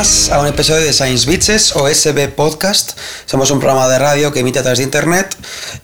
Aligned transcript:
Más 0.00 0.30
a 0.30 0.40
un 0.40 0.46
episodio 0.46 0.82
de 0.86 0.94
Science 0.94 1.30
Bitches 1.30 1.76
o 1.76 1.86
SB 1.86 2.28
Podcast. 2.28 2.98
Somos 3.26 3.50
un 3.50 3.58
programa 3.60 3.86
de 3.86 3.98
radio 3.98 4.32
que 4.32 4.40
emite 4.40 4.58
a 4.58 4.62
través 4.62 4.78
de 4.78 4.84
internet 4.84 5.36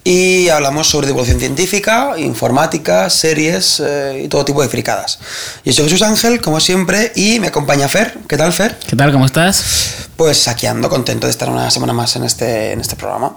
y 0.04 0.48
hablamos 0.48 0.88
sobre 0.88 1.06
divulgación 1.06 1.38
científica, 1.38 2.14
informática, 2.16 3.10
series 3.10 3.78
eh, 3.84 4.22
y 4.24 4.28
todo 4.28 4.42
tipo 4.46 4.62
de 4.62 4.70
fricadas. 4.70 5.18
Yo 5.66 5.72
soy 5.74 5.84
Jesús 5.84 6.00
Ángel, 6.00 6.40
como 6.40 6.60
siempre, 6.60 7.12
y 7.14 7.40
me 7.40 7.48
acompaña 7.48 7.90
Fer. 7.90 8.16
¿Qué 8.26 8.38
tal, 8.38 8.54
Fer? 8.54 8.78
¿Qué 8.88 8.96
tal? 8.96 9.12
¿Cómo 9.12 9.26
estás? 9.26 10.06
Pues 10.16 10.48
aquí 10.48 10.66
ando, 10.66 10.88
contento 10.88 11.26
de 11.26 11.32
estar 11.32 11.50
una 11.50 11.70
semana 11.70 11.92
más 11.92 12.16
en 12.16 12.24
este, 12.24 12.72
en 12.72 12.80
este 12.80 12.96
programa. 12.96 13.36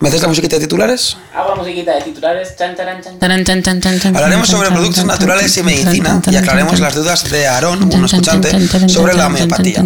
¿Me 0.00 0.08
haces 0.08 0.22
la 0.22 0.28
musiquita 0.28 0.54
de 0.54 0.62
titulares? 0.62 1.16
Hago 1.34 1.48
la 1.50 1.54
musiquita 1.56 1.96
de 1.96 2.02
titulares. 2.02 2.54
Chan, 2.56 2.76
charan, 2.76 3.02
chan, 3.02 3.18
charan, 3.18 3.44
chan, 3.44 3.62
chan, 3.64 3.80
chan, 3.80 3.98
chan, 3.98 4.14
Hablaremos 4.14 4.46
chan, 4.46 4.56
sobre 4.56 4.68
chan, 4.68 4.76
productos 4.76 4.96
chan, 4.98 5.06
naturales 5.08 5.56
y 5.56 5.62
medicina 5.64 6.22
y 6.30 6.36
aclararemos 6.36 6.74
chan, 6.74 6.82
las 6.82 6.94
dudas 6.94 7.28
de 7.28 7.48
Aarón, 7.48 7.82
un 7.82 8.04
escuchante, 8.04 8.88
sobre 8.88 9.14
la 9.14 9.26
homeopatía. 9.26 9.84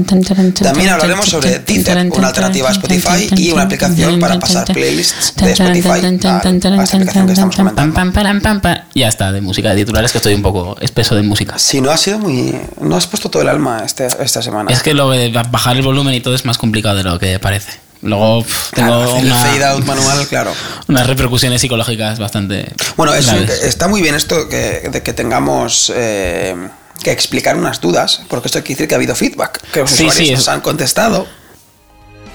También 0.63 0.91
hablaremos 0.91 1.27
sobre 1.31 1.61
Deezer, 1.61 2.11
una 2.11 2.29
alternativa 2.29 2.69
a 2.69 2.73
Spotify 2.73 3.31
y 3.37 3.53
una 3.53 3.63
aplicación 3.63 4.21
para 4.21 4.39
pasar 4.39 4.67
playlists 4.67 5.35
de 5.37 5.53
Spotify 5.53 5.89
a, 5.89 5.95
a 5.95 6.83
esta 6.83 6.97
aplicación 6.99 7.27
que 7.27 7.33
estamos 7.33 7.57
Pam, 7.57 7.65
comentando. 7.65 7.95
pam, 7.95 8.13
param, 8.13 8.41
pam, 8.43 8.61
pam. 8.61 8.79
Ya 8.95 9.09
está, 9.09 9.33
de 9.33 9.41
música 9.41 9.71
de 9.71 9.77
titulares, 9.77 10.13
que 10.13 10.19
estoy 10.19 10.35
un 10.35 10.43
poco 10.43 10.77
espeso 10.83 11.15
de 11.15 11.23
música. 11.23 11.59
Si 11.59 11.81
no 11.81 11.91
has 11.91 12.03
sido 12.03 12.19
muy. 12.19 12.55
No 12.83 12.97
has 12.97 13.07
puesto 13.07 13.31
todo 13.31 13.41
el 13.41 13.49
alma 13.49 13.83
este, 13.87 14.07
esta 14.21 14.43
semana. 14.43 14.71
Es 14.71 14.83
que 14.83 14.93
lo 14.93 15.09
de 15.11 15.31
bajar 15.31 15.77
el 15.77 15.83
volumen 15.83 16.13
y 16.13 16.21
todo 16.21 16.35
es 16.35 16.45
más 16.45 16.59
complicado 16.59 16.97
de 16.99 17.03
lo 17.05 17.19
que 17.19 17.39
parece. 17.39 17.81
Luego 18.03 18.43
pf, 18.43 18.75
tengo 18.75 18.89
Claro, 19.05 19.15
una- 19.15 19.35
fade 19.37 19.65
out 19.65 19.85
manual, 19.85 20.27
claro. 20.29 20.53
unas 20.89 21.07
repercusiones 21.07 21.61
psicológicas 21.61 22.19
bastante. 22.19 22.73
Bueno, 22.97 23.15
es, 23.15 23.29
está 23.29 23.87
muy 23.89 24.03
bien 24.03 24.15
esto 24.17 24.49
que, 24.49 24.89
de 24.91 25.03
que 25.03 25.13
tengamos 25.13 25.93
eh, 25.95 26.57
que 27.05 27.13
explicar 27.13 27.57
unas 27.57 27.81
dudas, 27.81 28.23
porque 28.29 28.49
esto 28.49 28.59
quiere 28.61 28.75
decir 28.75 28.89
que 28.89 28.95
ha 28.95 28.99
habido 28.99 29.15
feedback, 29.15 29.61
que 29.73 29.81
los 29.81 29.91
Sí, 29.91 30.05
usuarios 30.07 30.29
sí, 30.29 30.35
nos 30.35 30.49
han 30.49 30.61
contestado. 30.63 31.27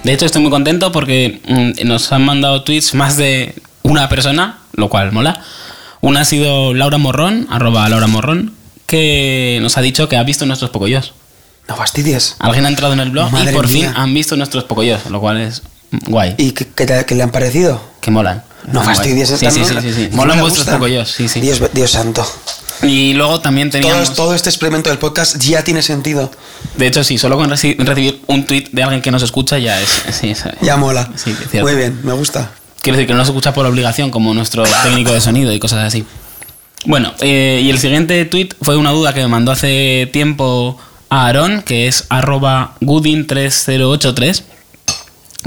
De 0.04 0.12
hecho, 0.12 0.24
estoy 0.26 0.40
muy 0.42 0.50
contento 0.50 0.90
porque 0.92 1.42
mm, 1.46 1.86
nos 1.86 2.12
han 2.12 2.24
mandado 2.24 2.62
tweets 2.64 2.94
más 2.94 3.16
de 3.16 3.54
una 3.82 4.08
persona, 4.08 4.60
lo 4.72 4.88
cual 4.88 5.12
mola. 5.12 5.42
Una 6.00 6.20
ha 6.20 6.24
sido 6.24 6.72
Laura 6.74 6.96
Morrón, 6.98 7.46
arroba 7.50 7.88
Laura 7.88 8.06
Morrón, 8.06 8.54
que 8.86 9.58
nos 9.60 9.76
ha 9.76 9.82
dicho 9.82 10.08
que 10.08 10.16
ha 10.16 10.22
visto 10.22 10.46
nuestros 10.46 10.70
pocoyos. 10.70 11.12
No 11.68 11.76
fastidies. 11.76 12.36
Alguien 12.38 12.64
ha 12.66 12.68
entrado 12.68 12.94
en 12.94 13.00
el 13.00 13.10
blog 13.10 13.30
Madre 13.30 13.52
y 13.52 13.54
por 13.54 13.68
mía. 13.68 13.88
fin 13.90 13.96
han 13.96 14.14
visto 14.14 14.36
nuestros 14.36 14.64
pocoyos, 14.64 15.06
lo 15.10 15.20
cual 15.20 15.38
es 15.40 15.62
guay. 16.06 16.34
¿Y 16.38 16.52
qué, 16.52 16.66
qué 17.06 17.14
le 17.14 17.22
han 17.22 17.30
parecido? 17.30 17.80
Que 18.00 18.10
molan. 18.10 18.42
No 18.66 18.80
Están 18.80 18.96
fastidies. 18.96 19.28
guay. 19.40 19.52
Sí, 19.52 19.64
sí, 19.64 19.64
sí, 19.64 19.80
sí, 19.82 19.92
sí. 19.92 20.08
¿No 20.10 20.16
Molan 20.16 20.40
vuestros 20.40 20.66
pocoyos, 20.66 21.10
sí, 21.10 21.28
sí. 21.28 21.40
Dios, 21.40 21.60
Dios 21.72 21.90
santo. 21.90 22.26
Y 22.82 23.12
luego 23.14 23.40
también 23.40 23.70
Todo, 23.70 23.80
teníamos... 23.82 24.14
todo 24.14 24.34
este 24.34 24.48
experimento 24.50 24.88
del 24.88 24.98
podcast 24.98 25.36
ya 25.38 25.62
tiene 25.64 25.82
sentido. 25.82 26.30
De 26.76 26.86
hecho, 26.86 27.02
sí, 27.04 27.18
solo 27.18 27.36
con 27.36 27.50
reci- 27.50 27.76
recibir 27.78 28.22
un 28.28 28.44
tweet 28.46 28.68
de 28.72 28.82
alguien 28.82 29.02
que 29.02 29.10
nos 29.10 29.22
escucha 29.22 29.58
ya 29.58 29.80
es... 29.80 29.88
Sí, 30.12 30.30
es- 30.30 30.44
Ya 30.62 30.76
mola. 30.76 31.10
Sí, 31.16 31.34
es. 31.52 31.62
Muy 31.62 31.74
bien, 31.74 32.00
me 32.04 32.12
gusta. 32.12 32.50
Quiero 32.80 32.96
decir 32.96 33.08
que 33.08 33.12
no 33.14 33.18
nos 33.18 33.28
escucha 33.28 33.52
por 33.52 33.66
obligación, 33.66 34.10
como 34.10 34.32
nuestro 34.32 34.62
técnico 34.84 35.12
de 35.12 35.20
sonido 35.20 35.52
y 35.52 35.58
cosas 35.58 35.84
así. 35.84 36.04
Bueno, 36.86 37.12
eh, 37.20 37.60
y 37.64 37.70
el 37.70 37.78
siguiente 37.78 38.24
tweet 38.26 38.50
fue 38.62 38.76
una 38.76 38.92
duda 38.92 39.12
que 39.12 39.20
me 39.20 39.28
mandó 39.28 39.50
hace 39.50 40.08
tiempo 40.12 40.78
a 41.10 41.26
Aaron, 41.26 41.62
que 41.62 41.86
es 41.86 42.04
arroba 42.08 42.74
goodin3083, 42.80 44.42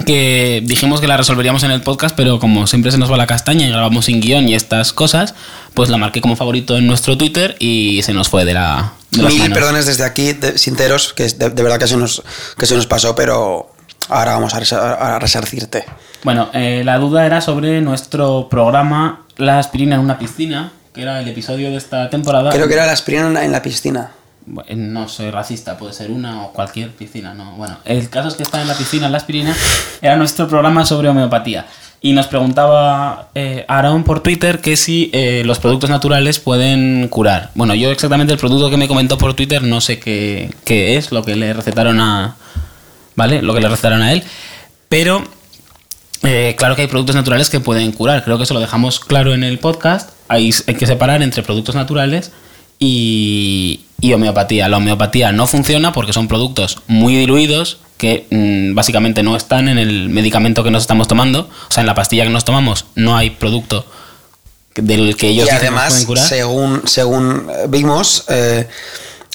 que 0.05 0.61
dijimos 0.65 1.01
que 1.01 1.07
la 1.07 1.17
resolveríamos 1.17 1.63
en 1.63 1.71
el 1.71 1.81
podcast, 1.81 2.15
pero 2.15 2.39
como 2.39 2.65
siempre 2.65 2.91
se 2.91 2.97
nos 2.97 3.11
va 3.11 3.17
la 3.17 3.27
castaña 3.27 3.67
y 3.67 3.69
grabamos 3.69 4.05
sin 4.05 4.21
guion 4.21 4.47
y 4.47 4.55
estas 4.55 4.93
cosas, 4.93 5.35
pues 5.73 5.89
la 5.89 5.97
marqué 5.97 6.21
como 6.21 6.35
favorito 6.35 6.77
en 6.77 6.87
nuestro 6.87 7.17
Twitter 7.17 7.55
y 7.59 8.01
se 8.03 8.13
nos 8.13 8.29
fue 8.29 8.45
de 8.45 8.53
la... 8.53 8.93
de 9.11 9.23
Mil 9.23 9.39
manos. 9.39 9.57
perdones 9.57 9.85
desde 9.85 10.03
aquí, 10.05 10.33
de- 10.33 10.57
sinceros, 10.57 11.13
que 11.13 11.27
de, 11.27 11.49
de 11.49 11.63
verdad 11.63 11.77
que 11.77 11.87
se, 11.87 11.97
nos, 11.97 12.23
que 12.57 12.65
se 12.65 12.75
nos 12.75 12.87
pasó, 12.87 13.15
pero 13.15 13.69
ahora 14.09 14.33
vamos 14.33 14.53
a, 14.53 14.59
resa- 14.61 14.93
a 15.15 15.19
resarcirte. 15.19 15.85
Bueno, 16.23 16.49
eh, 16.53 16.83
la 16.85 16.97
duda 16.97 17.25
era 17.25 17.41
sobre 17.41 17.81
nuestro 17.81 18.47
programa 18.49 19.25
La 19.37 19.59
aspirina 19.59 19.95
en 19.95 20.01
una 20.01 20.17
piscina, 20.17 20.71
que 20.93 21.01
era 21.01 21.19
el 21.19 21.27
episodio 21.27 21.69
de 21.69 21.77
esta 21.77 22.09
temporada. 22.09 22.51
Creo 22.51 22.67
que 22.67 22.73
era 22.73 22.85
la 22.85 22.93
aspirina 22.93 23.43
en 23.43 23.51
la 23.51 23.61
piscina. 23.61 24.11
No 24.45 25.07
soy 25.07 25.29
racista, 25.29 25.77
puede 25.77 25.93
ser 25.93 26.09
una 26.09 26.43
o 26.43 26.51
cualquier 26.51 26.91
piscina, 26.91 27.33
no. 27.33 27.53
Bueno, 27.57 27.77
el 27.85 28.09
caso 28.09 28.27
es 28.27 28.35
que 28.35 28.43
está 28.43 28.61
en 28.61 28.67
la 28.67 28.75
piscina, 28.75 29.05
en 29.05 29.11
la 29.11 29.19
aspirina, 29.19 29.55
era 30.01 30.15
nuestro 30.17 30.47
programa 30.47 30.85
sobre 30.85 31.09
homeopatía. 31.09 31.67
Y 32.03 32.13
nos 32.13 32.25
preguntaba 32.25 33.29
eh, 33.35 33.63
Aaron 33.67 34.03
por 34.03 34.21
Twitter 34.21 34.59
que 34.59 34.75
si 34.75 35.11
eh, 35.13 35.43
los 35.45 35.59
productos 35.59 35.91
naturales 35.91 36.39
pueden 36.39 37.07
curar. 37.09 37.51
Bueno, 37.53 37.75
yo 37.75 37.91
exactamente 37.91 38.33
el 38.33 38.39
producto 38.39 38.71
que 38.71 38.77
me 38.77 38.87
comentó 38.87 39.19
por 39.19 39.35
Twitter 39.35 39.61
no 39.61 39.81
sé 39.81 39.99
qué, 39.99 40.49
es, 40.65 41.11
lo 41.11 41.23
que 41.23 41.35
le 41.35 41.53
recetaron 41.53 41.99
a. 41.99 42.35
¿Vale? 43.15 43.43
Lo 43.43 43.53
que 43.53 43.61
le 43.61 43.69
recetaron 43.69 44.01
a 44.01 44.13
él. 44.13 44.23
Pero 44.89 45.23
eh, 46.23 46.55
claro 46.57 46.75
que 46.75 46.81
hay 46.81 46.87
productos 46.87 47.15
naturales 47.15 47.51
que 47.51 47.59
pueden 47.59 47.91
curar. 47.91 48.23
Creo 48.23 48.37
que 48.37 48.45
eso 48.45 48.55
lo 48.55 48.59
dejamos 48.59 48.99
claro 48.99 49.35
en 49.35 49.43
el 49.43 49.59
podcast. 49.59 50.09
Hay 50.27 50.51
que 50.51 50.87
separar 50.87 51.21
entre 51.21 51.43
productos 51.43 51.75
naturales 51.75 52.31
y, 52.81 53.81
y 54.01 54.11
homeopatía. 54.11 54.67
La 54.67 54.77
homeopatía 54.77 55.31
no 55.31 55.45
funciona 55.47 55.93
porque 55.93 56.11
son 56.11 56.27
productos 56.27 56.79
muy 56.87 57.15
diluidos 57.15 57.77
que 57.97 58.25
mm, 58.31 58.73
básicamente 58.73 59.21
no 59.21 59.37
están 59.37 59.69
en 59.69 59.77
el 59.77 60.09
medicamento 60.09 60.63
que 60.63 60.71
nos 60.71 60.81
estamos 60.81 61.07
tomando. 61.07 61.41
O 61.41 61.71
sea, 61.71 61.81
en 61.81 61.87
la 61.87 61.93
pastilla 61.93 62.23
que 62.23 62.31
nos 62.31 62.43
tomamos 62.43 62.85
no 62.95 63.15
hay 63.15 63.29
producto 63.29 63.85
del 64.75 65.15
que 65.15 65.27
ellos 65.27 65.47
y 65.47 65.51
dicen 65.51 65.59
que 65.59 65.65
nos 65.71 65.79
además, 65.79 65.93
pueden 65.93 66.07
curar. 66.07 66.27
según, 66.27 66.81
según 66.87 67.47
vimos, 67.69 68.25
eh, 68.29 68.67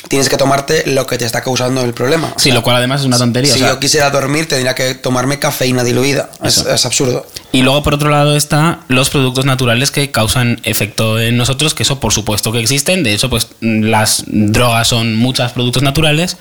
tienes 0.08 0.28
que 0.28 0.36
tomarte 0.36 0.84
lo 0.86 1.06
que 1.06 1.18
te 1.18 1.24
está 1.24 1.42
causando 1.42 1.82
el 1.82 1.92
problema. 1.94 2.32
O 2.36 2.38
Sí, 2.38 2.50
lo 2.52 2.62
cual 2.62 2.76
además 2.76 3.00
es 3.00 3.06
una 3.06 3.18
tontería. 3.18 3.52
si 3.52 3.58
o 3.58 3.62
sea, 3.62 3.72
yo 3.74 3.80
quisiera 3.80 4.10
dormir, 4.10 4.48
tendría 4.48 4.74
que 4.74 4.94
tomarme 4.94 5.38
cafeína 5.38 5.82
diluida. 5.84 6.30
Es, 6.42 6.64
absurdo. 6.86 7.26
Y 7.52 7.62
luego 7.62 7.82
por 7.82 7.94
otro 7.94 8.10
lado 8.10 8.36
está 8.36 8.80
los 8.88 9.10
productos 9.10 9.44
naturales 9.44 9.90
que 9.90 10.10
causan 10.10 10.60
efecto 10.64 11.18
en 11.18 11.36
nosotros, 11.36 11.74
que 11.74 11.82
eso 11.82 12.00
por 12.00 12.12
supuesto 12.12 12.52
que 12.52 12.60
existen. 12.60 13.02
De 13.02 13.12
hecho, 13.14 13.30
pues 13.30 13.48
las 13.60 14.24
drogas 14.26 14.88
son 14.88 15.16
muchos 15.16 15.52
productos 15.52 15.82
naturales, 15.82 16.36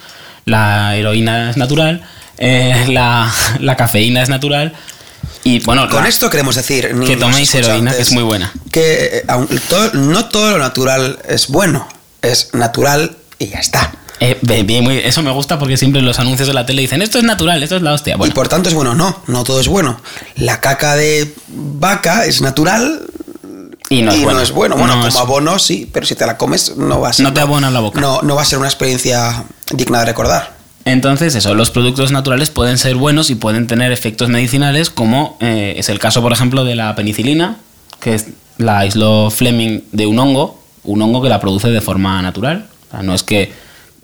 la 0.45 0.95
heroína 0.95 1.49
es 1.49 1.57
natural, 1.57 2.03
eh, 2.37 2.85
la, 2.89 3.33
la 3.59 3.75
cafeína 3.75 4.21
es 4.21 4.29
natural. 4.29 4.73
Y 5.43 5.59
bueno, 5.59 5.87
Con 5.89 6.03
la- 6.03 6.09
esto 6.09 6.29
queremos 6.29 6.55
decir 6.55 6.93
que 7.05 7.17
toméis 7.17 7.53
heroína, 7.55 7.93
que 7.95 8.01
es 8.01 8.11
muy 8.11 8.23
buena. 8.23 8.51
Que 8.71 9.17
eh, 9.17 9.25
todo- 9.69 9.91
no 9.93 10.25
todo 10.25 10.51
lo 10.51 10.57
natural 10.59 11.19
es 11.27 11.47
bueno. 11.49 11.87
Es 12.21 12.49
natural 12.53 13.15
y 13.40 13.47
ya 13.47 13.59
está. 13.59 13.91
eh, 14.19 14.38
eso 15.06 15.22
me 15.23 15.31
gusta 15.31 15.59
porque 15.59 15.78
siempre 15.78 16.00
en 16.00 16.06
los 16.06 16.19
anuncios 16.19 16.47
de 16.47 16.53
la 16.53 16.66
tele 16.66 16.81
dicen 16.81 17.01
esto 17.01 17.18
es 17.18 17.23
natural, 17.23 17.62
esto 17.63 17.75
es 17.75 17.81
la 17.81 17.94
hostia. 17.94 18.16
Bueno, 18.18 18.31
Y 18.31 18.34
por 18.35 18.47
tanto 18.47 18.69
es 18.69 18.75
bueno. 18.75 18.96
No, 18.96 19.22
no 19.28 19.44
todo 19.44 19.59
es 19.59 19.68
bueno. 19.68 20.00
La 20.35 20.62
caca 20.62 20.96
de 20.96 21.34
vaca 21.47 22.25
es 22.25 22.41
natural 22.41 23.01
y 23.90 24.01
no 24.01 24.12
es 24.12 24.22
bueno. 24.23 24.40
bueno. 24.56 24.75
Bueno, 24.78 24.88
No 24.88 24.94
como 24.94 25.07
es- 25.07 25.16
abono 25.18 25.59
sí, 25.59 25.90
pero 25.91 26.06
si 26.06 26.16
te 26.16 26.25
la 26.25 26.38
comes 26.38 26.75
no 26.78 27.01
va 27.01 27.09
a 27.09 27.13
ser. 27.13 27.23
No 27.25 27.34
te 27.34 27.41
abona 27.41 27.69
la 27.72 27.79
boca. 27.81 28.00
No, 28.00 28.22
no 28.22 28.35
va 28.35 28.41
a 28.41 28.46
ser 28.46 28.57
una 28.59 28.68
experiencia 28.68 29.44
digna 29.72 30.00
de 30.00 30.06
recordar. 30.06 30.56
Entonces, 30.85 31.34
eso, 31.34 31.56
los 31.56 31.72
productos 31.72 32.12
naturales 32.12 32.52
pueden 32.52 32.78
ser 32.78 32.96
buenos 32.96 33.31
y 33.31 33.35
pueden 33.35 33.66
tener 33.66 33.91
efectos 33.91 34.29
medicinales, 34.29 34.91
como 34.91 35.35
eh, 35.41 35.73
es 35.78 35.90
el 35.90 35.97
caso, 35.97 36.22
por 36.22 36.31
ejemplo, 36.31 36.63
de 36.63 36.75
la 36.75 36.94
penicilina, 36.96 37.57
que 38.00 38.13
es 38.13 38.28
la 38.59 38.79
aisló 38.79 39.31
Fleming 39.31 39.81
de 39.91 40.06
un 40.06 40.19
hongo, 40.19 40.62
un 40.84 41.02
hongo 41.02 41.23
que 41.23 41.29
la 41.29 41.40
produce 41.40 41.69
de 41.69 41.81
forma 41.81 42.22
natural. 42.22 42.67
Sea, 42.95 43.03
no 43.03 43.13
es 43.13 43.23
que 43.23 43.51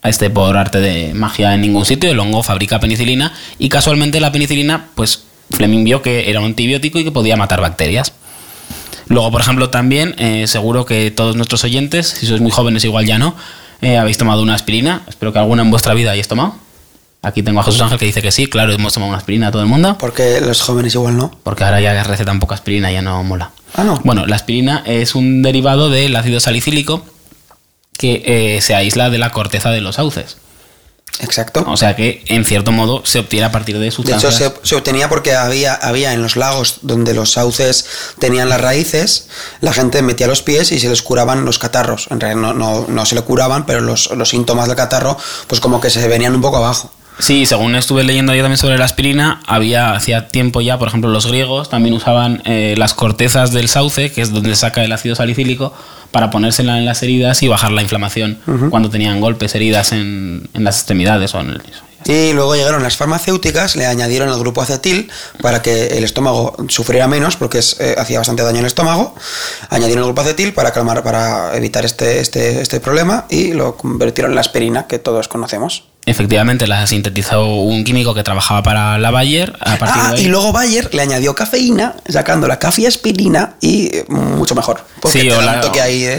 esté 0.03 0.29
por 0.29 0.57
arte 0.57 0.79
de 0.79 1.13
magia 1.13 1.53
en 1.53 1.61
ningún 1.61 1.85
sitio, 1.85 2.11
el 2.11 2.19
hongo 2.19 2.43
fabrica 2.43 2.79
penicilina 2.79 3.33
y 3.59 3.69
casualmente 3.69 4.19
la 4.19 4.31
penicilina, 4.31 4.87
pues 4.95 5.23
Fleming 5.51 5.83
vio 5.83 6.01
que 6.01 6.29
era 6.29 6.39
un 6.39 6.47
antibiótico 6.47 6.99
y 6.99 7.03
que 7.03 7.11
podía 7.11 7.35
matar 7.37 7.61
bacterias. 7.61 8.13
Luego, 9.07 9.29
por 9.31 9.41
ejemplo, 9.41 9.69
también, 9.69 10.15
eh, 10.17 10.47
seguro 10.47 10.85
que 10.85 11.11
todos 11.11 11.35
nuestros 11.35 11.63
oyentes, 11.63 12.07
si 12.07 12.25
sois 12.25 12.41
muy 12.41 12.51
jóvenes 12.51 12.85
igual 12.85 13.05
ya 13.05 13.17
no, 13.17 13.35
eh, 13.81 13.97
habéis 13.97 14.17
tomado 14.17 14.41
una 14.41 14.53
aspirina. 14.53 15.01
Espero 15.07 15.33
que 15.33 15.39
alguna 15.39 15.63
en 15.63 15.71
vuestra 15.71 15.93
vida 15.93 16.11
hayáis 16.11 16.27
tomado. 16.27 16.55
Aquí 17.23 17.43
tengo 17.43 17.59
a 17.59 17.63
Jesús 17.63 17.81
Ángel 17.81 17.99
que 17.99 18.05
dice 18.05 18.21
que 18.21 18.31
sí, 18.31 18.47
claro, 18.47 18.71
hemos 18.71 18.93
tomado 18.93 19.09
una 19.09 19.17
aspirina 19.17 19.51
todo 19.51 19.61
el 19.61 19.67
mundo. 19.67 19.97
Porque 19.99 20.39
los 20.41 20.61
jóvenes 20.61 20.95
igual 20.95 21.17
no. 21.17 21.31
Porque 21.43 21.63
ahora 21.63 21.81
ya 21.81 22.01
recetan 22.03 22.39
poca 22.39 22.55
aspirina, 22.55 22.91
ya 22.91 23.01
no 23.01 23.23
mola. 23.23 23.51
Ah, 23.75 23.83
no. 23.83 23.99
Bueno, 24.03 24.25
la 24.25 24.35
aspirina 24.35 24.81
es 24.85 25.13
un 25.13 25.41
derivado 25.41 25.89
del 25.89 26.15
ácido 26.15 26.39
salicílico 26.39 27.05
que 28.01 28.23
eh, 28.25 28.61
se 28.61 28.73
aísla 28.73 29.11
de 29.11 29.19
la 29.19 29.29
corteza 29.29 29.69
de 29.69 29.79
los 29.79 29.97
sauces. 29.97 30.37
Exacto. 31.19 31.63
O 31.67 31.77
sea 31.77 31.95
que, 31.95 32.23
en 32.25 32.45
cierto 32.45 32.71
modo, 32.71 33.05
se 33.05 33.19
obtiene 33.19 33.45
a 33.45 33.51
partir 33.51 33.75
de 33.75 33.81
De 33.81 33.87
hecho, 33.89 33.97
sustancias. 33.97 34.33
se, 34.33 34.51
se 34.63 34.75
obtenía 34.75 35.07
porque 35.07 35.35
había, 35.35 35.75
había 35.75 36.13
en 36.13 36.23
los 36.23 36.35
lagos 36.35 36.79
donde 36.81 37.13
los 37.13 37.33
sauces 37.33 37.85
tenían 38.17 38.49
las 38.49 38.59
raíces, 38.59 39.27
la 39.59 39.71
gente 39.71 40.01
metía 40.01 40.25
los 40.25 40.41
pies 40.41 40.71
y 40.71 40.79
se 40.79 40.89
les 40.89 41.03
curaban 41.03 41.45
los 41.45 41.59
catarros. 41.59 42.07
En 42.09 42.19
realidad 42.19 42.41
no, 42.41 42.53
no, 42.53 42.85
no 42.87 43.05
se 43.05 43.13
le 43.13 43.21
curaban, 43.21 43.67
pero 43.67 43.81
los, 43.81 44.09
los 44.09 44.29
síntomas 44.29 44.67
del 44.67 44.77
catarro, 44.77 45.15
pues 45.45 45.61
como 45.61 45.79
que 45.79 45.91
se 45.91 46.07
venían 46.07 46.33
un 46.33 46.41
poco 46.41 46.57
abajo. 46.57 46.91
Sí, 47.21 47.45
según 47.45 47.75
estuve 47.75 48.03
leyendo 48.03 48.33
yo 48.33 48.41
también 48.41 48.57
sobre 48.57 48.79
la 48.79 48.85
aspirina, 48.85 49.41
había 49.45 49.93
hacía 49.93 50.27
tiempo 50.27 50.59
ya, 50.59 50.79
por 50.79 50.87
ejemplo, 50.87 51.09
los 51.11 51.27
griegos 51.27 51.69
también 51.69 51.93
usaban 51.93 52.41
eh, 52.45 52.73
las 52.77 52.95
cortezas 52.95 53.51
del 53.53 53.69
sauce, 53.69 54.11
que 54.11 54.21
es 54.21 54.31
donde 54.33 54.55
saca 54.55 54.83
el 54.83 54.91
ácido 54.91 55.15
salicílico, 55.15 55.71
para 56.09 56.31
ponérsela 56.31 56.79
en 56.79 56.85
las 56.85 57.03
heridas 57.03 57.43
y 57.43 57.47
bajar 57.47 57.71
la 57.71 57.83
inflamación 57.83 58.39
cuando 58.71 58.89
tenían 58.89 59.21
golpes, 59.21 59.53
heridas 59.53 59.91
en, 59.91 60.49
en 60.53 60.63
las 60.63 60.77
extremidades 60.77 61.33
o 61.35 61.39
en 61.41 61.51
el- 61.51 61.61
Y 62.07 62.33
luego 62.33 62.55
llegaron 62.55 62.81
las 62.81 62.97
farmacéuticas, 62.97 63.75
le 63.75 63.85
añadieron 63.85 64.27
el 64.29 64.39
grupo 64.39 64.63
acetil 64.63 65.11
para 65.43 65.61
que 65.61 65.89
el 65.99 66.03
estómago 66.03 66.55
sufriera 66.69 67.07
menos, 67.07 67.35
porque 67.37 67.59
es, 67.59 67.79
eh, 67.79 67.93
hacía 67.99 68.17
bastante 68.17 68.41
daño 68.41 68.57
al 68.59 68.65
estómago. 68.65 69.13
Añadieron 69.69 69.99
el 69.99 70.05
grupo 70.07 70.21
acetil 70.21 70.53
para 70.53 70.71
calmar, 70.71 71.03
para 71.03 71.55
evitar 71.55 71.85
este, 71.85 72.19
este, 72.19 72.61
este 72.63 72.79
problema 72.79 73.27
y 73.29 73.53
lo 73.53 73.77
convirtieron 73.77 74.31
en 74.31 74.35
la 74.35 74.41
aspirina 74.41 74.87
que 74.87 74.97
todos 74.97 75.27
conocemos. 75.27 75.83
Efectivamente, 76.11 76.67
la 76.67 76.85
sintetizó 76.87 77.45
un 77.55 77.83
químico 77.85 78.13
que 78.13 78.21
trabajaba 78.23 78.61
para 78.63 78.97
la 78.97 79.11
Bayer. 79.11 79.53
A 79.61 79.77
partir 79.77 80.01
Ah, 80.03 80.11
de 80.11 80.17
ahí- 80.17 80.25
y 80.25 80.27
luego 80.27 80.51
Bayer 80.51 80.93
le 80.93 81.01
añadió 81.01 81.33
cafeína, 81.35 81.95
sacando 82.07 82.47
la 82.47 82.59
cafeaspirina 82.59 83.55
y 83.61 83.85
eh, 83.95 84.05
mucho 84.09 84.53
mejor. 84.55 84.85
Sí, 85.09 85.29
o 85.29 85.41
la, 85.41 85.61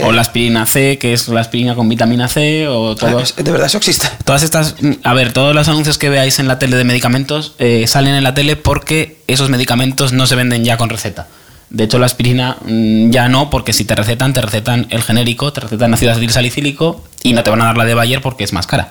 o 0.03 0.11
la 0.11 0.21
aspirina 0.21 0.65
C, 0.65 0.97
que 0.97 1.13
es 1.13 1.27
la 1.27 1.41
aspirina 1.41 1.75
con 1.75 1.87
vitamina 1.87 2.27
C, 2.27 2.67
o 2.67 2.91
Ah, 2.93 2.95
todos. 2.95 3.33
es- 3.37 3.43
de 3.45 3.51
verdad, 3.51 3.67
eso 3.67 3.77
existe. 3.77 4.07
Todas 4.25 4.41
estas, 4.43 4.75
a 5.03 5.13
ver, 5.13 5.31
todos 5.31 5.53
los 5.53 5.67
anuncios 5.67 5.97
que 5.97 6.09
veáis 6.09 6.39
en 6.39 6.47
la 6.47 6.57
tele 6.59 6.75
de 6.75 6.83
medicamentos 6.83 7.53
eh, 7.59 7.85
salen 7.87 8.15
en 8.15 8.23
la 8.23 8.33
tele 8.33 8.55
porque 8.55 9.21
esos 9.27 9.49
medicamentos 9.49 10.11
no 10.11 10.25
se 10.27 10.35
venden 10.35 10.65
ya 10.65 10.77
con 10.77 10.89
receta. 10.89 11.27
De 11.69 11.83
hecho, 11.85 11.97
la 11.99 12.05
aspirina 12.07 12.57
mm, 12.65 13.09
ya 13.11 13.29
no, 13.29 13.49
porque 13.49 13.73
si 13.73 13.85
te 13.85 13.95
recetan, 13.95 14.33
te 14.33 14.41
recetan 14.41 14.87
el 14.89 15.01
genérico, 15.03 15.53
te 15.53 15.61
recetan 15.61 15.93
ácido 15.93 16.11
acetil 16.11 16.29
salicílico 16.31 17.03
y 17.23 17.33
no 17.33 17.43
te 17.43 17.49
van 17.49 17.61
a 17.61 17.65
dar 17.65 17.77
la 17.77 17.85
de 17.85 17.93
Bayer 17.93 18.21
porque 18.21 18.43
es 18.43 18.53
más 18.53 18.67
cara. 18.67 18.89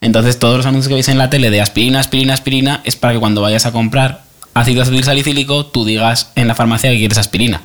Entonces, 0.00 0.38
todos 0.38 0.56
los 0.56 0.66
anuncios 0.66 0.88
que 0.88 0.94
veis 0.94 1.08
en 1.08 1.18
la 1.18 1.28
tele 1.30 1.50
de 1.50 1.60
aspirina, 1.60 2.00
aspirina, 2.00 2.32
aspirina 2.34 2.80
es 2.84 2.96
para 2.96 3.12
que 3.12 3.18
cuando 3.20 3.42
vayas 3.42 3.66
a 3.66 3.72
comprar 3.72 4.22
ácido 4.54 4.82
acetil 4.82 5.04
salicílico, 5.04 5.66
tú 5.66 5.84
digas 5.84 6.30
en 6.36 6.48
la 6.48 6.54
farmacia 6.54 6.90
que 6.90 6.98
quieres 6.98 7.18
aspirina. 7.18 7.62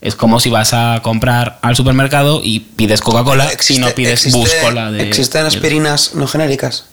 Es 0.00 0.14
como 0.14 0.38
si 0.38 0.50
vas 0.50 0.74
a 0.74 1.00
comprar 1.02 1.58
al 1.62 1.74
supermercado 1.76 2.40
y 2.44 2.60
pides 2.60 3.00
Coca-Cola 3.00 3.50
y 3.68 3.78
no 3.78 3.88
pides 3.90 4.26
existe- 4.26 4.38
Bus 4.38 4.50
Cola 4.62 4.92
de. 4.92 5.02
¿Existen 5.08 5.46
aspirinas 5.46 6.14
no 6.14 6.28
genéricas? 6.28 6.84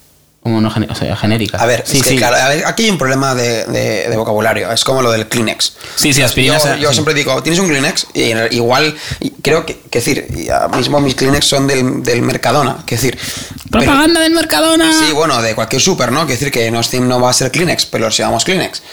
Como 0.45 0.61
no 0.61 0.69
gene- 0.69 0.85
o 0.91 0.93
sea, 0.93 1.15
genéricas. 1.17 1.59
A 1.59 1.65
ver, 1.65 1.83
sí, 1.87 1.97
es 1.97 2.03
que, 2.03 2.09
sí. 2.11 2.17
claro, 2.17 2.35
a 2.35 2.47
ver, 2.49 2.67
aquí 2.67 2.83
hay 2.83 2.91
un 2.91 2.99
problema 2.99 3.33
de, 3.33 3.65
de- 3.65 4.07
de 4.07 4.15
vocabulario. 4.15 4.71
Es 4.71 4.83
como 4.83 5.01
lo 5.01 5.11
del 5.11 5.27
Kleenex. 5.27 5.73
Sí, 5.95 6.13
sí. 6.13 6.21
Yo, 6.21 6.53
yo 6.75 6.89
sí. 6.89 6.93
siempre 6.93 7.15
digo, 7.15 7.41
tienes 7.41 7.59
un 7.59 7.67
Kleenex 7.67 8.05
y 8.13 8.31
igual, 8.55 8.95
y 9.21 9.31
creo 9.41 9.65
que, 9.65 9.79
que 9.89 9.97
decir, 9.97 10.27
mismo 10.77 10.99
mis 11.01 11.15
Kleenex 11.15 11.47
son 11.47 11.65
del, 11.65 12.03
del 12.03 12.21
Mercadona, 12.21 12.77
que 12.85 12.93
decir... 12.93 13.17
pero- 13.71 13.85
Propaganda 13.85 14.21
del 14.21 14.33
Mercadona. 14.33 14.93
Sí, 14.93 15.11
bueno, 15.13 15.41
de 15.41 15.55
cualquier 15.55 15.81
super, 15.81 16.11
¿no? 16.11 16.27
Que 16.27 16.33
decir 16.33 16.51
que 16.51 16.69
no, 16.69 16.81
no 17.01 17.19
va 17.19 17.31
a 17.31 17.33
ser 17.33 17.49
Kleenex, 17.49 17.87
pero 17.87 18.05
los 18.05 18.15
llamamos 18.15 18.45
Kleenex. 18.45 18.83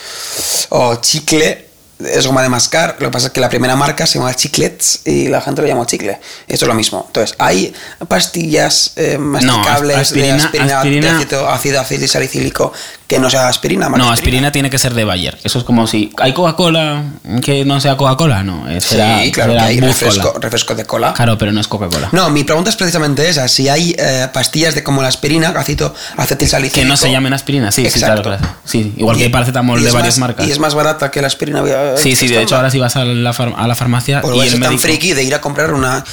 O 0.71 0.95
chicle, 1.03 1.67
es 2.07 2.27
goma 2.27 2.43
de 2.43 2.49
mascar. 2.49 2.97
Lo 2.99 3.07
que 3.09 3.13
pasa 3.13 3.27
es 3.29 3.33
que 3.33 3.41
la 3.41 3.49
primera 3.49 3.77
marca 3.77 4.07
se 4.07 4.19
llama 4.19 4.35
Chiclets 4.35 5.01
y 5.07 5.29
la 5.29 5.41
gente 5.41 5.63
lo 5.63 5.69
llama 5.69 5.87
chicle. 5.87 6.19
Esto 6.49 6.65
es 6.65 6.69
lo 6.69 6.75
mismo. 6.75 7.05
Entonces, 7.07 7.35
hay 7.39 7.73
pastillas 8.09 8.93
eh, 8.97 9.19
masticables 9.19 9.97
aspirina- 9.97 10.37
de 10.37 10.43
aspirina, 10.43 10.79
aspirina- 10.81 11.07
de 11.19 11.23
ácido, 11.25 11.49
ácido 11.51 11.81
acetil 11.81 12.09
salicílico 12.09 12.73
que 13.09 13.19
no 13.19 13.29
sea 13.29 13.49
aspirina. 13.49 13.89
No, 13.91 14.11
aspirina 14.11 14.53
tiene 14.53 14.71
que 14.71 14.79
ser 14.79 14.95
de 14.95 15.05
Bayer. 15.05 15.39
Eso 15.45 15.59
es 15.59 15.65
como 15.65 15.87
si 15.87 16.11
hay 16.19 16.33
Coca-Cola 16.33 17.05
que 17.45 17.65
no 17.65 17.81
sea 17.81 17.97
Coca-Cola, 17.97 18.43
no. 18.43 18.69
eh, 18.71 18.81
Sí, 18.81 18.91
será- 18.91 19.21
claro 19.33 19.53
que 19.55 19.59
hay 19.59 19.81
refresco, 19.81 20.35
refresco 20.41 20.75
de 20.75 20.85
cola. 20.85 21.13
Claro, 21.13 21.37
pero 21.37 21.53
no 21.53 21.61
es 21.61 21.69
Coca-Cola. 21.69 22.09
No, 22.13 22.31
mi 22.31 22.45
pregunta 22.45 22.71
es 22.71 22.77
precisamente 22.77 23.29
esa. 23.29 23.49
Si 23.49 23.69
hay 23.69 23.95
eh, 23.99 24.29
pastillas 24.33 24.75
de 24.75 24.83
como 24.83 25.03
la 25.03 25.09
aspirina, 25.09 25.49
ácido 25.51 25.95
acetil 26.17 26.49
salicílico. 26.49 26.83
Que 26.83 26.89
no 26.89 26.97
se 26.97 27.11
llamen 27.11 27.33
aspirina, 27.35 27.71
sí, 27.71 27.89
sí, 27.91 27.99
claro, 28.01 28.23
claro. 28.23 28.47
Sí, 28.65 28.95
igual 28.97 29.17
que 29.17 29.25
hay 29.25 29.29
paracetamol 29.29 29.83
de 29.83 29.91
varias 29.91 30.19
más- 30.19 30.29
marcas. 30.29 30.47
Y 30.47 30.51
es 30.53 30.59
más 30.59 30.75
barata 30.75 31.11
que 31.11 31.21
la 31.21 31.27
aspirina. 31.27 31.63
Sí, 31.97 32.15
sí, 32.17 32.29
de 32.29 32.43
hecho 32.43 32.57
ahora 32.57 32.71
si 32.71 32.79
vas 32.79 32.97
a 32.97 33.05
la, 33.05 33.33
far- 33.33 33.55
a 33.57 33.67
la 33.67 33.75
farmacia 33.75 34.23
y 34.25 34.39
el 34.41 34.51
ser 34.51 34.61
tan 34.61 34.71
médico... 34.71 34.79
friki 34.83 35.13
de 35.15 35.25
ir 35.25 35.35
a 35.35 35.41
comprar 35.41 35.73
una. 35.73 36.05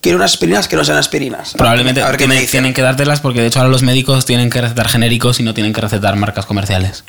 Quiero 0.00 0.16
unas 0.16 0.32
aspirinas 0.32 0.66
que 0.66 0.74
no 0.74 0.84
sean 0.84 0.98
aspirinas. 0.98 1.54
Probablemente 1.56 2.02
A 2.02 2.10
ver 2.10 2.46
tienen 2.50 2.74
que 2.74 2.82
dártelas 2.82 3.20
porque 3.20 3.40
de 3.40 3.46
hecho 3.46 3.60
ahora 3.60 3.70
los 3.70 3.82
médicos 3.82 4.24
tienen 4.24 4.50
que 4.50 4.60
recetar 4.60 4.88
genéricos 4.88 5.38
y 5.38 5.44
no 5.44 5.54
tienen 5.54 5.72
que 5.72 5.80
recetar 5.80 6.16
marcas 6.16 6.44
comerciales. 6.44 7.04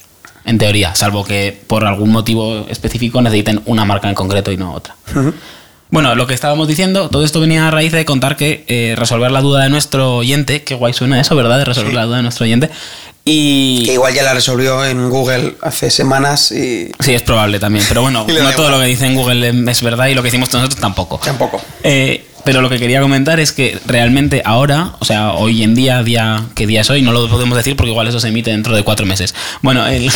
En 0.46 0.58
teoría, 0.58 0.94
salvo 0.94 1.24
que 1.24 1.60
por 1.68 1.86
algún 1.86 2.12
motivo 2.12 2.68
específico 2.70 3.22
necesiten 3.22 3.62
una 3.66 3.86
marca 3.86 4.10
en 4.10 4.16
concreto 4.16 4.52
y 4.52 4.58
no 4.58 4.74
otra. 4.74 4.96
Bueno, 5.90 6.16
lo 6.16 6.28
que 6.28 6.34
estábamos 6.34 6.68
diciendo, 6.68 7.10
todo 7.10 7.24
esto 7.24 7.40
venía 7.40 7.68
a 7.68 7.72
raíz 7.72 7.92
de 7.92 8.04
contar 8.04 8.36
que 8.36 8.66
eh, 8.68 8.96
resolver 8.98 9.32
la 9.32 9.42
duda 9.42 9.64
de 9.64 9.70
nuestro 9.70 10.18
oyente, 10.18 10.64
qué 10.64 10.74
guay 10.76 10.92
suena 10.94 11.20
eso, 11.22 11.36
¿verdad? 11.36 11.60
De 11.60 11.66
resolver 11.66 11.94
la 11.94 12.06
duda 12.06 12.18
de 12.18 12.24
nuestro 12.24 12.46
oyente. 12.46 12.70
Y... 13.26 13.84
Que 13.86 13.94
igual 13.94 14.14
ya 14.14 14.24
la 14.24 14.34
resolvió 14.34 14.84
en 14.86 15.10
Google 15.10 15.56
hace 15.62 15.90
semanas 15.90 16.52
y. 16.52 16.92
Sí, 17.00 17.14
es 17.14 17.22
probable 17.22 17.60
también, 17.60 17.86
pero 17.88 18.02
bueno, 18.02 18.26
no 18.44 18.52
todo 18.52 18.70
lo 18.70 18.80
que 18.80 18.86
dice 18.86 19.06
en 19.06 19.16
Google 19.16 19.72
es 19.72 19.82
verdad 19.82 20.08
y 20.08 20.14
lo 20.14 20.22
que 20.22 20.28
decimos 20.28 20.52
nosotros 20.52 20.80
tampoco. 20.80 21.20
Tampoco. 21.24 21.62
Eh, 21.84 22.28
pero 22.44 22.60
lo 22.60 22.70
que 22.70 22.78
quería 22.78 23.00
comentar 23.00 23.40
es 23.40 23.54
que 23.54 23.80
realmente 23.86 24.42
ahora, 24.44 24.96
o 25.00 25.06
sea, 25.06 25.32
hoy 25.32 25.64
en 25.64 25.76
día, 25.76 26.04
día 26.04 26.44
¿qué 26.56 26.68
día 26.68 26.82
es 26.82 26.90
hoy? 26.90 27.02
No 27.02 27.14
lo 27.14 27.30
podemos 27.30 27.56
decir 27.56 27.78
porque 27.78 27.92
igual 27.92 28.10
eso 28.10 28.20
se 28.20 28.28
emite 28.28 28.52
dentro 28.52 28.76
de 28.76 28.84
cuatro 28.84 29.06
meses. 29.06 29.34
Bueno, 29.62 29.88
el, 29.88 30.12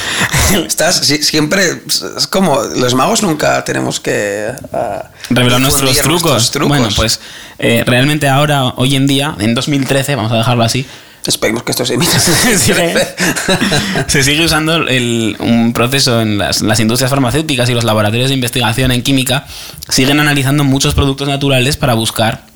Estás 0.66 1.06
si- 1.06 1.22
siempre. 1.22 1.82
Es 2.16 2.26
como. 2.26 2.60
Los 2.62 2.94
magos 2.94 3.22
nunca 3.22 3.64
tenemos 3.64 4.00
que. 4.00 4.48
ah, 4.72 5.10
revelar 5.30 5.60
nuestros 5.60 5.96
trucos. 5.98 6.32
nuestros 6.32 6.50
trucos. 6.50 6.68
Bueno, 6.68 6.88
pues 6.96 7.20
eh, 7.60 7.84
realmente 7.86 8.28
ahora, 8.28 8.64
hoy 8.76 8.96
en 8.96 9.06
día, 9.06 9.36
en 9.38 9.54
2013, 9.54 10.16
vamos 10.16 10.32
a 10.32 10.36
dejarlo 10.36 10.64
así, 10.64 10.84
Esperemos 11.28 11.62
que 11.62 11.72
esto 11.72 11.84
se 11.84 11.94
emita. 11.94 12.18
se 14.06 14.22
sigue, 14.22 14.44
usando 14.44 14.76
el- 14.76 15.36
un 15.40 15.72
proceso 15.74 16.20
en 16.22 16.38
las, 16.38 16.62
las 16.62 16.80
industrias 16.80 17.10
farmacéuticas 17.10 17.68
y 17.68 17.74
los 17.74 17.84
laboratorios 17.84 18.28
de 18.30 18.34
investigación 18.34 18.90
en 18.92 19.02
química 19.02 19.46
siguen 19.90 20.20
analizando 20.20 20.64
muchos 20.64 20.94
productos 20.94 21.28
naturales 21.28 21.76
para 21.76 21.94
buscar 21.94 22.46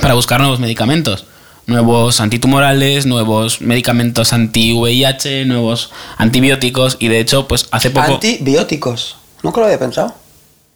para 0.00 0.14
buscar 0.14 0.40
nuevos 0.40 0.60
medicamentos 0.60 1.24
nuevos 1.66 2.20
antitumorales 2.20 3.06
nuevos 3.06 3.60
medicamentos 3.62 4.32
anti 4.32 4.72
VIH 4.74 5.46
nuevos 5.46 5.90
antibióticos 6.18 6.96
y 7.00 7.08
de 7.08 7.20
hecho 7.20 7.48
pues 7.48 7.68
hace 7.70 7.90
poco 7.90 8.14
Antibióticos. 8.14 9.16
Nunca 9.42 9.60
lo 9.60 9.66
había 9.66 9.78
pensado. 9.78 10.14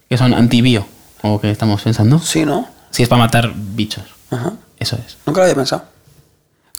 que 0.08 0.16
son 0.16 0.32
antibio 0.34 0.86
o 1.22 1.40
que 1.40 1.50
estamos 1.50 1.82
pensando 1.82 2.19
Sí, 2.20 2.44
¿no? 2.46 2.69
si 2.90 3.02
es 3.02 3.08
para 3.08 3.20
matar 3.22 3.52
bichos 3.54 4.04
Ajá. 4.30 4.52
eso 4.78 4.96
es 5.06 5.19
Nunca 5.26 5.40
lo 5.40 5.44
había 5.44 5.56
pensado. 5.56 5.84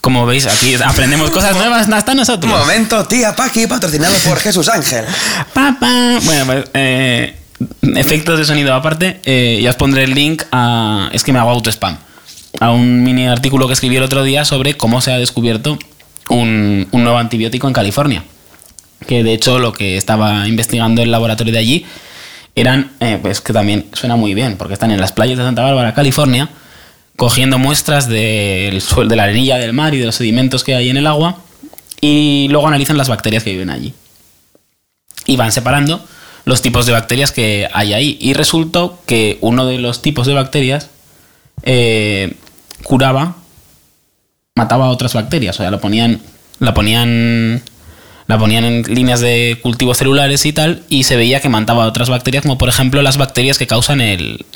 Como 0.00 0.26
veis 0.26 0.46
aquí 0.46 0.74
aprendemos 0.74 1.30
cosas 1.32 1.54
nuevas 1.56 1.88
hasta 1.88 2.12
Un 2.12 2.18
nosotros 2.18 2.52
momento, 2.52 3.04
tía 3.06 3.34
Paqui, 3.34 3.66
patrocinado 3.66 4.14
por 4.24 4.38
Jesús 4.40 4.68
Ángel. 4.68 5.04
Papá. 5.52 6.18
Bueno, 6.22 6.46
pues 6.46 6.64
eh, 6.74 7.36
efectos 7.94 8.38
de 8.38 8.44
sonido 8.44 8.74
aparte, 8.74 9.20
eh, 9.24 9.60
ya 9.62 9.70
os 9.70 9.76
pondré 9.76 10.04
el 10.04 10.14
link 10.14 10.42
a. 10.52 11.10
Es 11.12 11.24
que 11.24 11.32
me 11.32 11.38
hago 11.38 11.50
auto-spam. 11.50 11.96
A 12.60 12.70
un 12.72 13.02
mini 13.04 13.26
artículo 13.26 13.66
que 13.66 13.74
escribí 13.74 13.96
el 13.96 14.02
otro 14.02 14.24
día 14.24 14.44
sobre 14.44 14.76
cómo 14.76 15.00
se 15.00 15.12
ha 15.12 15.18
descubierto 15.18 15.78
un, 16.28 16.88
un 16.90 17.02
nuevo 17.02 17.18
antibiótico 17.18 17.68
en 17.68 17.72
California. 17.72 18.24
Que 19.06 19.22
de 19.22 19.32
hecho 19.32 19.58
lo 19.58 19.72
que 19.72 19.96
estaba 19.96 20.46
investigando 20.48 21.02
el 21.02 21.10
laboratorio 21.10 21.52
de 21.52 21.58
allí 21.58 21.86
eran. 22.54 22.90
eh, 23.00 23.18
pues 23.22 23.40
que 23.40 23.52
también 23.52 23.86
suena 23.92 24.16
muy 24.16 24.34
bien, 24.34 24.56
porque 24.56 24.74
están 24.74 24.90
en 24.90 25.00
las 25.00 25.12
playas 25.12 25.38
de 25.38 25.44
Santa 25.44 25.62
Bárbara, 25.62 25.94
California, 25.94 26.48
cogiendo 27.20 27.58
muestras 27.58 28.08
del 28.08 28.80
suel- 28.80 29.08
de 29.08 29.16
la 29.16 29.24
arenilla 29.24 29.58
del 29.58 29.74
mar 29.74 29.94
y 29.94 29.98
de 29.98 30.06
los 30.06 30.14
sedimentos 30.14 30.64
que 30.64 30.74
hay 30.74 30.88
en 30.88 30.96
el 30.96 31.06
agua 31.06 31.36
y 32.00 32.48
luego 32.48 32.66
analizan 32.66 32.96
las 32.96 33.10
bacterias 33.10 33.44
que 33.44 33.50
viven 33.50 33.68
allí 33.68 33.92
y 35.26 35.36
van 35.36 35.52
separando 35.52 36.02
los 36.46 36.62
tipos 36.62 36.86
de 36.86 36.92
bacterias 36.92 37.30
que 37.30 37.68
hay 37.74 37.92
ahí. 37.92 38.16
Y 38.22 38.32
resultó 38.32 38.98
que 39.04 39.36
uno 39.42 39.66
de 39.66 39.76
los 39.76 40.00
tipos 40.00 40.26
de 40.26 40.32
bacterias 40.32 40.88
eh, 41.62 42.36
curaba, 42.84 43.36
mataba 44.56 44.86
a 44.86 44.88
otras 44.88 45.12
bacterias. 45.12 45.56
O 45.56 45.58
sea, 45.62 45.70
lo 45.70 45.78
ponían, 45.78 46.22
la 46.58 46.72
ponían, 46.72 47.62
la 48.28 48.38
ponían 48.38 48.64
en 48.64 48.82
líneas 48.84 49.20
de 49.20 49.58
cultivos 49.62 49.98
celulares 49.98 50.46
y 50.46 50.54
tal, 50.54 50.84
y 50.88 51.04
se 51.04 51.16
veía 51.16 51.42
que 51.42 51.50
mataba 51.50 51.84
a 51.84 51.88
otras 51.88 52.08
bacterias, 52.08 52.44
como 52.44 52.56
por 52.56 52.70
ejemplo 52.70 53.02
las 53.02 53.18
bacterias 53.18 53.58
que 53.58 53.66
causan 53.66 54.00
el, 54.00 54.46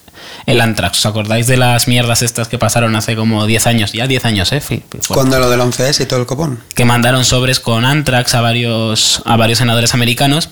el 0.46 0.60
antrax. 0.60 0.98
¿Os 0.98 1.06
acordáis 1.06 1.46
de 1.46 1.56
las 1.56 1.88
mierdas 1.88 2.22
estas 2.22 2.48
que 2.48 2.58
pasaron 2.58 2.94
hace 2.96 3.16
como 3.16 3.46
10 3.46 3.66
años? 3.66 3.92
Ya 3.92 4.06
10 4.06 4.24
años, 4.24 4.52
¿eh? 4.52 4.60
Fui- 4.60 4.78
fui 4.90 5.00
fuerte 5.00 5.14
Cuando 5.14 5.38
lo 5.38 5.50
del 5.50 5.60
11S 5.60 6.02
y 6.02 6.06
todo 6.06 6.20
el 6.20 6.26
copón. 6.26 6.60
que 6.74 6.84
mandaron 6.84 7.24
sobres 7.24 7.60
con 7.60 7.84
antrax 7.84 8.34
a 8.34 8.40
varios, 8.40 9.22
a 9.24 9.36
varios 9.36 9.58
senadores 9.58 9.94
americanos, 9.94 10.50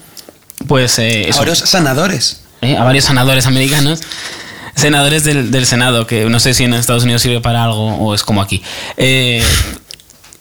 pues 0.69 0.99
eh, 0.99 1.29
eso, 1.29 1.39
Varios 1.41 1.59
sanadores. 1.59 2.43
eh, 2.61 2.77
a 2.77 2.85
varios 2.85 3.05
senadores 3.05 3.47
americanos, 3.47 4.01
senadores 4.75 5.25
del, 5.25 5.51
del 5.51 5.67
Senado, 5.67 6.07
que 6.07 6.25
no 6.27 6.41
sé 6.41 6.55
si 6.55 6.65
en 6.65 6.75
Estados 6.75 7.03
Unidos 7.05 7.23
sirve 7.23 7.41
para 7.41 7.65
algo 7.65 7.97
o 7.97 8.15
es 8.15 8.23
como 8.23 8.41
aquí. 8.41 8.63
Eh, 8.97 9.43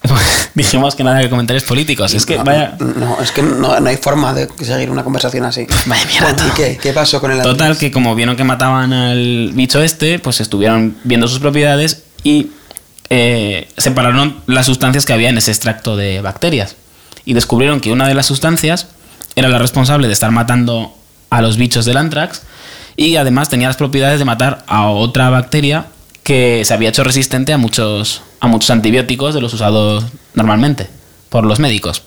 dijimos 0.56 0.96
que 0.96 1.04
nada 1.04 1.22
que 1.22 1.30
comentarios 1.30 1.64
políticos, 1.64 2.14
es 2.14 2.26
que 2.26 2.38
no, 2.38 2.44
vaya... 2.44 2.76
No, 2.80 3.22
es 3.22 3.32
que 3.32 3.44
no, 3.44 3.80
no 3.80 3.90
hay 3.90 3.98
forma 3.98 4.34
de 4.34 4.48
seguir 4.64 4.90
una 4.90 5.04
conversación 5.04 5.46
así. 5.46 5.68
Vaya 5.86 6.06
mierda. 6.06 6.34
Bueno, 6.34 6.48
¿Y 6.48 6.58
qué? 6.58 6.78
¿Qué 6.82 6.94
pasó 6.94 7.22
con 7.22 7.32
el 7.32 7.42
Total, 7.42 7.78
que 7.78 7.92
como 7.92 8.16
vieron 8.16 8.36
que 8.36 8.44
mataban 8.44 8.94
al 8.94 9.52
bicho 9.54 9.82
este, 9.82 10.20
pues 10.20 10.42
estuvieron 10.42 10.98
viendo 11.04 11.28
sus 11.28 11.40
propiedades 11.40 12.04
y 12.24 12.52
eh, 13.10 13.68
separaron 13.78 14.42
las 14.48 14.66
sustancias 14.66 15.06
que 15.06 15.14
había 15.14 15.30
en 15.30 15.38
ese 15.38 15.52
extracto 15.52 15.96
de 15.96 16.22
bacterias. 16.22 16.76
Y 17.26 17.34
descubrieron 17.34 17.80
que 17.80 17.92
una 17.92 18.08
de 18.08 18.16
las 18.16 18.26
sustancias 18.26 18.88
era 19.36 19.48
la 19.50 19.60
responsable 19.60 20.08
de 20.08 20.14
estar 20.14 20.32
matando 20.32 20.96
a 21.30 21.42
los 21.42 21.58
bichos 21.58 21.86
del 21.86 21.98
anthrax 21.98 22.42
y 22.96 23.16
además 23.16 23.50
tenía 23.50 23.68
las 23.68 23.78
propiedades 23.78 24.20
de 24.20 24.26
matar 24.26 24.64
a 24.68 24.88
otra 24.88 25.30
bacteria 25.30 25.86
que 26.32 26.64
se 26.64 26.74
había 26.74 26.88
hecho 26.88 27.04
resistente 27.04 27.52
a 27.52 27.58
muchos, 27.58 28.22
a 28.40 28.48
muchos 28.48 28.70
antibióticos 28.70 29.34
de 29.36 29.42
los 29.42 29.54
usados 29.54 30.06
normalmente. 30.34 30.88
por 31.28 31.46
los 31.46 31.60
médicos. 31.60 32.04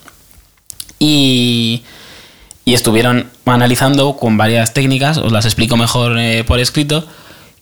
Y, 0.98 1.82
y 2.64 2.72
estuvieron 2.72 3.28
analizando 3.44 4.16
con 4.16 4.38
varias 4.38 4.72
técnicas, 4.72 5.18
os 5.18 5.30
las 5.30 5.44
explico 5.44 5.76
mejor 5.76 6.18
eh, 6.18 6.42
por 6.42 6.58
escrito, 6.58 7.06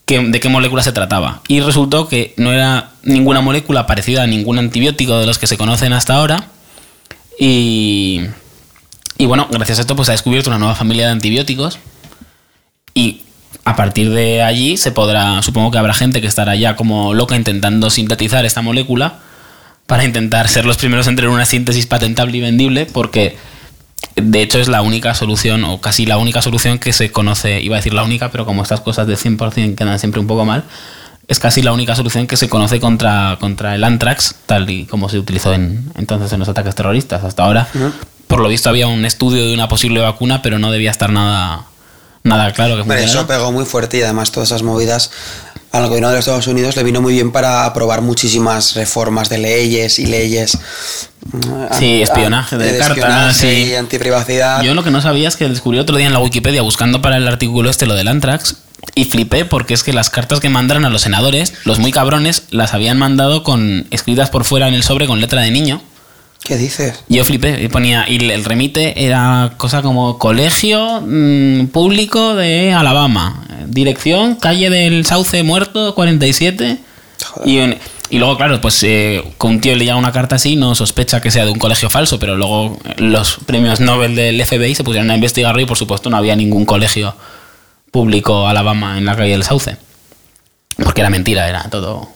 que, 0.07 0.21
de 0.21 0.38
qué 0.38 0.49
molécula 0.49 0.85
se 0.85 0.92
trataba. 0.92 1.40
Y 1.49 1.59
resultó 1.59 2.07
que 2.07 2.33
no 2.37 2.52
era 2.52 2.92
ninguna 3.02 3.40
molécula 3.40 3.88
parecida 3.88 4.23
a 4.23 4.28
ningún 4.28 4.61
antibiótico 4.61 5.19
de 5.19 5.26
los 5.26 5.40
que 5.40 5.49
se 5.49 5.59
conocen 5.59 5.92
hasta 5.92 6.14
ahora. 6.14 6.47
Y, 7.40 8.21
y 9.19 9.26
bueno, 9.26 9.49
gracias 9.50 9.78
a 9.78 9.81
esto 9.81 9.97
pues 9.97 10.09
ha 10.11 10.12
descubierto 10.12 10.49
una 10.49 10.61
nueva 10.61 10.76
familia 10.76 11.07
de 11.07 11.12
antibióticos. 11.12 11.81
Y 12.95 13.23
a 13.64 13.76
partir 13.76 14.11
de 14.11 14.42
allí 14.42 14.76
se 14.76 14.92
podrá, 14.92 15.42
supongo 15.42 15.71
que 15.71 15.78
habrá 15.78 15.94
gente 15.94 16.21
que 16.21 16.26
estará 16.26 16.56
ya 16.56 16.76
como 16.76 17.14
loca 17.14 17.37
intentando 17.37 17.90
sintetizar 17.90 18.44
esta 18.44 18.62
molécula 18.62 19.18
para 19.87 20.04
intentar 20.04 20.49
ser 20.49 20.64
los 20.64 20.76
primeros 20.76 21.06
en 21.06 21.16
tener 21.16 21.30
una 21.30 21.44
síntesis 21.44 21.87
patentable 21.87 22.38
y 22.38 22.40
vendible, 22.40 22.87
porque 22.87 23.37
de 24.16 24.42
hecho 24.42 24.59
es 24.59 24.68
la 24.68 24.82
única 24.82 25.14
solución, 25.14 25.64
o 25.64 25.80
casi 25.80 26.06
la 26.06 26.18
única 26.18 26.42
solución 26.42 26.78
que 26.78 26.92
se 26.92 27.11
conoce, 27.11 27.61
iba 27.61 27.76
a 27.76 27.78
decir 27.78 27.94
la 27.94 28.02
única, 28.02 28.30
pero 28.30 28.44
como 28.44 28.62
estas 28.62 28.80
cosas 28.80 29.06
de 29.06 29.14
100% 29.16 29.75
quedan 29.75 29.99
siempre 29.99 30.21
un 30.21 30.26
poco 30.26 30.44
mal, 30.44 30.64
es 31.28 31.38
casi 31.38 31.62
la 31.62 31.73
única 31.73 31.94
solución 31.94 32.26
que 32.26 32.37
se 32.37 32.49
conoce 32.49 32.80
contra, 32.80 33.37
contra 33.40 33.75
el 33.75 33.85
anthrax, 33.85 34.37
tal 34.47 34.68
y 34.71 34.85
como 34.87 35.09
se 35.09 35.18
utilizó 35.18 35.52
en, 35.52 35.90
entonces 35.97 36.32
en 36.32 36.40
los 36.40 36.49
ataques 36.49 36.75
terroristas. 36.75 37.25
Hasta 37.25 37.44
ahora, 37.44 37.68
por 38.26 38.40
lo 38.40 38.49
visto, 38.49 38.68
había 38.68 38.87
un 38.87 39.04
estudio 39.04 39.47
de 39.47 39.54
una 39.54 39.68
posible 39.68 40.00
vacuna, 40.00 40.42
pero 40.42 40.59
no 40.59 40.71
debía 40.71 40.90
estar 40.90 41.11
nada, 41.11 41.66
nada 42.24 42.52
claro 42.52 42.76
que 42.76 42.84
Pero 42.84 43.00
eso 43.00 43.26
pegó 43.26 43.52
muy 43.52 43.64
fuerte 43.64 43.98
y 43.98 44.02
además 44.02 44.30
todas 44.32 44.48
esas 44.50 44.62
movidas 44.62 45.10
al 45.72 45.86
gobierno 45.86 46.08
de 46.08 46.16
los 46.16 46.20
Estados 46.20 46.46
Unidos 46.46 46.76
le 46.76 46.82
vino 46.82 47.00
muy 47.00 47.14
bien 47.14 47.32
para 47.32 47.64
aprobar 47.64 48.02
muchísimas 48.02 48.74
reformas 48.74 49.28
de 49.30 49.38
leyes 49.38 49.98
y 49.98 50.06
leyes. 50.06 50.58
mm, 51.32 51.78
Sí, 51.78 52.02
espionaje 52.02 52.58
de 52.58 52.76
cartas, 52.76 52.88
espionaje 52.98 53.54
sí. 53.54 53.70
y 53.70 53.74
antiprivacidad. 53.74 54.62
Yo 54.62 54.74
lo 54.74 54.84
que 54.84 54.90
no 54.90 55.00
sabía 55.00 55.28
es 55.28 55.36
que 55.36 55.48
descubrí 55.48 55.78
otro 55.78 55.96
día 55.96 56.06
en 56.06 56.12
la 56.12 56.18
Wikipedia 56.18 56.60
buscando 56.60 57.00
para 57.00 57.16
el 57.16 57.26
artículo 57.26 57.70
este 57.70 57.86
lo 57.86 57.94
del 57.94 58.08
Antrax 58.08 58.56
y 58.94 59.06
flipé 59.06 59.46
porque 59.46 59.72
es 59.72 59.82
que 59.82 59.94
las 59.94 60.10
cartas 60.10 60.40
que 60.40 60.50
mandaron 60.50 60.84
a 60.84 60.90
los 60.90 61.02
senadores, 61.02 61.54
los 61.64 61.78
muy 61.78 61.90
cabrones, 61.90 62.42
las 62.50 62.74
habían 62.74 62.98
mandado 62.98 63.42
con 63.42 63.86
escritas 63.90 64.28
por 64.28 64.44
fuera 64.44 64.68
en 64.68 64.74
el 64.74 64.82
sobre 64.82 65.06
con 65.06 65.20
letra 65.20 65.40
de 65.40 65.50
niño. 65.50 65.80
¿Qué 66.44 66.56
dices? 66.56 67.04
Yo 67.08 67.25
flipé 67.25 67.62
y 67.62 67.68
ponía, 67.68 68.04
y 68.08 68.16
el 68.30 68.44
remite 68.44 69.04
era 69.04 69.54
cosa 69.58 69.80
como 69.80 70.18
colegio 70.18 71.00
mm, 71.00 71.66
público 71.68 72.34
de 72.34 72.72
Alabama, 72.72 73.46
dirección, 73.66 74.34
calle 74.37 74.68
del 74.68 75.06
Sauce 75.06 75.42
Muerto 75.44 75.94
47. 75.94 76.78
Joder. 77.25 77.49
Y, 77.49 77.58
un- 77.61 77.76
y 78.11 78.18
luego, 78.18 78.37
claro, 78.37 78.61
pues 78.61 78.82
eh, 78.82 79.22
con 79.38 79.52
un 79.52 79.61
tío 79.61 79.75
le 79.76 79.84
llega 79.84 79.96
una 79.96 80.12
carta 80.12 80.34
así, 80.34 80.56
no 80.56 80.75
sospecha 80.75 81.20
que 81.20 81.30
sea 81.30 81.44
de 81.46 81.50
un 81.52 81.58
colegio 81.58 81.88
falso, 81.88 82.18
pero 82.18 82.37
luego 82.37 82.76
eh, 82.84 82.94
los 82.99 83.38
premios 83.46 83.78
Nobel 83.80 84.16
del 84.16 84.44
FBI 84.44 84.75
se 84.75 84.84
pusieron 84.84 85.11
a 85.11 85.14
investigarlo 85.14 85.62
y 85.62 85.66
por 85.66 85.78
supuesto 85.78 86.11
no 86.11 86.16
había 86.16 86.34
ningún 86.37 86.66
colegio 86.66 87.14
público 87.92 88.49
Alabama 88.49 88.99
en 88.99 89.04
la 89.06 89.14
calle 89.16 89.30
del 89.30 89.44
Sauce. 89.44 89.76
Porque 90.76 91.00
era 91.02 91.08
mentira, 91.11 91.49
era 91.49 91.62
todo 91.70 92.08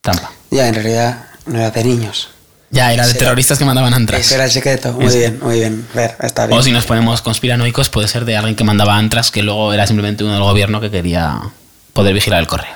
trampa. 0.00 0.32
Ya, 0.50 0.68
en 0.68 0.74
realidad 0.74 1.26
no 1.44 1.58
era 1.58 1.70
de 1.70 1.84
niños. 1.84 2.30
Ya, 2.70 2.92
era 2.92 3.06
de 3.06 3.14
terroristas 3.14 3.58
que 3.58 3.64
mandaban 3.64 3.94
Antrax. 3.94 4.26
Ese 4.26 4.34
era 4.34 4.44
el 4.44 4.50
secreto. 4.50 4.92
Muy 4.92 5.06
Ese. 5.06 5.18
bien, 5.18 5.38
muy 5.40 5.54
bien. 5.60 5.86
Ver, 5.94 6.16
está 6.20 6.46
bien. 6.46 6.58
O 6.58 6.62
si 6.62 6.72
nos 6.72 6.84
ponemos 6.84 7.22
conspiranoicos, 7.22 7.88
puede 7.88 8.08
ser 8.08 8.24
de 8.24 8.36
alguien 8.36 8.56
que 8.56 8.64
mandaba 8.64 8.96
Antras, 8.96 9.30
que 9.30 9.42
luego 9.42 9.72
era 9.72 9.86
simplemente 9.86 10.24
uno 10.24 10.34
del 10.34 10.42
gobierno 10.42 10.80
que 10.80 10.90
quería 10.90 11.40
poder 11.92 12.12
vigilar 12.12 12.40
el 12.40 12.46
correo. 12.46 12.74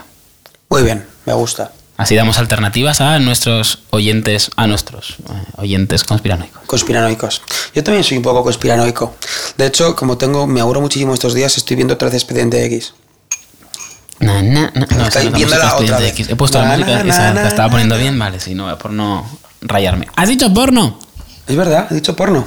Muy 0.68 0.82
bien, 0.82 1.04
me 1.26 1.32
gusta. 1.32 1.72
Así 1.96 2.14
damos 2.14 2.38
alternativas 2.38 3.02
a 3.02 3.18
nuestros 3.18 3.80
oyentes, 3.90 4.50
a 4.56 4.66
nuestros 4.66 5.16
eh, 5.28 5.32
oyentes 5.56 6.02
conspiranoicos. 6.04 6.62
Conspiranoicos. 6.64 7.42
Yo 7.74 7.84
también 7.84 8.04
soy 8.04 8.16
un 8.16 8.22
poco 8.22 8.42
conspiranoico. 8.42 9.14
De 9.58 9.66
hecho, 9.66 9.94
como 9.96 10.16
tengo, 10.16 10.46
me 10.46 10.62
aburro 10.62 10.80
muchísimo 10.80 11.12
estos 11.12 11.34
días, 11.34 11.58
estoy 11.58 11.76
viendo 11.76 11.92
otra 11.94 12.06
vez 12.06 12.14
Expediente 12.14 12.64
X. 12.64 12.94
Na, 14.20 14.42
na, 14.42 14.70
na. 14.74 14.86
No, 14.96 15.06
Estoy 15.06 15.26
es 15.42 15.50
la 15.50 15.56
otra 15.56 15.68
Expediente 15.68 16.02
vez. 16.02 16.12
X. 16.12 16.28
He 16.30 16.36
puesto 16.36 16.58
la 16.62 16.68
música, 16.76 17.00
esa 17.02 17.34
la 17.34 17.48
estaba 17.48 17.68
poniendo 17.70 17.98
bien, 17.98 18.18
vale, 18.18 18.40
sí, 18.40 18.54
no, 18.54 18.78
por 18.78 18.92
no 18.92 19.26
rayarme. 19.60 20.06
¿Has 20.16 20.28
dicho 20.28 20.52
porno? 20.52 20.98
Es 21.46 21.56
verdad, 21.56 21.88
he 21.90 21.94
dicho 21.94 22.14
porno. 22.14 22.44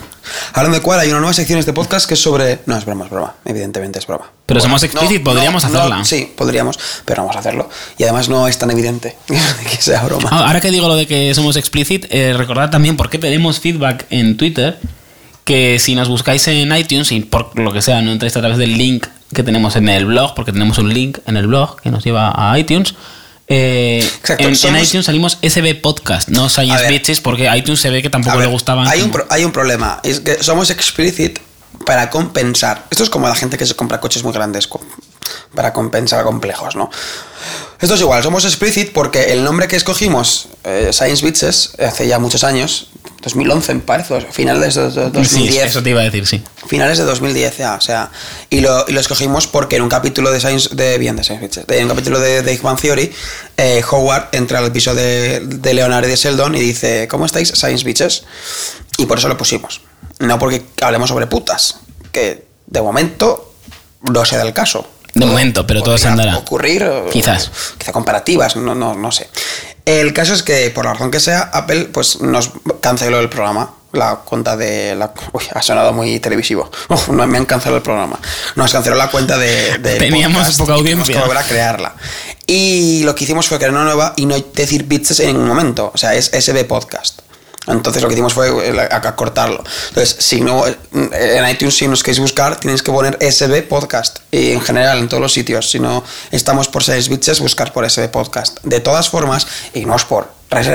Hablando 0.54 0.78
de 0.78 0.82
cuál, 0.82 1.02
hay 1.02 1.10
una 1.10 1.20
nueva 1.20 1.34
sección 1.34 1.58
en 1.58 1.60
este 1.60 1.74
podcast 1.74 2.08
que 2.08 2.14
es 2.14 2.22
sobre. 2.22 2.62
No, 2.66 2.78
es 2.78 2.86
broma, 2.86 3.04
es 3.06 3.12
broma. 3.12 3.34
Evidentemente 3.44 4.00
es 4.00 4.08
broma. 4.08 4.32
Pero 4.46 4.62
somos 4.62 4.82
explícit, 4.84 5.22
podríamos 5.22 5.66
hacerla. 5.66 6.06
sí, 6.06 6.32
podríamos, 6.38 6.80
pero 7.04 7.22
no 7.22 7.24
vamos 7.28 7.36
a 7.36 7.40
hacerlo. 7.40 7.70
Y 7.98 8.04
además 8.04 8.30
no 8.30 8.48
es 8.48 8.58
tan 8.58 8.72
evidente 8.72 9.18
que 9.28 9.82
sea 9.82 10.02
broma. 10.04 10.30
Ah, 10.32 10.48
Ahora 10.48 10.62
que 10.62 10.72
digo 10.72 10.88
lo 10.88 10.96
de 10.96 11.08
que 11.08 11.34
somos 11.36 11.58
explicit, 11.58 12.06
eh, 12.10 12.34
recordad 12.38 12.70
también 12.70 12.96
por 12.96 13.10
qué 13.10 13.20
pedimos 13.20 13.60
feedback 13.60 14.06
en 14.10 14.38
Twitter, 14.38 14.80
que 15.44 15.80
si 15.80 15.96
nos 15.96 16.08
buscáis 16.08 16.48
en 16.48 16.74
iTunes 16.74 17.12
y 17.12 17.20
por 17.20 17.60
lo 17.60 17.74
que 17.74 17.82
sea 17.82 18.02
no 18.02 18.14
entráis 18.14 18.38
a 18.38 18.40
través 18.40 18.58
del 18.58 18.78
link 18.78 19.08
que 19.36 19.44
tenemos 19.44 19.76
en 19.76 19.90
el 19.90 20.06
blog, 20.06 20.36
porque 20.36 20.54
tenemos 20.54 20.78
un 20.78 20.94
link 20.94 21.18
en 21.26 21.36
el 21.36 21.48
blog 21.48 21.82
que 21.82 21.92
nos 21.92 22.06
lleva 22.06 22.32
a 22.38 22.58
iTunes. 22.58 22.96
Eh, 23.48 24.00
Exacto, 24.20 24.44
en, 24.48 24.54
iTunes 24.78 25.06
salimos 25.06 25.38
SB 25.42 25.76
Podcast, 25.82 26.30
no 26.30 26.50
Science. 26.50 26.88
Bitches, 26.88 27.20
porque 27.22 27.50
iTunes 27.56 27.80
se 27.82 27.90
ve 27.90 28.02
que 28.02 28.10
tampoco 28.10 28.38
ver, 28.38 28.48
le 28.48 28.52
gustaban. 28.54 28.88
Hay 28.88 29.02
un, 29.02 29.10
como- 29.12 29.26
pro- 29.26 29.28
hay 29.30 29.44
un 29.46 29.52
problema. 29.52 30.00
Es 30.04 30.20
que 30.22 30.42
somos 30.44 30.70
explicit 30.70 31.40
para 31.86 32.10
compensar. 32.10 32.86
Esto 32.90 33.04
es 33.04 33.10
como 33.10 33.28
la 33.28 33.36
gente 33.36 33.58
que 33.58 33.66
se 33.66 33.76
compra 33.76 34.00
coches 34.00 34.24
muy 34.24 34.32
grandes 34.34 34.70
para 35.56 35.74
compensar 35.74 36.24
complejos, 36.24 36.76
¿no? 36.76 36.90
Esto 37.80 37.96
es 37.96 38.02
igual, 38.02 38.24
somos 38.24 38.46
explicit 38.46 38.94
porque 38.94 39.34
el 39.34 39.44
nombre 39.44 39.68
que 39.68 39.76
escogimos, 39.76 40.48
eh, 40.64 40.90
Science 40.94 41.26
Bitches, 41.26 41.72
hace 41.86 42.08
ya 42.08 42.18
muchos 42.20 42.44
años, 42.46 42.88
2011 43.24 43.74
me 43.76 43.80
parece, 43.82 44.20
finales 44.32 44.76
de, 44.76 44.82
de- 44.90 45.10
2010. 45.10 45.28
Sí, 45.54 45.58
eso 45.60 45.82
te 45.82 45.90
iba 45.92 46.02
a 46.02 46.04
decir, 46.04 46.26
sí. 46.28 46.44
Finales 46.68 46.98
de 46.98 47.04
2010 47.06 47.58
ya, 47.58 47.76
o 47.76 47.82
sea, 47.82 48.10
y 48.50 48.60
lo, 48.62 48.86
y 48.88 48.92
lo 48.92 49.00
escogimos 49.00 49.48
porque 49.48 49.78
en 49.78 49.82
un 49.84 49.90
capítulo 49.90 50.32
de 50.32 50.40
Science, 50.40 50.70
de, 50.76 50.98
bien, 50.98 51.16
de 51.16 51.24
Science 51.24 51.64
de- 51.66 51.78
en 51.78 51.84
un 51.84 51.90
capítulo 51.90 52.20
de, 52.20 52.42
de 52.42 52.52
Big 52.52 52.62
Bang 52.62 52.80
Theory, 52.80 53.12
eh, 53.58 53.82
Howard 53.90 54.30
entra 54.34 54.60
al 54.60 54.72
piso 54.72 54.94
de, 54.94 55.40
de 55.42 55.74
Leonard 55.74 56.06
y 56.06 56.10
de 56.10 56.16
Sheldon 56.16 56.56
y 56.56 56.60
dice, 56.60 57.08
¿cómo 57.10 57.26
estáis, 57.26 57.50
Science 57.50 57.84
Bitches? 57.86 58.24
Y 58.98 59.06
por 59.06 59.18
eso 59.18 59.28
lo 59.28 59.38
pusimos. 59.38 59.82
No 60.20 60.38
porque 60.40 60.64
hablemos 60.82 61.10
sobre 61.10 61.28
putas, 61.28 61.78
que 62.12 62.46
de 62.68 62.82
momento 62.82 63.54
no 64.02 64.26
se 64.26 64.36
da 64.38 64.44
el 64.44 64.54
caso. 64.54 64.88
De 65.14 65.26
momento, 65.26 65.66
pero 65.68 65.84
todo 65.84 65.98
se 65.98 66.08
andará. 66.08 66.38
ocurrir. 66.38 66.86
Quizás. 67.12 67.52
Quizá 67.78 67.92
comparativas, 67.92 68.56
no, 68.56 68.74
no, 68.74 68.96
no 68.96 69.12
sé. 69.12 69.30
El 69.86 70.14
caso 70.14 70.34
es 70.34 70.44
que, 70.44 70.70
por 70.72 70.86
la 70.86 70.94
razón 70.94 71.12
que 71.12 71.20
sea, 71.20 71.42
Apple 71.54 71.90
pues 71.92 72.22
nos 72.22 72.52
canceló 72.82 73.20
el 73.20 73.30
programa. 73.30 73.76
La 73.92 74.16
cuenta 74.16 74.58
de 74.58 74.96
la. 74.96 75.14
Uy, 75.34 75.44
ha 75.54 75.62
sonado 75.62 75.94
muy 75.94 76.20
televisivo. 76.20 76.72
Uf, 76.90 77.10
no 77.10 77.28
me 77.28 77.38
han 77.38 77.46
cancelado 77.46 77.78
el 77.78 77.84
programa. 77.84 78.18
Nos 78.56 78.72
canceló 78.72 78.96
la 78.96 79.12
cuenta 79.12 79.38
de. 79.38 79.78
de 79.78 79.98
Teníamos 79.98 80.40
podcast 80.40 80.60
poca 80.60 80.72
y 80.74 80.76
audiencia. 80.80 81.14
que 81.14 81.20
volver 81.22 81.38
a 81.38 81.44
crearla. 81.44 81.96
Y 82.48 83.04
lo 83.04 83.14
que 83.14 83.26
hicimos 83.26 83.48
fue 83.48 83.58
crear 83.60 83.72
una 83.72 83.84
nueva 83.84 84.14
y 84.16 84.26
no 84.26 84.36
decir 84.56 84.86
bits 84.86 85.20
en 85.20 85.28
ningún 85.28 85.48
momento. 85.48 85.92
O 85.94 85.98
sea, 85.98 86.16
es 86.16 86.32
SB 86.34 86.66
Podcast. 86.66 87.20
Entonces 87.68 88.02
lo 88.02 88.10
que 88.10 88.16
hicimos 88.16 88.34
fue 88.34 88.50
eh, 88.70 88.74
la- 88.74 88.84
acá 88.84 89.16
cortarlo. 89.16 89.64
Entonces, 89.90 90.18
si 90.20 90.42
no, 90.42 90.68
eh, 90.68 90.76
en 90.92 91.50
iTunes, 91.50 91.78
si 91.78 91.88
nos 91.88 92.04
queréis 92.04 92.20
buscar, 92.20 92.60
tenéis 92.60 92.84
que 92.84 92.92
poner 92.92 93.18
SB 93.22 93.62
Podcast. 93.64 94.20
Y 94.32 94.52
en 94.52 94.62
general, 94.62 94.98
en 95.00 95.08
todos 95.08 95.22
los 95.22 95.32
sitios. 95.32 95.70
Si 95.72 95.80
no 95.80 96.04
estamos 96.32 96.68
por 96.68 96.84
6 96.84 97.08
bitches, 97.10 97.40
buscar 97.40 97.72
por 97.72 97.86
SB 97.90 98.10
Podcast. 98.10 98.60
De 98.64 98.80
todas 98.82 99.10
formas, 99.10 99.48
y 99.74 99.86
no 99.86 99.96
es 99.96 100.04
por 100.04 100.30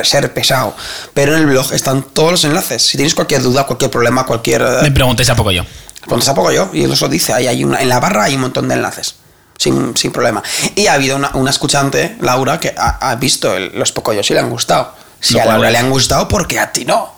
ser 0.04 0.32
pesado, 0.34 0.74
pero 1.14 1.34
en 1.34 1.40
el 1.40 1.46
blog 1.46 1.72
están 1.72 2.02
todos 2.02 2.32
los 2.32 2.44
enlaces. 2.44 2.82
Si 2.84 2.96
tenéis 2.96 3.14
cualquier 3.14 3.42
duda, 3.42 3.64
cualquier 3.64 3.90
problema, 3.90 4.24
cualquier. 4.26 4.62
eh, 4.62 4.78
Me 4.82 4.90
preguntéis 4.90 5.28
a 5.30 5.36
poco 5.36 5.52
yo. 5.52 5.64
entonces 6.02 6.26
tampoco 6.26 6.50
yo, 6.50 6.68
y 6.72 6.90
eso 6.90 7.06
dice, 7.08 7.32
ahí 7.32 7.46
hay 7.46 7.62
una, 7.64 7.80
en 7.80 7.88
la 7.88 8.00
barra 8.00 8.24
hay 8.24 8.34
un 8.34 8.40
montón 8.40 8.66
de 8.66 8.74
enlaces, 8.74 9.14
sin, 9.56 9.96
sin 9.96 10.10
problema. 10.10 10.42
Y 10.74 10.86
ha 10.88 10.94
habido 10.94 11.16
una, 11.16 11.30
una 11.34 11.50
escuchante, 11.50 12.16
Laura, 12.22 12.58
que 12.58 12.74
ha, 12.76 13.10
ha 13.10 13.14
visto 13.16 13.54
el- 13.56 13.70
los 13.78 13.92
pocollos 13.92 14.28
y 14.30 14.34
le 14.34 14.40
han 14.40 14.50
gustado. 14.50 14.94
Si 15.20 15.34
Lo 15.34 15.42
a 15.42 15.46
Laura 15.46 15.70
le 15.70 15.78
han 15.78 15.90
gustado, 15.90 16.28
porque 16.28 16.58
a 16.58 16.72
ti 16.72 16.84
no? 16.84 17.12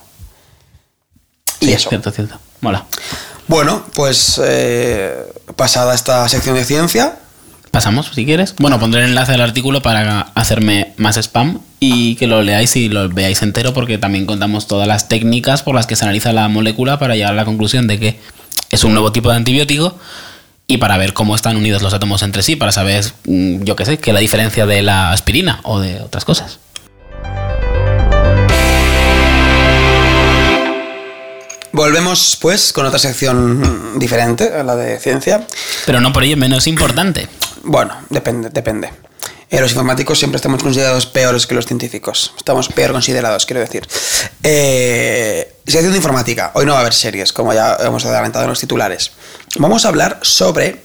Y 1.60 1.66
Sí, 1.66 1.72
eso. 1.72 1.88
Cierto, 1.88 2.10
cierto. 2.10 2.38
Mola. 2.60 2.86
Bueno, 3.46 3.84
pues 3.94 4.40
eh, 4.42 5.26
pasada 5.56 5.94
esta 5.94 6.28
sección 6.28 6.54
de 6.54 6.64
ciencia, 6.64 7.18
Pasamos, 7.70 8.10
si 8.12 8.24
quieres. 8.24 8.56
Bueno, 8.58 8.80
pondré 8.80 9.02
el 9.02 9.10
enlace 9.10 9.32
al 9.32 9.40
artículo 9.40 9.80
para 9.80 10.32
hacerme 10.34 10.92
más 10.96 11.16
spam 11.16 11.60
y 11.78 12.16
que 12.16 12.26
lo 12.26 12.42
leáis 12.42 12.74
y 12.74 12.88
lo 12.88 13.08
veáis 13.08 13.42
entero 13.42 13.72
porque 13.72 13.96
también 13.96 14.26
contamos 14.26 14.66
todas 14.66 14.88
las 14.88 15.06
técnicas 15.06 15.62
por 15.62 15.76
las 15.76 15.86
que 15.86 15.94
se 15.94 16.04
analiza 16.04 16.32
la 16.32 16.48
molécula 16.48 16.98
para 16.98 17.14
llegar 17.14 17.32
a 17.32 17.36
la 17.36 17.44
conclusión 17.44 17.86
de 17.86 18.00
que 18.00 18.20
es 18.70 18.82
un 18.82 18.92
nuevo 18.92 19.12
tipo 19.12 19.30
de 19.30 19.36
antibiótico 19.36 19.96
y 20.66 20.78
para 20.78 20.96
ver 20.98 21.12
cómo 21.12 21.36
están 21.36 21.56
unidos 21.56 21.80
los 21.82 21.94
átomos 21.94 22.22
entre 22.22 22.42
sí, 22.42 22.56
para 22.56 22.72
saber, 22.72 23.04
mm, 23.24 23.62
yo 23.62 23.76
qué 23.76 23.84
sé, 23.84 23.98
qué 23.98 24.10
es 24.10 24.14
la 24.14 24.20
diferencia 24.20 24.66
de 24.66 24.82
la 24.82 25.12
aspirina 25.12 25.60
o 25.62 25.78
de 25.78 26.00
otras 26.00 26.24
cosas. 26.24 26.58
Volvemos 31.72 32.38
pues 32.40 32.72
con 32.72 32.86
otra 32.86 32.98
sección 32.98 33.60
mm, 33.94 33.98
diferente 33.98 34.52
a 34.52 34.62
la 34.62 34.76
de 34.76 34.98
ciencia. 34.98 35.46
Pero 35.86 36.00
no 36.00 36.12
por 36.12 36.24
ello 36.24 36.36
menos 36.36 36.66
importante. 36.66 37.28
Bueno, 37.62 37.94
depende, 38.08 38.50
depende. 38.50 38.90
Eh, 39.50 39.60
los 39.60 39.72
informáticos 39.72 40.18
siempre 40.18 40.36
estamos 40.36 40.62
considerados 40.62 41.06
peores 41.06 41.46
que 41.46 41.54
los 41.54 41.66
científicos. 41.66 42.32
Estamos 42.36 42.68
peor 42.68 42.92
considerados, 42.92 43.46
quiero 43.46 43.60
decir. 43.60 43.86
Eh, 44.42 45.56
sección 45.66 45.92
de 45.92 45.98
informática. 45.98 46.52
Hoy 46.54 46.66
no 46.66 46.72
va 46.72 46.78
a 46.78 46.80
haber 46.82 46.94
series, 46.94 47.32
como 47.32 47.52
ya 47.52 47.76
hemos 47.80 48.04
adelantado 48.04 48.44
en 48.44 48.50
los 48.50 48.60
titulares. 48.60 49.10
Vamos 49.58 49.84
a 49.84 49.88
hablar 49.88 50.20
sobre 50.22 50.82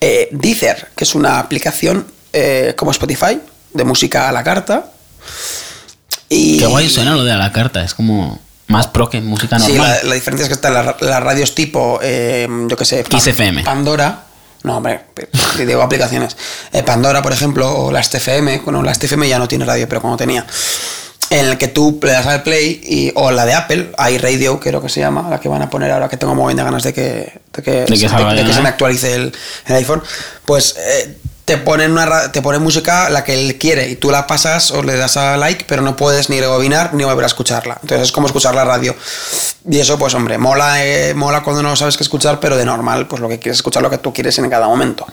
eh, 0.00 0.28
Deezer, 0.32 0.88
que 0.96 1.04
es 1.04 1.14
una 1.14 1.38
aplicación 1.38 2.06
eh, 2.32 2.74
como 2.76 2.90
Spotify, 2.90 3.40
de 3.72 3.84
música 3.84 4.28
a 4.28 4.32
la 4.32 4.42
carta. 4.42 4.92
Y, 6.28 6.58
Qué 6.58 6.66
guay 6.66 6.88
suena 6.88 7.14
lo 7.14 7.24
de 7.24 7.32
a 7.32 7.36
la 7.36 7.52
carta, 7.52 7.84
es 7.84 7.94
como 7.94 8.40
más 8.68 8.86
pro 8.88 9.08
que 9.08 9.20
música 9.20 9.58
Sí, 9.58 9.72
normal. 9.72 9.98
la, 10.02 10.08
la 10.08 10.14
diferencia 10.14 10.44
es 10.44 10.48
que 10.48 10.54
están 10.54 10.74
las, 10.74 11.00
las 11.00 11.22
radios 11.22 11.54
tipo, 11.54 12.00
eh, 12.02 12.48
yo 12.68 12.76
qué 12.76 12.84
sé, 12.84 13.04
Kiss 13.04 13.26
FM. 13.28 13.62
Pandora. 13.62 14.22
No, 14.64 14.78
hombre, 14.78 15.02
te 15.56 15.64
digo 15.64 15.80
aplicaciones. 15.82 16.36
Eh, 16.72 16.82
Pandora, 16.82 17.22
por 17.22 17.32
ejemplo, 17.32 17.72
o 17.72 17.92
las 17.92 18.10
TFM. 18.10 18.62
Bueno, 18.64 18.82
las 18.82 18.98
TFM 18.98 19.28
ya 19.28 19.38
no 19.38 19.46
tiene 19.46 19.64
radio, 19.64 19.88
pero 19.88 20.00
cuando 20.00 20.16
tenía. 20.16 20.44
En 21.30 21.46
el 21.46 21.58
que 21.58 21.68
tú 21.68 21.98
le 22.02 22.12
das 22.12 22.26
al 22.26 22.42
play, 22.42 22.80
y, 22.84 23.12
o 23.16 23.30
la 23.32 23.44
de 23.44 23.54
Apple, 23.54 23.90
iRadio, 24.10 24.60
creo 24.60 24.80
que 24.80 24.88
se 24.88 25.00
llama, 25.00 25.28
la 25.28 25.40
que 25.40 25.48
van 25.48 25.62
a 25.62 25.70
poner 25.70 25.90
ahora 25.90 26.08
que 26.08 26.16
tengo 26.16 26.34
muy 26.36 26.54
de 26.54 26.62
ganas 26.62 26.84
de 26.84 26.92
que, 26.92 27.40
de 27.52 27.62
que, 27.62 27.84
que 27.84 27.96
se, 27.96 28.08
salga 28.08 28.32
de 28.32 28.42
ya, 28.42 28.46
que 28.46 28.52
se 28.52 28.58
¿eh? 28.60 28.62
me 28.62 28.68
actualice 28.68 29.14
el, 29.14 29.32
el 29.66 29.74
iPhone. 29.76 30.02
Pues 30.44 30.76
eh, 30.78 31.16
te 31.46 31.56
ponen 31.56 31.92
una 31.92 32.32
te 32.32 32.42
ponen 32.42 32.60
música 32.60 33.08
la 33.08 33.24
que 33.24 33.32
él 33.32 33.56
quiere 33.56 33.88
y 33.88 33.96
tú 33.96 34.10
la 34.10 34.26
pasas 34.26 34.70
o 34.72 34.82
le 34.82 34.96
das 34.96 35.16
a 35.16 35.36
like, 35.38 35.64
pero 35.66 35.80
no 35.80 35.96
puedes 35.96 36.28
ni 36.28 36.40
rebobinar 36.40 36.92
ni 36.92 37.04
volver 37.04 37.24
a 37.24 37.28
escucharla. 37.28 37.78
Entonces 37.80 38.08
es 38.08 38.12
como 38.12 38.26
escuchar 38.26 38.54
la 38.54 38.64
radio. 38.64 38.94
Y 39.70 39.78
eso, 39.78 39.96
pues 39.98 40.12
hombre, 40.14 40.38
mola, 40.38 40.84
eh, 40.84 41.14
mola 41.14 41.42
cuando 41.42 41.62
no 41.62 41.74
sabes 41.76 41.96
qué 41.96 42.02
escuchar, 42.02 42.40
pero 42.40 42.56
de 42.56 42.64
normal, 42.64 43.06
pues 43.06 43.22
lo 43.22 43.28
que 43.28 43.38
quieres 43.38 43.58
escuchar 43.58 43.82
lo 43.82 43.88
que 43.90 43.98
tú 43.98 44.12
quieres 44.12 44.36
en 44.38 44.50
cada 44.50 44.66
momento. 44.66 45.06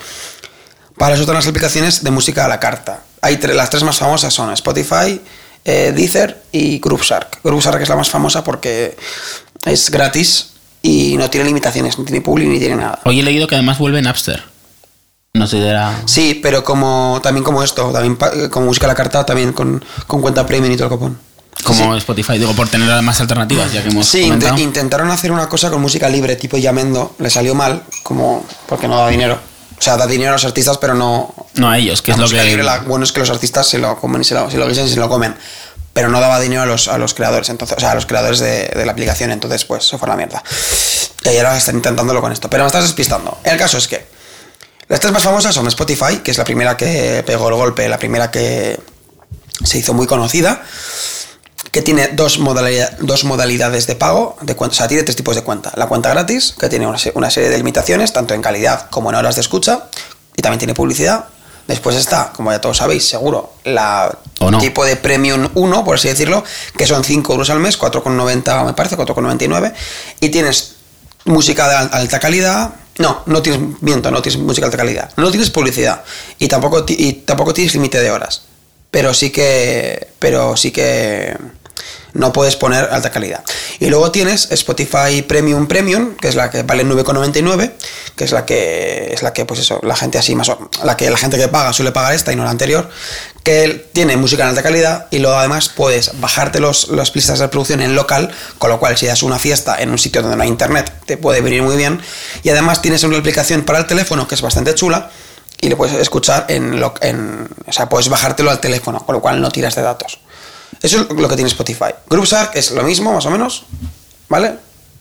Para 0.97 1.13
eso 1.13 1.21
están 1.21 1.35
las 1.35 1.47
aplicaciones 1.47 2.03
de 2.03 2.11
música 2.11 2.45
a 2.45 2.47
la 2.47 2.59
carta. 2.59 3.01
Hay 3.21 3.37
tre- 3.37 3.53
las 3.53 3.69
tres 3.69 3.83
más 3.83 3.97
famosas 3.97 4.33
son 4.33 4.51
Spotify, 4.53 5.21
eh, 5.65 5.93
Deezer 5.95 6.41
y 6.51 6.79
Grooveshark. 6.79 7.41
Grooveshark 7.43 7.81
es 7.81 7.89
la 7.89 7.95
más 7.95 8.09
famosa 8.09 8.43
porque 8.43 8.97
es 9.65 9.89
gratis 9.91 10.51
y 10.81 11.15
no 11.17 11.29
tiene 11.29 11.45
limitaciones, 11.45 11.97
no 11.97 12.05
tiene 12.05 12.21
publi 12.21 12.47
ni 12.47 12.59
tiene 12.59 12.75
nada. 12.75 12.99
Hoy 13.05 13.19
he 13.19 13.23
leído 13.23 13.47
que 13.47 13.55
además 13.55 13.77
vuelve 13.79 14.01
Napster. 14.01 14.51
No 15.35 15.47
sé 15.47 15.67
era... 15.67 15.99
Sí, 16.05 16.39
pero 16.43 16.63
como 16.63 17.19
también 17.23 17.43
como 17.43 17.63
esto, 17.63 17.91
también 17.91 18.15
como 18.51 18.67
música 18.67 18.85
a 18.85 18.89
la 18.89 18.93
carta, 18.93 19.25
también 19.25 19.51
con, 19.51 19.83
con 20.05 20.21
cuenta 20.21 20.45
premium 20.45 20.71
y 20.71 20.75
todo 20.77 20.83
el 20.85 20.89
copón. 20.91 21.19
Como 21.63 21.95
Spotify, 21.95 22.37
digo, 22.37 22.53
por 22.53 22.69
tener 22.69 23.01
más 23.01 23.19
alternativas, 23.19 23.73
ya 23.73 23.81
que 23.81 23.89
hemos 23.89 24.07
Sí, 24.07 24.25
comentado. 24.25 24.59
intentaron 24.59 25.09
hacer 25.09 25.31
una 25.31 25.49
cosa 25.49 25.71
con 25.71 25.81
música 25.81 26.07
libre, 26.07 26.35
tipo 26.35 26.55
Yamendo, 26.57 27.15
le 27.17 27.31
salió 27.31 27.55
mal, 27.55 27.81
como 28.03 28.45
porque 28.67 28.87
no 28.87 28.95
da 28.95 29.07
dinero. 29.09 29.39
O 29.79 29.81
sea, 29.81 29.97
da 29.97 30.05
dinero 30.05 30.29
a 30.29 30.33
los 30.33 30.45
artistas, 30.45 30.77
pero 30.77 30.93
no. 30.93 31.33
No 31.55 31.67
a 31.67 31.79
ellos, 31.79 32.03
que 32.03 32.11
es 32.11 32.17
la 32.17 32.21
lo 32.21 32.25
música 32.27 32.43
que... 32.43 32.49
libre, 32.49 32.63
la- 32.63 32.79
bueno, 32.81 33.03
es 33.03 33.11
que 33.11 33.19
los 33.21 33.31
artistas 33.31 33.67
se 33.67 33.79
lo 33.79 33.97
comen 33.99 34.21
y 34.21 34.25
se 34.25 34.35
lo, 34.35 34.51
se 34.51 34.57
lo 34.57 34.67
guisan 34.67 34.85
y 34.85 34.89
se 34.89 34.99
lo 34.99 35.09
comen. 35.09 35.35
Pero 35.93 36.09
no 36.09 36.19
daba 36.19 36.39
dinero 36.39 36.61
a 36.61 36.65
los, 36.67 36.87
a 36.87 36.99
los 36.99 37.15
creadores, 37.15 37.49
entonces, 37.49 37.75
o 37.75 37.79
sea, 37.79 37.91
a 37.91 37.95
los 37.95 38.05
creadores 38.05 38.37
de, 38.39 38.67
de 38.67 38.85
la 38.85 38.91
aplicación, 38.91 39.31
entonces 39.31 39.65
pues 39.65 39.83
se 39.87 39.97
fue 39.97 40.07
a 40.07 40.11
la 40.11 40.15
mierda. 40.17 40.43
Y 41.25 41.37
ahora 41.37 41.57
están 41.57 41.75
intentándolo 41.77 42.21
con 42.21 42.31
esto. 42.31 42.49
Pero 42.51 42.63
me 42.65 42.67
estás 42.67 42.83
despistando. 42.83 43.39
El 43.43 43.57
caso 43.57 43.79
es 43.79 43.87
que 43.87 44.12
las 44.87 44.99
tres 44.99 45.11
más 45.13 45.23
famosas 45.23 45.55
son 45.55 45.67
Spotify, 45.67 46.17
que 46.23 46.31
es 46.31 46.37
la 46.37 46.43
primera 46.43 46.75
que 46.77 47.23
pegó 47.25 47.47
el 47.49 47.55
golpe, 47.55 47.87
la 47.87 47.97
primera 47.97 48.29
que 48.31 48.79
se 49.63 49.77
hizo 49.77 49.93
muy 49.93 50.07
conocida, 50.07 50.61
que 51.71 51.81
tiene 51.81 52.09
dos, 52.09 52.39
modalidad- 52.39 52.97
dos 52.99 53.23
modalidades 53.23 53.87
de 53.87 53.95
pago, 53.95 54.37
de 54.41 54.55
cuenta, 54.55 54.73
o 54.73 54.77
sea, 54.77 54.87
tiene 54.87 55.03
tres 55.03 55.15
tipos 55.15 55.35
de 55.35 55.43
cuenta. 55.43 55.71
La 55.75 55.87
cuenta 55.87 56.09
gratis, 56.09 56.53
que 56.59 56.69
tiene 56.69 56.85
una, 56.85 56.97
una 57.15 57.29
serie 57.31 57.49
de 57.49 57.57
limitaciones, 57.57 58.13
tanto 58.13 58.33
en 58.33 58.41
calidad 58.41 58.89
como 58.89 59.09
en 59.09 59.15
horas 59.15 59.35
de 59.35 59.41
escucha, 59.41 59.85
y 60.35 60.41
también 60.41 60.59
tiene 60.59 60.73
publicidad. 60.73 61.25
Después 61.67 61.95
está, 61.95 62.33
como 62.35 62.51
ya 62.51 62.59
todos 62.59 62.77
sabéis, 62.77 63.07
seguro, 63.07 63.53
la 63.63 64.15
O 64.41 64.51
no. 64.51 64.59
tipo 64.59 64.83
de 64.83 64.97
Premium 64.97 65.49
1, 65.53 65.85
por 65.85 65.95
así 65.95 66.09
decirlo, 66.09 66.43
que 66.77 66.85
son 66.85 67.03
5 67.05 67.31
euros 67.31 67.49
al 67.49 67.59
mes, 67.59 67.79
4,90 67.79 68.65
me 68.65 68.73
parece, 68.73 68.97
4,99, 68.97 69.73
y 70.19 70.29
tienes 70.29 70.73
música 71.25 71.69
de 71.69 71.75
al- 71.75 71.89
alta 71.93 72.19
calidad. 72.19 72.71
No, 72.99 73.23
no 73.25 73.41
tienes, 73.41 73.81
miento, 73.81 74.11
no 74.11 74.21
tienes 74.21 74.39
música 74.41 74.67
de 74.67 74.67
alta 74.67 74.77
calidad. 74.77 75.11
No 75.17 75.31
tienes 75.31 75.49
publicidad 75.49 76.03
y 76.39 76.47
tampoco, 76.47 76.85
y 76.87 77.13
tampoco 77.13 77.53
tienes 77.53 77.73
límite 77.73 77.99
de 77.99 78.11
horas. 78.11 78.43
Pero 78.91 79.13
sí 79.13 79.31
que, 79.31 80.09
pero 80.19 80.55
sí 80.55 80.71
que 80.71 81.35
no 82.13 82.31
puedes 82.31 82.55
poner 82.55 82.89
alta 82.91 83.11
calidad. 83.11 83.43
Y 83.79 83.87
luego 83.87 84.11
tienes 84.11 84.51
Spotify 84.51 85.21
Premium 85.27 85.67
Premium, 85.67 86.15
que 86.15 86.27
es 86.27 86.35
la 86.35 86.49
que 86.49 86.63
vale 86.63 86.85
9,99, 86.85 87.71
que 88.15 88.23
es 88.23 88.31
la 88.31 88.45
que 88.45 89.13
es 89.13 89.23
la 89.23 89.33
que 89.33 89.45
pues 89.45 89.59
eso, 89.59 89.79
la 89.83 89.95
gente 89.95 90.17
así 90.17 90.35
más 90.35 90.51
la 90.83 90.97
que 90.97 91.09
la 91.09 91.17
gente 91.17 91.37
que 91.37 91.47
paga 91.47 91.73
suele 91.73 91.91
pagar 91.91 92.13
esta 92.13 92.31
y 92.31 92.35
no 92.35 92.43
la 92.43 92.51
anterior, 92.51 92.89
que 93.43 93.89
tiene 93.93 94.15
música 94.17 94.43
en 94.43 94.49
alta 94.49 94.63
calidad 94.63 95.07
y 95.11 95.19
luego 95.19 95.37
además 95.37 95.69
puedes 95.69 96.19
bajarte 96.19 96.59
los 96.59 96.89
las 96.89 97.11
pistas 97.11 97.39
de 97.39 97.45
reproducción 97.45 97.81
en 97.81 97.95
local, 97.95 98.31
con 98.57 98.69
lo 98.69 98.79
cual 98.79 98.97
si 98.97 99.07
das 99.07 99.23
una 99.23 99.39
fiesta 99.39 99.81
en 99.81 99.89
un 99.89 99.97
sitio 99.97 100.21
donde 100.21 100.37
no 100.37 100.43
hay 100.43 100.49
internet, 100.49 100.91
te 101.05 101.17
puede 101.17 101.41
venir 101.41 101.63
muy 101.63 101.75
bien 101.75 102.01
y 102.43 102.49
además 102.49 102.81
tienes 102.81 103.03
una 103.03 103.17
aplicación 103.17 103.63
para 103.63 103.79
el 103.79 103.87
teléfono 103.87 104.27
que 104.27 104.35
es 104.35 104.41
bastante 104.41 104.75
chula 104.75 105.09
y 105.63 105.69
le 105.69 105.77
puedes 105.77 105.95
escuchar 105.95 106.45
en, 106.49 106.81
lo, 106.81 106.93
en 106.99 107.47
o 107.65 107.71
sea, 107.71 107.87
puedes 107.87 108.09
bajártelo 108.09 108.51
al 108.51 108.59
teléfono, 108.59 109.05
con 109.05 109.15
lo 109.15 109.21
cual 109.21 109.39
no 109.39 109.49
tiras 109.49 109.75
de 109.75 109.81
datos. 109.81 110.19
Eso 110.81 111.01
es 111.01 111.15
lo 111.15 111.27
que 111.29 111.35
tiene 111.35 111.49
Spotify. 111.49 111.93
Grooveshark 112.09 112.55
es 112.55 112.71
lo 112.71 112.83
mismo, 112.83 113.13
más 113.13 113.25
o 113.25 113.29
menos, 113.31 113.63
¿vale? 114.29 114.55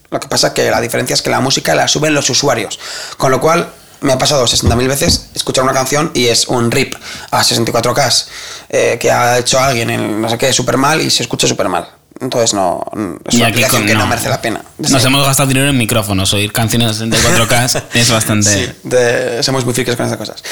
Lo 0.09 0.19
que 0.19 0.27
pasa 0.27 0.47
es 0.47 0.53
que 0.53 0.69
la 0.69 0.79
diferencia 0.81 1.13
es 1.13 1.21
que 1.21 1.29
la 1.29 1.39
música 1.39 1.73
la 1.75 1.87
suben 1.87 2.13
los 2.13 2.29
usuarios. 2.29 2.79
Con 3.17 3.31
lo 3.31 3.41
cual, 3.41 3.69
me 4.01 4.11
ha 4.13 4.17
pasado 4.17 4.45
60.000 4.45 4.87
veces 4.87 5.27
escuchar 5.33 5.63
una 5.63 5.73
canción 5.73 6.11
y 6.13 6.27
es 6.27 6.47
un 6.47 6.69
rip 6.71 6.93
a 7.31 7.41
64K 7.41 8.25
eh, 8.69 8.97
que 8.99 9.09
ha 9.11 9.37
hecho 9.39 9.59
alguien 9.59 9.89
en 9.89 10.21
no 10.21 10.29
sé 10.29 10.37
qué 10.37 10.51
súper 10.53 10.77
mal 10.77 11.01
y 11.01 11.09
se 11.09 11.23
escucha 11.23 11.47
súper 11.47 11.69
mal. 11.69 11.87
Entonces, 12.19 12.53
no. 12.53 12.83
Es 13.25 13.33
Y 13.33 13.37
una 13.37 13.47
aplicación 13.47 13.81
con- 13.81 13.87
que 13.87 13.93
no 13.95 14.01
no. 14.01 14.07
merece 14.07 14.29
la 14.29 14.39
pena. 14.41 14.63
Nos 14.77 15.03
hemos 15.03 15.25
gastado 15.25 15.47
dinero 15.47 15.67
en 15.69 15.77
micrófonos. 15.77 16.31
Oír 16.33 16.51
canciones 16.53 17.01
a 17.01 17.05
64K 17.05 17.83
es 17.95 18.11
bastante... 18.11 18.49
Sí, 18.49 18.71
de- 18.83 19.41
somos 19.41 19.65
muy 19.65 19.73
frikis 19.73 19.95
con 19.95 20.05
esas 20.05 20.17
cosas. 20.17 20.43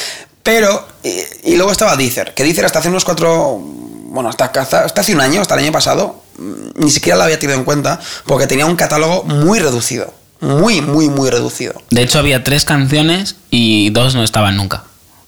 Pero, 0.43 0.87
y, 1.03 1.51
y 1.51 1.55
luego 1.57 1.71
estaba 1.71 1.95
Deezer, 1.95 2.33
que 2.33 2.43
Deezer 2.43 2.65
hasta 2.65 2.79
hace 2.79 2.89
unos 2.89 3.05
cuatro, 3.05 3.61
bueno, 4.11 4.29
hasta, 4.29 4.45
hasta, 4.45 4.85
hasta 4.85 5.01
hace 5.01 5.13
un 5.15 5.21
año, 5.21 5.41
hasta 5.41 5.55
el 5.55 5.61
año 5.63 5.71
pasado, 5.71 6.21
mm, 6.37 6.83
ni 6.83 6.91
siquiera 6.91 7.17
la 7.17 7.23
había 7.25 7.39
tenido 7.39 7.57
en 7.57 7.63
cuenta, 7.65 7.99
porque 8.25 8.45
tenía 8.47 8.65
un 8.65 8.75
catálogo 8.75 9.23
muy 9.23 9.59
reducido. 9.59 10.13
Muy, 10.41 10.81
muy, 10.81 11.07
muy 11.07 11.29
reducido. 11.29 11.73
De 11.91 12.01
hecho, 12.01 12.17
había 12.19 12.43
tres 12.43 12.65
canciones 12.65 13.35
y 13.51 13.91
dos 13.91 14.15
no 14.15 14.23
estaban 14.23 14.57
nunca. 14.57 14.83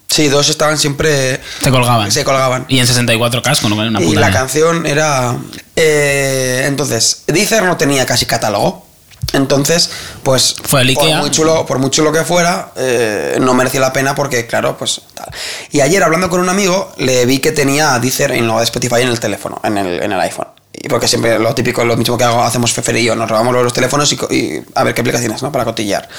Sí, 0.08 0.28
dos 0.28 0.50
estaban 0.50 0.78
siempre... 0.78 1.40
Se 1.62 1.72
colgaban. 1.72 2.12
Se 2.12 2.24
colgaban. 2.24 2.66
Y 2.68 2.80
en 2.80 2.88
64K, 2.88 3.62
con 3.62 3.70
lo 3.70 3.76
cual 3.76 3.88
era 3.88 3.98
una 3.98 4.02
Y 4.02 4.06
puta 4.08 4.20
la 4.20 4.28
mierda. 4.28 4.40
canción 4.40 4.86
era... 4.86 5.36
eh, 5.76 6.66
entonces, 6.68 7.24
Deezer 7.28 7.64
no 7.64 7.78
tenía 7.78 8.06
casi 8.06 8.26
catálogo. 8.26 8.86
Entonces, 9.34 9.90
pues... 10.22 10.56
Fue 10.64 10.82
el 10.82 10.94
por 10.94 11.14
muy 11.16 11.32
chulo, 11.32 11.66
por 11.66 11.80
muy 11.80 11.90
chulo 11.90 12.12
que 12.12 12.24
fuera, 12.24 12.72
eh, 12.76 13.38
no 13.42 13.54
merecía 13.54 13.82
la 13.82 13.92
pena 13.92 14.16
porque, 14.16 14.46
claro, 14.46 14.78
pues 14.78 15.02
tal. 15.14 15.30
Y 15.72 15.82
ayer, 15.82 16.02
hablando 16.04 16.30
con 16.30 16.40
un 16.40 16.50
amigo, 16.50 16.94
le 16.98 17.26
vi 17.26 17.40
que 17.40 17.52
tenía 17.52 17.98
Deezer 18.00 18.32
en 18.32 18.48
lo 18.48 18.60
de 18.60 18.64
Spotify 18.64 19.02
en 19.02 19.10
el 19.10 19.20
teléfono, 19.20 19.60
en 19.64 19.78
el, 19.78 20.04
en 20.04 20.12
el 20.12 20.20
iPhone. 20.22 20.48
Y 20.72 20.88
porque 20.88 21.08
siempre 21.08 21.38
lo 21.40 21.54
típico, 21.54 21.84
lo 21.86 21.96
mismo 21.96 22.18
que 22.18 22.24
hago, 22.24 22.44
hacemos 22.44 22.74
Fefer 22.74 22.98
y 22.98 23.06
yo, 23.06 23.16
nos 23.16 23.30
robamos 23.30 23.54
los 23.54 23.74
teléfonos 23.74 24.12
y, 24.12 24.16
y 24.36 24.64
a 24.76 24.84
ver 24.84 24.94
qué 24.94 25.02
aplicaciones, 25.02 25.42
¿no? 25.42 25.52
Para 25.52 25.66
cotillar. 25.66 26.10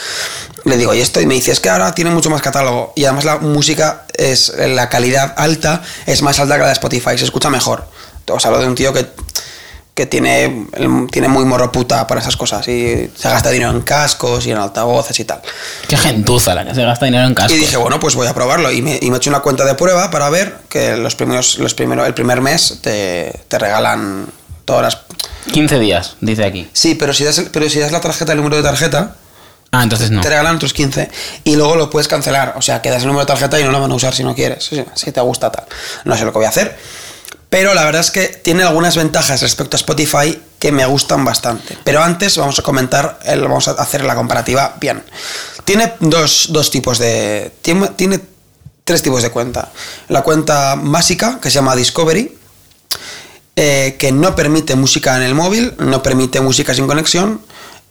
Le 0.65 0.77
digo, 0.77 0.95
¿y 0.95 1.01
esto? 1.01 1.21
Y 1.21 1.27
me 1.27 1.35
dice, 1.35 1.51
es 1.51 1.61
que 1.61 1.71
ahora 1.71 1.95
tiene 1.95 2.11
mucho 2.11 2.31
más 2.31 2.41
catálogo. 2.41 2.93
Y 2.97 3.05
además 3.05 3.25
la 3.25 3.39
música 3.39 4.07
es, 4.17 4.53
la 4.57 4.89
calidad 4.89 5.35
alta 5.37 5.83
es 6.07 6.23
más 6.23 6.39
alta 6.39 6.55
que 6.55 6.61
la 6.61 6.67
de 6.69 6.73
Spotify, 6.73 7.19
se 7.19 7.25
escucha 7.25 7.51
mejor. 7.51 7.85
Os 8.29 8.47
hablo 8.47 8.61
de 8.61 8.67
un 8.67 8.75
tío 8.75 8.93
que, 8.93 9.07
que 9.95 10.07
tiene, 10.07 10.67
tiene 11.13 11.29
muy 11.29 11.45
morro 11.45 11.71
puta 11.71 12.05
para 12.09 12.21
esas 12.21 12.37
cosas 12.37 12.67
y 12.67 13.11
se 13.17 13.29
gasta 13.29 13.51
dinero 13.51 13.71
en 13.71 13.83
cascos 13.83 14.45
y 14.45 14.51
en 14.51 14.59
altavoces 14.59 15.19
y 15.21 15.25
tal. 15.25 15.41
Qué 15.89 15.97
gentuza 15.97 16.53
la 16.55 16.65
que 16.65 16.75
se 16.75 16.83
gasta 16.83 17.07
dinero 17.07 17.25
en 17.27 17.35
cascos. 17.35 17.57
Y 17.57 17.61
dije, 17.61 17.77
bueno, 17.77 18.01
pues 18.01 18.17
voy 18.17 18.27
a 18.27 18.35
probarlo. 18.35 18.73
Y 18.73 18.83
me, 18.83 18.99
y 19.01 19.09
me 19.11 19.15
he 19.15 19.19
hecho 19.19 19.31
una 19.31 19.39
cuenta 19.41 19.65
de 19.65 19.75
prueba 19.77 20.11
para 20.11 20.29
ver 20.31 20.57
que 20.69 20.97
los 20.97 21.15
primeros, 21.15 21.59
los 21.61 21.75
primeros, 21.75 22.07
el 22.09 22.15
primer 22.15 22.41
mes 22.41 22.81
te, 22.83 23.41
te 23.47 23.59
regalan 23.59 24.27
todas 24.65 24.83
las... 24.83 24.99
15 25.53 25.79
días, 25.79 26.17
dice 26.21 26.45
aquí. 26.45 26.69
Sí, 26.73 26.97
pero 26.97 27.15
si 27.15 27.23
das, 27.23 27.41
pero 27.53 27.69
si 27.71 27.79
das 27.79 27.93
la 27.93 28.01
tarjeta, 28.01 28.33
el 28.33 28.39
número 28.39 28.57
de 28.57 28.63
tarjeta, 28.63 29.15
Ah, 29.77 29.83
entonces 29.83 30.11
no. 30.13 30.21
te 30.21 30.29
regalan 30.29 30.55
otros 30.55 30.73
15 30.73 31.11
y 31.43 31.57
luego 31.57 31.75
lo 31.75 31.91
puedes 31.91 32.07
cancelar. 32.07 32.55
O 32.57 32.63
sea, 32.63 32.81
que 32.81 32.91
das 32.91 33.03
el 33.03 33.09
número 33.09 33.25
de 33.25 33.27
tarjeta 33.27 33.59
y 33.59 33.65
no 33.65 33.73
lo 33.73 33.81
van 33.81 33.91
a 33.91 33.95
usar 33.97 34.15
si 34.15 34.23
no 34.23 34.33
quieres, 34.35 34.65
si, 34.65 34.85
si 34.95 35.11
te 35.11 35.21
gusta 35.21 35.51
tal. 35.51 35.65
No 36.05 36.17
sé 36.17 36.25
lo 36.25 36.31
que 36.33 36.39
voy 36.39 36.47
a 36.47 36.51
hacer. 36.51 36.79
Pero 37.51 37.73
la 37.75 37.85
verdad 37.85 38.01
es 38.01 38.11
que 38.11 38.27
tiene 38.29 38.63
algunas 38.65 38.97
ventajas 38.97 39.41
respecto 39.41 39.77
a 39.77 39.79
Spotify 39.79 40.41
que 40.59 40.73
me 40.73 40.85
gustan 40.87 41.25
bastante. 41.25 41.79
Pero 41.85 42.03
antes 42.03 42.37
vamos 42.37 42.59
a 42.59 42.63
comentar, 42.63 43.19
el- 43.25 43.43
vamos 43.43 43.69
a 43.69 43.73
hacer 43.73 44.05
la 44.05 44.15
comparativa 44.17 44.77
bien. 44.81 45.03
Tiene 45.65 45.95
dos, 46.01 46.49
dos 46.51 46.71
tipos 46.71 46.99
de... 46.99 47.53
Tiene, 47.63 47.89
tiene 47.89 48.21
tres 48.85 49.03
tipos 49.03 49.23
de 49.23 49.31
cuenta. 49.31 49.71
La 50.09 50.23
cuenta 50.23 50.75
básica, 50.77 51.39
que 51.41 51.49
se 51.51 51.55
llama 51.57 51.77
Discovery, 51.77 52.37
eh, 53.57 53.97
que 53.99 54.11
no 54.13 54.35
permite 54.35 54.75
música 54.75 55.17
en 55.17 55.23
el 55.23 55.35
móvil, 55.35 55.75
no 55.79 56.03
permite 56.03 56.41
música 56.41 56.75
sin 56.75 56.87
conexión, 56.87 57.41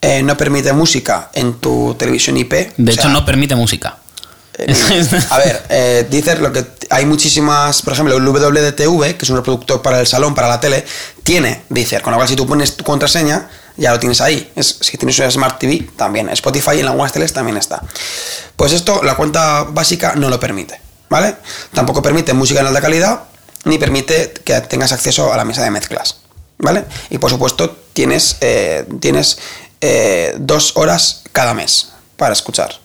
eh, 0.02 0.22
no 0.22 0.36
permite 0.36 0.72
música 0.74 1.30
en 1.32 1.54
tu 1.54 1.94
televisión 1.98 2.36
IP. 2.36 2.52
De 2.76 2.92
hecho, 2.92 3.02
sea, 3.02 3.10
no 3.10 3.24
permite 3.24 3.54
música. 3.56 3.96
Eh, 4.56 4.74
a 5.30 5.38
ver, 5.38 5.62
eh, 5.68 6.36
lo 6.40 6.52
que 6.52 6.64
hay 6.90 7.06
muchísimas, 7.06 7.82
por 7.82 7.92
ejemplo, 7.92 8.16
el 8.16 8.26
WDTV, 8.26 9.16
que 9.16 9.24
es 9.24 9.30
un 9.30 9.36
reproductor 9.36 9.82
para 9.82 10.00
el 10.00 10.06
salón, 10.06 10.34
para 10.34 10.48
la 10.48 10.60
tele, 10.60 10.84
tiene 11.24 11.64
Deezer, 11.68 12.02
con 12.02 12.12
lo 12.12 12.18
cual 12.18 12.28
si 12.28 12.36
tú 12.36 12.46
pones 12.46 12.76
tu 12.76 12.84
contraseña, 12.84 13.48
ya 13.76 13.90
lo 13.92 13.98
tienes 13.98 14.20
ahí. 14.20 14.52
Si 14.60 14.96
tienes 14.96 15.18
una 15.18 15.30
Smart 15.30 15.58
TV, 15.58 15.88
también. 15.96 16.28
Spotify 16.30 16.80
en 16.80 16.86
algunas 16.86 17.12
teles 17.12 17.32
también 17.32 17.56
está. 17.56 17.82
Pues 18.56 18.72
esto, 18.72 19.02
la 19.02 19.16
cuenta 19.16 19.64
básica 19.64 20.14
no 20.14 20.28
lo 20.28 20.38
permite, 20.38 20.80
¿vale? 21.08 21.36
Tampoco 21.72 22.02
permite 22.02 22.32
música 22.32 22.60
en 22.60 22.66
alta 22.66 22.80
calidad, 22.80 23.24
ni 23.64 23.78
permite 23.78 24.32
que 24.44 24.60
tengas 24.62 24.92
acceso 24.92 25.32
a 25.32 25.36
la 25.36 25.44
mesa 25.44 25.62
de 25.64 25.70
mezclas, 25.70 26.18
¿vale? 26.58 26.84
Y 27.10 27.18
por 27.18 27.30
supuesto, 27.30 27.76
tienes, 27.92 28.36
eh, 28.40 28.86
tienes 29.00 29.38
eh, 29.80 30.34
dos 30.38 30.72
horas 30.76 31.22
cada 31.32 31.54
mes 31.54 31.88
para 32.16 32.32
escuchar, 32.32 32.78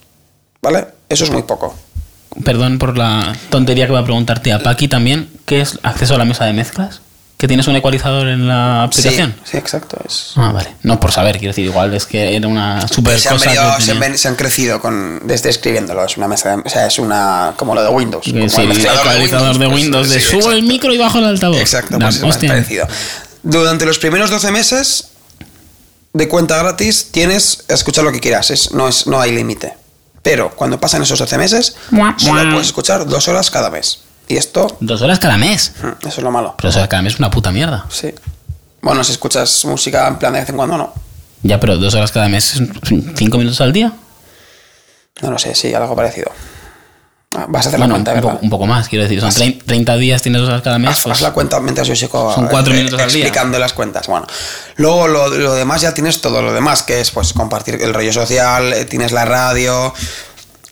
¿vale? 0.62 0.88
Eso 1.10 1.24
es 1.24 1.32
muy 1.32 1.44
poco. 1.44 1.76
Perdón 2.44 2.78
por 2.78 2.98
la 2.98 3.36
tontería 3.50 3.86
que 3.86 3.92
voy 3.92 4.02
a 4.02 4.06
preguntarte 4.06 4.54
a 4.54 4.62
Paqui 4.62 4.88
también. 4.88 5.30
¿Qué 5.46 5.62
es 5.62 5.80
acceso 5.84 6.16
a 6.16 6.18
la 6.18 6.26
mesa 6.26 6.46
de 6.46 6.54
mezclas? 6.54 7.02
¿Que 7.38 7.48
tienes 7.48 7.68
un 7.68 7.76
ecualizador 7.78 8.28
en 8.28 8.48
la 8.50 8.84
aplicación? 8.84 9.34
Sí, 9.46 9.52
sí, 9.52 9.58
exacto. 9.58 9.98
Es... 10.06 10.34
Ah, 10.36 10.52
vale. 10.52 10.76
No 10.84 11.00
por 11.00 11.12
saber, 11.14 11.38
quiero 11.38 11.52
decir, 11.52 11.66
igual 11.66 11.94
es 11.94 12.06
que 12.06 12.36
era 12.36 12.48
una 12.48 12.86
super 12.88 13.18
se, 13.18 13.30
han 13.30 13.36
cosa. 13.38 13.50
venido- 13.50 13.76
que 13.78 13.82
se, 13.82 13.92
han, 13.94 14.18
se 14.18 14.36
crecido 14.36 14.82
con, 14.82 15.22
desde 15.26 15.50
escribiéndolo. 15.50 16.04
Es 16.06 16.18
una 16.18 16.28
mesa 16.28 16.58
de, 16.58 16.64
o 16.66 16.70
sea, 16.70 16.86
es 16.86 17.00
una 17.00 17.54
como 17.56 17.74
lo 17.76 17.82
de 17.82 17.90
Windows. 17.90 18.26
Como 18.26 18.50
sí, 18.50 18.62
el 18.62 18.72
ecualizador 18.72 19.58
de 19.58 19.68
Windows, 19.68 20.10
de 20.10 20.20
sí, 20.20 20.26
subo 20.32 20.52
el 20.52 20.58
exacto. 20.58 20.62
micro 20.68 20.94
y 20.94 20.98
bajo 20.98 21.18
el 21.20 21.26
altavoz. 21.26 21.60
Exacto, 21.60 21.98
Da- 21.98 22.10
pues 22.10 22.22
es 22.22 22.38
parecido. 22.50 22.86
Durante 23.42 23.86
los 23.86 24.00
primeros 24.00 24.30
12 24.30 24.52
meses 24.52 25.08
de 26.12 26.28
cuenta 26.28 26.58
gratis 26.58 27.08
tienes 27.12 27.64
escuchar 27.70 28.04
lo 28.04 28.12
que 28.12 28.20
quieras, 28.20 28.52
es, 28.52 28.74
no, 28.74 28.88
es, 28.90 29.08
no 29.08 29.22
hay 29.22 29.32
límite. 29.32 29.74
Pero 30.22 30.50
cuando 30.56 30.80
pasan 30.80 31.02
esos 31.02 31.20
12 31.20 31.38
meses, 31.38 31.76
Mua, 31.92 32.16
solo 32.18 32.52
puedes 32.52 32.68
escuchar 32.68 33.06
dos 33.08 33.28
horas 33.28 33.50
cada 33.50 33.70
mes. 33.70 34.02
Y 34.28 34.38
esto, 34.38 34.78
Dos 34.80 35.02
horas 35.02 35.18
cada 35.20 35.38
mes. 35.38 35.74
mm, 35.82 35.88
eso 36.08 36.18
es 36.18 36.24
lo 36.24 36.32
malo. 36.32 36.56
Pero 36.58 36.70
dos 36.70 36.76
horas 36.78 36.88
cada 36.90 37.02
mes 37.02 37.14
es 37.14 37.20
una 37.20 37.32
puta 37.32 37.52
mierda. 37.52 37.86
Sí. 37.90 38.14
Bueno, 38.82 39.04
si 39.04 39.12
escuchas 39.14 39.66
música 39.66 40.08
en 40.08 40.18
plan 40.20 40.34
de 40.34 40.40
vez 40.42 40.50
en 40.50 40.56
cuando, 40.56 40.78
no. 40.78 40.94
Ya, 41.44 41.60
pero 41.60 41.78
dos 41.78 41.94
horas 41.96 42.12
cada 42.12 42.28
mes 42.30 42.56
es 42.56 42.62
cinco 43.16 43.38
minutos 43.38 43.60
al 43.62 43.72
día. 43.74 43.94
No 45.22 45.32
lo 45.32 45.40
sé, 45.40 45.56
sí, 45.56 45.74
algo 45.74 45.96
parecido. 45.96 46.32
Vas 47.48 47.66
a 47.66 47.70
hacer 47.70 47.80
Bueno, 47.80 47.94
la 47.94 47.98
cuenta, 47.98 48.12
un, 48.12 48.16
¿verdad? 48.18 48.32
poco, 48.34 48.44
un 48.44 48.50
poco 48.50 48.66
más, 48.68 48.88
quiero 48.90 49.04
decir. 49.04 49.22
Son 49.22 49.32
trein- 49.32 49.64
30 49.66 49.96
días, 49.98 50.22
tienes 50.22 50.42
dos 50.42 50.50
horas 50.50 50.62
cada 50.62 50.80
mes. 50.80 50.90
Haz, 50.92 51.04
pues- 51.04 51.16
haz 51.18 51.22
la 51.22 51.32
cuenta 51.32 51.60
mientras 51.60 51.88
yo 51.88 51.96
checo. 51.96 52.34
Son 52.34 52.48
cuatro 52.48 52.74
eh, 52.74 52.78
minutos 52.78 53.00
al 53.02 53.12
día. 53.12 53.24
Explicando 53.26 53.60
las 53.60 53.74
cuentas. 53.74 54.08
Bueno, 54.08 54.28
luego 54.78 55.08
lo, 55.08 55.28
lo 55.30 55.54
demás 55.54 55.82
ya 55.82 55.94
tienes 55.94 56.22
todo 56.22 56.42
lo 56.42 56.54
demás, 56.54 56.84
que 56.84 57.00
es 57.02 57.12
pues 57.12 57.34
compartir 57.34 57.76
el 57.82 57.94
rollo 57.94 58.12
social, 58.14 58.74
eh, 58.74 58.86
tienes 58.86 59.12
la 59.12 59.26
radio, 59.26 59.94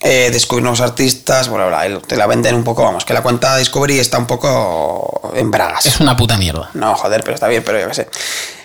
eh, 0.02 0.30
descubrir 0.32 0.62
nuevos 0.64 0.82
artistas, 0.82 1.50
bla, 1.50 1.66
bla, 1.68 1.88
bla. 1.88 2.00
Te 2.02 2.16
la 2.16 2.28
venden 2.28 2.54
un 2.56 2.64
poco, 2.64 2.84
vamos, 2.84 3.04
que 3.04 3.14
la 3.14 3.22
cuenta 3.24 3.58
Discovery 3.58 3.98
está 4.00 4.18
un 4.20 4.28
poco 4.28 5.32
en 5.36 5.50
bragas. 5.52 5.86
es 5.86 6.00
una 6.00 6.16
puta 6.16 6.38
mierda. 6.38 6.70
No, 6.76 6.94
joder, 6.96 7.22
pero 7.24 7.34
está 7.36 7.48
bien, 7.48 7.64
pero 7.66 7.80
yo 7.80 7.88
qué 7.88 7.94
sé. 7.96 8.08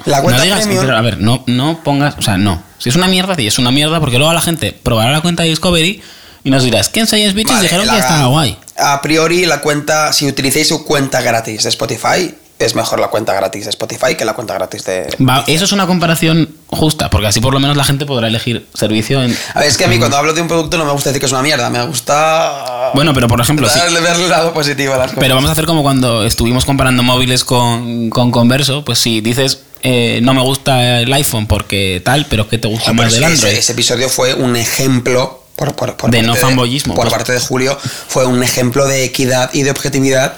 La 0.04 0.18
No 0.18 0.24
cuenta 0.24 0.42
digas, 0.42 0.60
premium. 0.62 0.84
pero, 0.84 0.96
a 0.96 1.00
ver, 1.00 1.18
no, 1.20 1.42
no 1.46 1.80
pongas, 1.82 2.16
o 2.18 2.22
sea, 2.22 2.36
no. 2.36 2.62
Si 2.78 2.88
es 2.88 2.96
una 2.96 3.06
mierda, 3.08 3.34
sí, 3.36 3.46
es 3.46 3.58
una 3.58 3.70
mierda 3.70 4.00
porque 4.00 4.18
luego 4.18 4.32
la 4.32 4.40
gente 4.42 4.72
probará 4.82 5.10
la 5.12 5.20
cuenta 5.20 5.42
de 5.44 5.50
Discovery 5.50 6.02
y 6.44 6.50
nos 6.50 6.64
dirá, 6.64 6.80
es 6.80 6.88
que 6.88 7.00
en 7.00 7.06
Science 7.06 7.34
Bitches 7.34 7.54
Vale, 7.54 7.62
dijeron 7.68 7.86
la- 7.86 7.92
que 7.94 7.98
estaba 8.00 8.26
guay. 8.26 8.56
A 8.76 9.00
priori, 9.02 9.46
la 9.46 9.60
cuenta, 9.60 10.12
si 10.12 10.26
utilizáis 10.26 10.68
su 10.68 10.84
cuenta 10.84 11.20
gratis 11.20 11.62
de 11.62 11.68
Spotify, 11.68 12.34
es 12.58 12.74
mejor 12.74 13.00
la 13.00 13.08
cuenta 13.08 13.34
gratis 13.34 13.64
de 13.64 13.70
Spotify 13.70 14.14
que 14.16 14.24
la 14.24 14.34
cuenta 14.34 14.54
gratis 14.54 14.84
de. 14.84 15.08
Va, 15.20 15.44
eso 15.46 15.64
es 15.64 15.72
una 15.72 15.86
comparación 15.86 16.48
justa, 16.68 17.10
porque 17.10 17.26
así 17.26 17.40
por 17.40 17.52
lo 17.52 17.60
menos 17.60 17.76
la 17.76 17.84
gente 17.84 18.06
podrá 18.06 18.28
elegir 18.28 18.66
servicio 18.74 19.22
en... 19.22 19.36
A 19.54 19.60
ver, 19.60 19.68
es 19.68 19.76
que 19.76 19.84
a 19.84 19.88
mí 19.88 19.98
cuando 19.98 20.16
hablo 20.16 20.32
de 20.32 20.40
un 20.42 20.48
producto 20.48 20.78
no 20.78 20.84
me 20.84 20.92
gusta 20.92 21.10
decir 21.10 21.20
que 21.20 21.26
es 21.26 21.32
una 21.32 21.42
mierda, 21.42 21.68
me 21.70 21.84
gusta. 21.86 22.90
Bueno, 22.94 23.12
pero 23.14 23.28
por 23.28 23.40
ejemplo, 23.40 23.68
sí. 23.68 23.78
darle 23.78 24.00
verle 24.00 24.24
el 24.24 24.30
lado 24.30 24.54
positivo 24.54 24.94
a 24.94 24.98
las 24.98 25.06
cosas. 25.08 25.20
Pero 25.20 25.34
vamos 25.34 25.48
a 25.48 25.52
hacer 25.52 25.66
como 25.66 25.82
cuando 25.82 26.24
estuvimos 26.24 26.64
comparando 26.64 27.02
móviles 27.02 27.44
con, 27.44 28.10
con 28.10 28.30
Converso, 28.30 28.84
pues 28.84 28.98
si 28.98 29.20
dices, 29.20 29.62
eh, 29.82 30.20
no 30.22 30.32
me 30.34 30.42
gusta 30.42 31.00
el 31.00 31.12
iPhone 31.12 31.46
porque 31.46 32.00
tal, 32.04 32.26
pero 32.26 32.48
¿qué 32.48 32.58
te 32.58 32.68
gusta 32.68 32.92
más 32.92 33.12
del 33.12 33.24
ese, 33.24 33.32
Android? 33.32 33.52
ese 33.54 33.72
episodio 33.72 34.08
fue 34.08 34.34
un 34.34 34.56
ejemplo. 34.56 35.41
Por, 35.64 35.76
por- 35.76 35.96
por 35.96 36.10
De 36.10 36.22
no 36.22 36.34
fanboyismo, 36.34 36.94
Por 36.94 37.04
pues. 37.04 37.14
parte 37.14 37.32
de 37.32 37.38
Julio, 37.40 37.78
fue 38.08 38.26
un 38.26 38.42
ejemplo 38.42 38.86
de 38.86 39.04
equidad 39.04 39.50
y 39.52 39.62
de 39.62 39.70
objetividad. 39.70 40.36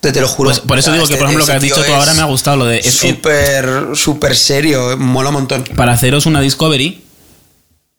Te, 0.00 0.12
lo 0.20 0.26
juro. 0.28 0.50
Pues 0.50 0.60
por 0.60 0.78
eso 0.78 0.92
digo 0.92 1.06
que, 1.06 1.16
por 1.16 1.26
ejemplo, 1.26 1.40
lo 1.40 1.46
que 1.46 1.52
has 1.52 1.62
dicho 1.62 1.82
tú 1.84 1.92
ahora 1.92 2.14
me 2.14 2.20
ha 2.22 2.24
gustado 2.26 2.56
lo 2.56 2.64
de... 2.66 2.82
Súper, 2.82 3.88
súper 3.94 4.36
serio, 4.36 4.96
mola 4.96 5.28
un 5.30 5.34
montón. 5.34 5.64
para 5.76 5.92
haceros 5.92 6.26
una 6.26 6.40
Discovery, 6.40 7.04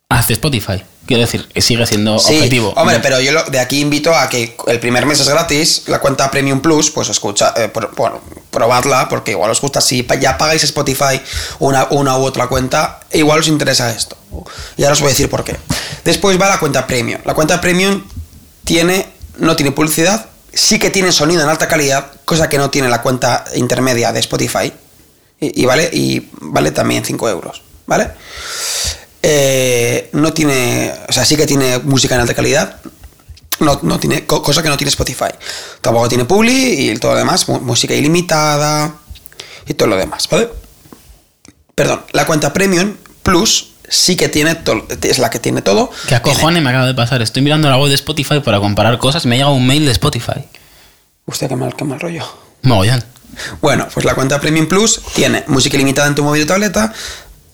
hazte 0.09 0.33
Spotify. 0.33 0.81
Quiero 1.09 1.21
decir, 1.21 1.47
que 1.51 1.59
sigue 1.59 1.83
siendo 1.87 2.19
Sí, 2.19 2.35
objetivo. 2.35 2.71
hombre, 2.75 2.97
No- 2.97 3.01
pero 3.01 3.19
yo 3.19 3.31
lo- 3.31 3.43
de 3.45 3.59
aquí 3.59 3.79
invito 3.79 4.15
a 4.15 4.29
que 4.29 4.55
el 4.67 4.79
primer 4.79 5.07
mes 5.07 5.19
es 5.19 5.27
gratis, 5.27 5.81
la 5.87 5.99
cuenta 5.99 6.29
Premium 6.29 6.59
Plus, 6.61 6.91
pues 6.91 7.09
escucha, 7.09 7.51
eh, 7.57 7.67
por- 7.67 7.95
bueno, 7.95 8.21
probadla, 8.51 9.09
porque 9.09 9.31
igual 9.31 9.49
os 9.49 9.59
gusta. 9.59 9.81
Si 9.81 10.05
ya 10.21 10.37
pagáis 10.37 10.63
Spotify 10.63 11.19
una, 11.57 11.87
una 11.89 12.15
u 12.15 12.23
otra 12.25 12.45
cuenta, 12.45 12.99
igual 13.11 13.39
os 13.39 13.47
interesa 13.47 13.91
esto. 13.91 14.17
Y 14.77 14.83
ahora 14.83 14.93
os 14.93 14.99
voy 14.99 15.07
a 15.07 15.09
decir 15.09 15.31
por 15.31 15.43
qué. 15.43 15.57
Después 16.05 16.39
va 16.39 16.47
la 16.47 16.59
cuenta 16.59 16.85
Premium. 16.85 17.19
La 17.25 17.33
cuenta 17.33 17.59
Premium 17.59 18.03
tiene, 18.63 19.07
no 19.39 19.55
tiene 19.55 19.71
publicidad, 19.71 20.27
sí 20.53 20.77
que 20.77 20.91
tiene 20.91 21.11
sonido 21.11 21.41
en 21.41 21.49
alta 21.49 21.67
calidad, 21.67 22.11
cosa 22.23 22.49
que 22.49 22.59
no 22.59 22.69
tiene 22.69 22.87
la 22.87 23.01
cuenta 23.01 23.45
intermedia 23.55 24.11
de 24.13 24.19
Spotify. 24.19 24.71
Y, 25.39 25.63
y 25.63 25.65
vale, 25.65 25.89
y 25.91 26.29
vale 26.39 26.69
también 26.69 27.03
5 27.03 27.27
euros, 27.29 27.63
¿vale? 27.87 28.09
Eh, 29.21 30.09
no 30.13 30.31
tiene, 30.33 30.93
o 31.07 31.11
sea, 31.11 31.25
sí 31.25 31.35
que 31.35 31.45
tiene 31.45 31.79
música 31.79 32.15
en 32.15 32.21
alta 32.21 32.33
calidad, 32.33 32.77
no, 33.59 33.79
no 33.83 33.99
tiene, 33.99 34.25
co- 34.25 34.41
cosa 34.41 34.63
que 34.63 34.69
no 34.69 34.77
tiene 34.77 34.89
Spotify. 34.89 35.25
Tampoco 35.81 36.07
tiene 36.07 36.25
Publi 36.25 36.89
y 36.91 36.97
todo 36.97 37.11
lo 37.13 37.17
demás, 37.17 37.47
música 37.49 37.93
ilimitada 37.93 38.95
y 39.67 39.73
todo 39.73 39.89
lo 39.89 39.97
demás, 39.97 40.27
¿vale? 40.29 40.49
Perdón, 41.75 42.01
la 42.13 42.25
cuenta 42.25 42.53
Premium 42.53 42.95
Plus 43.23 43.71
sí 43.89 44.15
que 44.15 44.29
tiene, 44.29 44.55
to- 44.55 44.87
es 45.01 45.19
la 45.19 45.29
que 45.29 45.39
tiene 45.39 45.61
todo. 45.61 45.91
¿Qué 46.07 46.15
acojones 46.15 46.63
me 46.63 46.69
acaba 46.69 46.85
de 46.85 46.93
pasar? 46.93 47.21
Estoy 47.21 47.41
mirando 47.41 47.69
la 47.69 47.77
web 47.77 47.89
de 47.89 47.95
Spotify 47.95 48.39
para 48.39 48.59
comparar 48.59 48.97
cosas 48.99 49.25
y 49.25 49.27
me 49.27 49.35
ha 49.35 49.37
llegado 49.39 49.53
un 49.55 49.67
mail 49.67 49.85
de 49.85 49.91
Spotify. 49.91 50.45
Usted 51.25 51.47
qué 51.49 51.55
mal, 51.57 51.75
qué 51.75 51.83
mal 51.83 51.99
rollo. 51.99 52.23
Mogollón. 52.61 53.03
Bueno, 53.61 53.87
pues 53.93 54.05
la 54.05 54.15
cuenta 54.15 54.39
Premium 54.41 54.67
Plus 54.67 55.01
tiene 55.13 55.43
música 55.47 55.75
ilimitada 55.77 56.07
en 56.07 56.15
tu 56.15 56.23
móvil 56.23 56.43
o 56.43 56.45
tableta, 56.47 56.91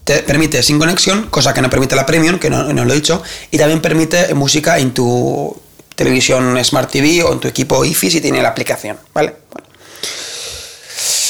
te 0.05 0.21
permite 0.21 0.61
sin 0.61 0.77
conexión, 0.77 1.23
cosa 1.29 1.53
que 1.53 1.61
no 1.61 1.69
permite 1.69 1.95
la 1.95 2.05
Premium, 2.05 2.37
que 2.37 2.49
no, 2.49 2.71
no 2.71 2.85
lo 2.85 2.93
he 2.93 2.95
dicho, 2.95 3.23
y 3.49 3.57
también 3.57 3.81
permite 3.81 4.33
música 4.35 4.77
en 4.77 4.93
tu 4.93 5.59
televisión 5.95 6.63
Smart 6.63 6.91
TV 6.91 7.23
o 7.23 7.33
en 7.33 7.39
tu 7.39 7.47
equipo 7.47 7.83
IFI 7.83 8.11
si 8.11 8.21
tiene 8.21 8.41
la 8.41 8.49
aplicación, 8.49 8.97
¿vale? 9.13 9.35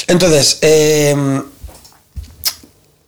Entonces, 0.08 0.58
eh, 0.60 1.42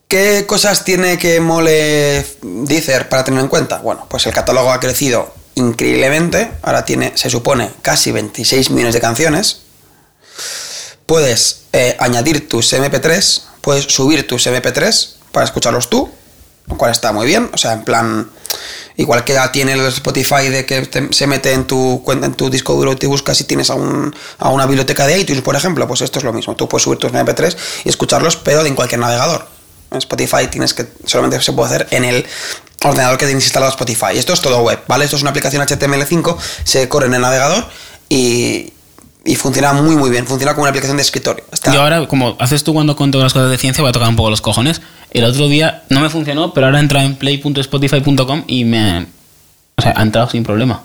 ¿qué 0.09 0.47
cosas 0.47 0.85
tiene 0.85 1.19
que 1.19 1.39
mole 1.39 2.27
Deezer 2.43 3.11
para 3.11 3.23
tener 3.23 3.41
en 3.41 3.49
cuenta? 3.49 3.79
Bueno, 3.79 4.07
pues 4.09 4.27
el 4.27 4.33
catálogo 4.33 4.73
ha 4.73 4.81
crecido 4.81 5.35
increíblemente, 5.55 6.51
ahora 6.63 6.87
tiene, 6.87 7.13
se 7.15 7.29
supone, 7.29 7.71
casi 7.83 8.11
26 8.11 8.71
millones 8.71 8.95
de 8.95 9.01
canciones, 9.03 9.61
puedes 11.05 11.65
eh, 11.75 11.95
añadir 12.01 12.49
tus 12.49 12.73
MP3, 12.73 13.43
puedes 13.61 13.85
subir 13.85 14.27
tus 14.27 14.47
MP3 14.47 15.18
para 15.39 15.45
escucharlos 15.45 15.89
tú, 15.89 16.11
lo 16.67 16.77
cual 16.77 16.91
está 16.91 17.13
muy 17.13 17.25
bien. 17.25 17.49
O 17.55 17.59
sea, 17.59 17.73
en 17.75 17.85
plan, 17.85 18.29
igual 18.97 19.23
que 19.23 19.35
ya 19.35 19.53
tiene 19.53 19.75
el 19.75 19.87
Spotify 19.87 20.49
de 20.49 20.67
que 20.67 21.09
se 21.13 21.27
mete 21.29 21.53
en 21.53 21.65
tu 21.65 22.03
cuenta, 22.05 22.27
en 22.27 22.35
tu 22.35 22.51
disco 22.51 22.75
duro 22.75 22.91
y 22.93 22.97
te 22.97 23.07
buscas 23.07 23.39
si 23.39 23.45
tienes 23.45 23.71
a, 23.71 23.75
un- 23.75 24.13
a 24.39 24.49
una 24.49 24.67
biblioteca 24.67 25.07
de 25.07 25.17
iTunes, 25.17 25.43
por 25.43 25.55
ejemplo, 25.55 25.87
pues 25.87 26.01
esto 26.01 26.19
es 26.19 26.25
lo 26.25 26.33
mismo. 26.33 26.57
Tú 26.57 26.69
puedes 26.69 26.83
subir 26.83 26.99
tus 26.99 27.13
MP3 27.13 27.57
y 27.85 27.89
escucharlos, 27.89 28.35
pero 28.35 28.67
en 28.67 28.75
cualquier 28.75 29.01
navegador. 29.01 29.47
En 29.93 29.99
Spotify 29.99 30.49
tienes 30.51 30.75
que 30.75 30.87
solamente 31.07 31.41
se 31.41 31.53
puede 31.53 31.73
hacer 31.75 31.87
en 31.93 32.05
el 32.05 32.27
ordenador 32.85 33.17
que 33.17 33.27
tienes 33.27 33.45
instalado 33.45 33.71
Spotify. 33.71 34.19
Esto 34.19 34.33
es 34.33 34.41
todo 34.41 34.61
web, 34.63 34.81
¿vale? 34.89 35.05
Esto 35.05 35.15
es 35.17 35.23
una 35.23 35.31
aplicación 35.31 35.63
HTML5, 35.65 36.37
se 36.65 36.89
corre 36.89 37.07
en 37.07 37.15
el 37.15 37.21
navegador 37.23 37.65
y, 38.09 38.73
y 39.29 39.37
funciona 39.37 39.73
muy 39.73 39.95
muy 39.97 40.11
bien. 40.11 40.27
Funciona 40.27 40.55
como 40.55 40.63
una 40.63 40.71
aplicación 40.71 40.97
de 40.97 41.03
escritorio. 41.03 41.45
Está- 41.53 41.73
Yo 41.73 41.83
ahora, 41.83 42.07
como 42.09 42.37
haces 42.41 42.65
tú 42.65 42.73
cuando 42.75 42.97
cuento 42.97 43.19
las 43.23 43.33
cosas 43.33 43.51
de 43.51 43.59
ciencia, 43.59 43.83
voy 43.83 43.91
a 43.91 43.93
tocar 43.93 44.09
un 44.09 44.17
poco 44.17 44.31
los 44.31 44.41
cojones. 44.41 44.81
El 45.11 45.25
otro 45.25 45.49
día 45.49 45.83
no 45.91 46.01
me 46.01 46.11
funcionó, 46.11 46.53
pero 46.55 46.67
ahora 46.67 46.79
he 46.79 46.83
entrado 46.83 47.07
en 47.07 47.15
play.spotify.com 47.17 48.45
y 48.47 48.65
me... 48.65 49.07
O 49.77 49.83
sea, 49.83 49.95
ha 49.97 50.03
entrado 50.03 50.29
sin 50.31 50.43
problema. 50.43 50.83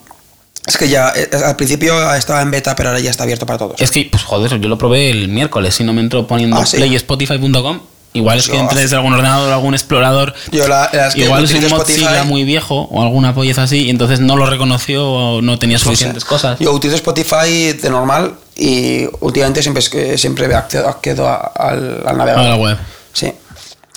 Es 0.66 0.78
que 0.78 0.88
ya 0.88 1.12
eh, 1.16 1.30
al 1.46 1.56
principio 1.58 2.14
estaba 2.14 2.42
en 2.42 2.52
beta, 2.52 2.76
pero 2.76 2.90
ahora 2.90 3.02
ya 3.02 3.10
está 3.12 3.24
abierto 3.24 3.46
para 3.46 3.60
todos. 3.60 3.82
Es 3.82 3.92
que, 3.92 4.08
pues 4.10 4.24
joder, 4.24 4.60
yo 4.62 4.70
lo 4.70 4.78
probé 4.78 5.10
el 5.10 5.28
miércoles 5.28 5.78
y 5.80 5.84
no 5.84 5.92
me 5.94 6.02
entró 6.02 6.26
poniendo 6.28 6.56
Ah, 6.58 6.66
¿sí? 6.66 6.78
playspotify.com. 6.78 7.80
Igual 8.14 8.38
es 8.40 8.48
que 8.48 8.54
Yo 8.54 8.60
entre 8.60 8.76
hace- 8.76 8.84
desde 8.84 8.96
algún 8.96 9.14
ordenador 9.14 9.50
o 9.50 9.54
algún 9.54 9.74
explorador. 9.74 10.34
Yo 10.52 10.68
la, 10.68 10.90
las 10.94 11.16
que 11.16 11.22
Igual 11.26 11.44
es 11.46 11.52
un 11.54 11.68
Mozilla 11.70 12.24
muy 12.24 12.44
viejo 12.44 12.88
o 12.92 13.02
alguna 13.02 13.34
polleza 13.34 13.64
así 13.64 13.86
y 13.86 13.90
entonces 13.90 14.20
no 14.20 14.36
lo 14.38 14.46
reconoció 14.46 15.08
o 15.10 15.42
no 15.42 15.58
tenía 15.58 15.76
no 15.78 15.80
sé. 15.80 15.86
suficientes 15.86 16.24
cosas. 16.24 16.60
Yo 16.60 16.72
utilizo 16.72 16.96
Spotify 16.98 17.74
de 17.74 17.90
normal 17.90 18.36
y 18.56 19.06
últimamente 19.22 19.62
siempre, 19.64 19.84
que 19.90 20.18
siempre 20.20 20.54
accedo, 20.54 20.88
accedo 20.88 21.28
al, 21.28 22.04
al 22.06 22.18
navegador. 22.18 22.46
A 22.46 22.50
la 22.50 22.56
web. 22.56 22.78
Sí. 23.14 23.34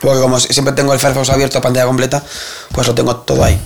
Porque 0.01 0.21
como 0.21 0.41
siempre 0.41 0.73
tengo 0.75 0.93
el 0.95 0.99
Firefox 0.99 1.29
abierto 1.31 1.59
a 1.59 1.61
pantalla 1.61 1.87
completa, 1.87 2.23
pues 2.73 2.87
lo 2.87 2.95
tengo 2.95 3.17
todo 3.17 3.45
ahí. 3.45 3.59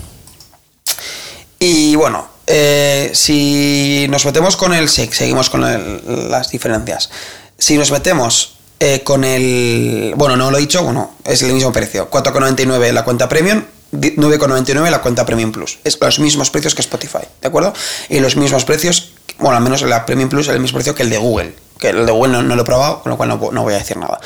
Y 1.58 1.94
bueno, 1.96 2.26
eh, 2.46 3.10
si 3.14 4.06
nos 4.10 4.24
metemos 4.24 4.56
con 4.56 4.72
el. 4.72 4.88
Sí, 4.88 5.08
seguimos 5.12 5.50
con 5.50 5.64
el- 5.64 6.30
las 6.30 6.50
diferencias. 6.50 7.10
Si 7.58 7.76
nos 7.76 7.90
metemos 7.90 8.54
eh, 8.80 9.02
con 9.04 9.22
el. 9.24 10.14
Bueno, 10.16 10.36
no 10.36 10.50
lo 10.50 10.56
he 10.56 10.60
dicho, 10.60 10.82
bueno, 10.82 11.14
es 11.24 11.42
el 11.42 11.52
mismo 11.52 11.72
precio. 11.72 12.10
4,99 12.10 12.92
la 12.92 13.04
cuenta 13.04 13.28
premium, 13.28 13.62
di- 13.92 14.16
9,99 14.16 14.90
la 14.90 15.00
cuenta 15.00 15.24
premium 15.24 15.52
plus. 15.52 15.78
Es 15.84 15.98
los 16.00 16.18
mismos 16.18 16.50
precios 16.50 16.74
que 16.74 16.80
Spotify, 16.80 17.18
¿de 17.40 17.48
acuerdo? 17.48 17.72
Y 18.08 18.20
los 18.20 18.36
mismos 18.36 18.64
precios, 18.64 19.12
bueno, 19.38 19.56
al 19.56 19.62
menos 19.62 19.82
la 19.82 20.04
premium 20.06 20.28
plus 20.28 20.48
es 20.48 20.54
el 20.54 20.60
mismo 20.60 20.76
precio 20.78 20.94
que 20.94 21.02
el 21.04 21.10
de 21.10 21.18
Google. 21.18 21.54
Que 21.78 21.90
el 21.90 22.04
de 22.06 22.12
Google 22.12 22.42
no, 22.42 22.56
lo 22.56 22.62
he 22.62 22.64
probado, 22.64 23.02
con 23.02 23.10
lo 23.10 23.16
cual 23.16 23.28
no, 23.28 23.50
no 23.52 23.62
voy 23.62 23.74
a 23.74 23.78
decir 23.78 23.96
nada. 23.96 24.18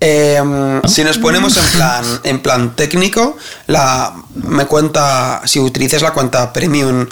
Eh, 0.00 0.80
si 0.86 1.02
nos 1.04 1.16
ponemos 1.18 1.56
en 1.56 1.64
plan, 1.72 2.04
en 2.24 2.42
plan 2.42 2.76
técnico, 2.76 3.36
la, 3.66 4.14
me 4.34 4.66
cuenta, 4.66 5.40
si 5.46 5.58
utilizas 5.58 6.02
la 6.02 6.12
cuenta 6.12 6.52
premium 6.52 7.06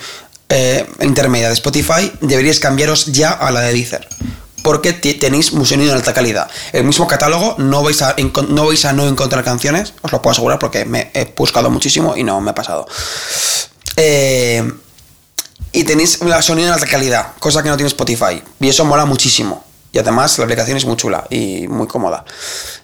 eh, 0.51 0.87
intermedia 1.01 1.49
de 1.49 1.55
Spotify, 1.55 2.13
deberíais 2.21 2.61
cambiaros 2.61 3.07
ya 3.07 3.31
a 3.33 3.51
la 3.51 3.61
de 3.63 3.73
Deezer. 3.73 4.07
Porque 4.65 4.95
tenéis 4.95 5.53
un 5.53 5.67
sonido 5.67 5.91
de 5.91 5.99
alta 5.99 6.15
calidad. 6.15 6.51
El 6.73 6.85
mismo 6.85 7.07
catálogo, 7.07 7.55
no 7.59 7.83
vais, 7.83 8.01
a, 8.03 8.15
no 8.95 9.07
encontrar 9.07 9.45
canciones, 9.45 9.93
os 10.01 10.11
lo 10.11 10.23
puedo 10.23 10.33
asegurar 10.33 10.59
porque 10.59 10.87
me 10.87 11.11
he 11.13 11.33
buscado 11.37 11.69
muchísimo 11.69 12.17
y 12.17 12.25
no 12.25 12.41
me 12.41 12.53
ha 12.53 12.55
pasado. 12.55 12.89
Eh, 13.97 14.73
y 15.71 15.85
tenéis 15.85 16.21
la 16.23 16.41
sonido 16.41 16.69
en 16.69 16.75
alta 16.75 16.87
calidad, 16.87 17.33
cosa 17.39 17.63
que 17.63 17.69
no 17.69 17.77
tiene 17.77 17.89
Spotify. 17.89 18.43
Y 18.59 18.69
eso 18.69 18.87
mola 18.87 19.05
muchísimo. 19.05 19.63
Y 19.95 19.99
además 20.01 20.37
la 20.39 20.45
aplicación 20.45 20.77
es 20.77 20.85
muy 20.85 20.97
chula 20.97 21.25
y 21.31 21.69
muy 21.69 21.87
cómoda. 21.87 22.25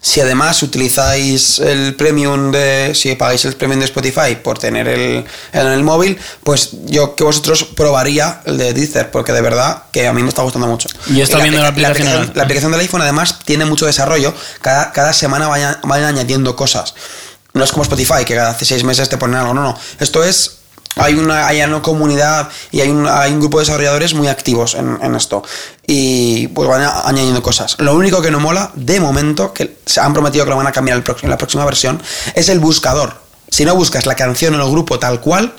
Si 0.00 0.20
además 0.20 0.62
utilizáis 0.62 1.58
el 1.58 1.96
premium 1.96 2.52
de. 2.52 2.92
Si 2.94 3.16
pagáis 3.16 3.44
el 3.46 3.56
premium 3.56 3.80
de 3.80 3.86
Spotify 3.86 4.36
por 4.40 4.60
tener 4.60 4.86
el 4.86 5.24
en 5.52 5.66
el 5.66 5.82
móvil, 5.82 6.16
pues 6.44 6.68
yo 6.86 7.16
que 7.16 7.24
vosotros 7.24 7.64
probaría 7.64 8.42
el 8.44 8.58
de 8.58 8.72
Deezer, 8.74 9.10
porque 9.10 9.32
de 9.32 9.40
verdad 9.40 9.82
que 9.92 10.06
a 10.06 10.12
mí 10.12 10.22
me 10.22 10.28
está 10.28 10.42
gustando 10.42 10.68
mucho. 10.68 10.88
Y 11.08 11.20
viendo 11.42 11.58
la 11.60 11.68
aplica- 11.70 11.88
aplicación 11.88 12.06
La 12.06 12.12
aplicación, 12.12 12.36
la 12.36 12.42
aplicación 12.44 12.72
del 12.72 12.80
iPhone 12.82 13.02
además 13.02 13.38
tiene 13.44 13.64
mucho 13.64 13.86
desarrollo. 13.86 14.32
Cada, 14.62 14.92
cada 14.92 15.12
semana 15.12 15.48
vayan, 15.48 15.78
vayan 15.82 16.14
añadiendo 16.14 16.54
cosas. 16.54 16.94
No 17.54 17.64
es 17.64 17.72
como 17.72 17.82
Spotify, 17.82 18.24
que 18.24 18.36
cada 18.36 18.56
seis 18.56 18.84
meses 18.84 19.08
te 19.08 19.16
ponen 19.18 19.34
algo. 19.34 19.52
No, 19.52 19.62
no. 19.64 19.76
Esto 19.98 20.22
es. 20.22 20.58
Hay 20.96 21.14
una, 21.14 21.82
comunidad 21.82 22.48
y 22.70 22.80
hay 22.80 22.90
un, 22.90 23.06
hay 23.06 23.32
un 23.32 23.40
grupo 23.40 23.58
de 23.58 23.62
desarrolladores 23.62 24.14
muy 24.14 24.28
activos 24.28 24.74
en, 24.74 24.98
en 25.00 25.14
esto. 25.14 25.42
Y 25.86 26.48
pues 26.48 26.68
van 26.68 26.82
añadiendo 26.82 27.42
cosas. 27.42 27.76
Lo 27.78 27.94
único 27.94 28.20
que 28.20 28.30
no 28.30 28.40
mola, 28.40 28.70
de 28.74 29.00
momento, 29.00 29.52
que 29.52 29.78
se 29.86 30.00
han 30.00 30.12
prometido 30.12 30.44
que 30.44 30.50
lo 30.50 30.56
van 30.56 30.66
a 30.66 30.72
cambiar 30.72 30.98
el 30.98 31.04
en 31.22 31.30
la 31.30 31.38
próxima 31.38 31.64
versión, 31.64 32.02
es 32.34 32.48
el 32.48 32.58
buscador. 32.58 33.14
Si 33.48 33.64
no 33.64 33.74
buscas 33.74 34.06
la 34.06 34.14
canción 34.14 34.54
en 34.54 34.60
el 34.60 34.70
grupo 34.70 34.98
tal 34.98 35.20
cual, 35.20 35.54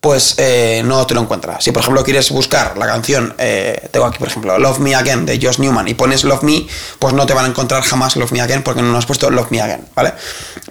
pues 0.00 0.36
eh, 0.38 0.82
no 0.84 1.06
te 1.06 1.14
lo 1.14 1.20
encuentras. 1.20 1.64
Si 1.64 1.72
por 1.72 1.82
ejemplo 1.82 2.04
quieres 2.04 2.30
buscar 2.30 2.78
la 2.78 2.86
canción, 2.86 3.34
eh, 3.38 3.88
tengo 3.90 4.06
aquí 4.06 4.18
por 4.18 4.28
ejemplo 4.28 4.58
Love 4.58 4.78
Me 4.78 4.94
Again 4.94 5.26
de 5.26 5.40
Josh 5.42 5.58
Newman 5.58 5.88
y 5.88 5.94
pones 5.94 6.22
Love 6.24 6.44
Me, 6.44 6.66
pues 6.98 7.14
no 7.14 7.26
te 7.26 7.34
van 7.34 7.46
a 7.46 7.48
encontrar 7.48 7.82
jamás 7.82 8.16
Love 8.16 8.32
Me 8.32 8.40
Again 8.40 8.62
porque 8.62 8.80
no 8.80 8.96
has 8.96 9.06
puesto 9.06 9.30
Love 9.30 9.50
Me 9.50 9.60
Again, 9.60 9.86
¿vale? 9.96 10.12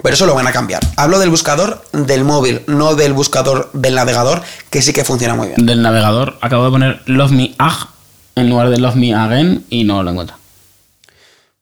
Pero 0.02 0.14
eso 0.14 0.26
lo 0.26 0.34
van 0.34 0.46
a 0.46 0.52
cambiar. 0.52 0.82
Hablo 0.96 1.18
del 1.18 1.28
buscador 1.28 1.84
del 1.92 2.24
móvil, 2.24 2.62
no 2.66 2.94
del 2.94 3.12
buscador 3.12 3.70
del 3.74 3.94
navegador, 3.96 4.42
que 4.70 4.80
sí 4.80 4.92
que 4.92 5.04
funciona 5.04 5.34
muy 5.34 5.48
bien. 5.48 5.66
Del 5.66 5.82
navegador 5.82 6.38
acabo 6.40 6.64
de 6.64 6.70
poner 6.70 7.02
Love 7.06 7.32
Me 7.32 7.54
Ag 7.58 7.88
en 8.34 8.48
lugar 8.48 8.70
de 8.70 8.78
Love 8.78 8.96
Me 8.96 9.14
Again 9.14 9.66
y 9.68 9.84
no 9.84 10.02
lo 10.02 10.10
encuentro. 10.10 10.36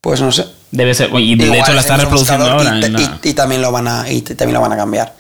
Pues 0.00 0.20
no 0.20 0.31
sé. 0.31 0.56
Debe 0.70 0.94
ser. 0.94 1.11
Y 1.18 1.37
de 1.37 1.59
hecho 1.59 1.72
la 1.72 1.81
es 1.81 1.85
está 1.87 1.94
el 1.94 2.00
mismo 2.00 2.11
reproduciendo 2.16 2.50
ahora. 2.50 2.64
y, 2.64 2.66
en 2.68 2.81
te- 2.81 2.88
la- 2.90 3.00
y- 3.24 3.29
y 3.31 3.35
también 3.35 3.62
lo 3.62 3.70
van 3.72 3.88
a 3.88 4.11
y 4.11 4.20
también 4.22 4.55
lo 4.55 4.61
van 4.61 4.72
a 4.72 4.76
cambiar 4.76 5.14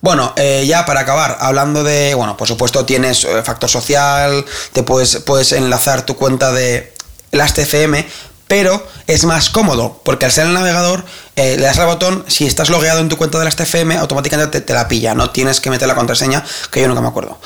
bueno 0.00 0.34
eh, 0.36 0.64
ya 0.68 0.84
para 0.84 1.00
acabar 1.00 1.38
hablando 1.40 1.82
de 1.82 2.14
bueno 2.14 2.36
por 2.36 2.46
supuesto 2.46 2.84
tienes 2.84 3.24
eh, 3.24 3.42
factor 3.42 3.70
social 3.70 4.44
te 4.74 4.82
puedes 4.82 5.16
puedes 5.20 5.52
enlazar 5.52 6.04
tu 6.04 6.14
cuenta 6.16 6.52
de 6.52 6.92
las 7.32 7.54
TCM 7.54 8.04
pero 8.46 8.86
es 9.06 9.24
más 9.24 9.48
cómodo 9.48 10.02
porque 10.04 10.26
al 10.26 10.32
ser 10.32 10.46
el 10.46 10.52
navegador 10.52 11.04
eh, 11.36 11.56
le 11.58 11.64
das 11.64 11.78
al 11.78 11.86
botón 11.86 12.22
si 12.28 12.46
estás 12.46 12.68
logueado 12.68 13.00
en 13.00 13.08
tu 13.08 13.16
cuenta 13.16 13.38
de 13.38 13.46
las 13.46 13.56
TFM 13.56 13.96
automáticamente 13.96 14.60
te, 14.60 14.66
te 14.66 14.74
la 14.74 14.86
pilla 14.88 15.14
no 15.14 15.30
tienes 15.30 15.60
que 15.60 15.70
meter 15.70 15.88
la 15.88 15.94
contraseña 15.94 16.44
que 16.70 16.82
yo 16.82 16.88
nunca 16.88 17.00
me 17.00 17.08
acuerdo 17.08 17.40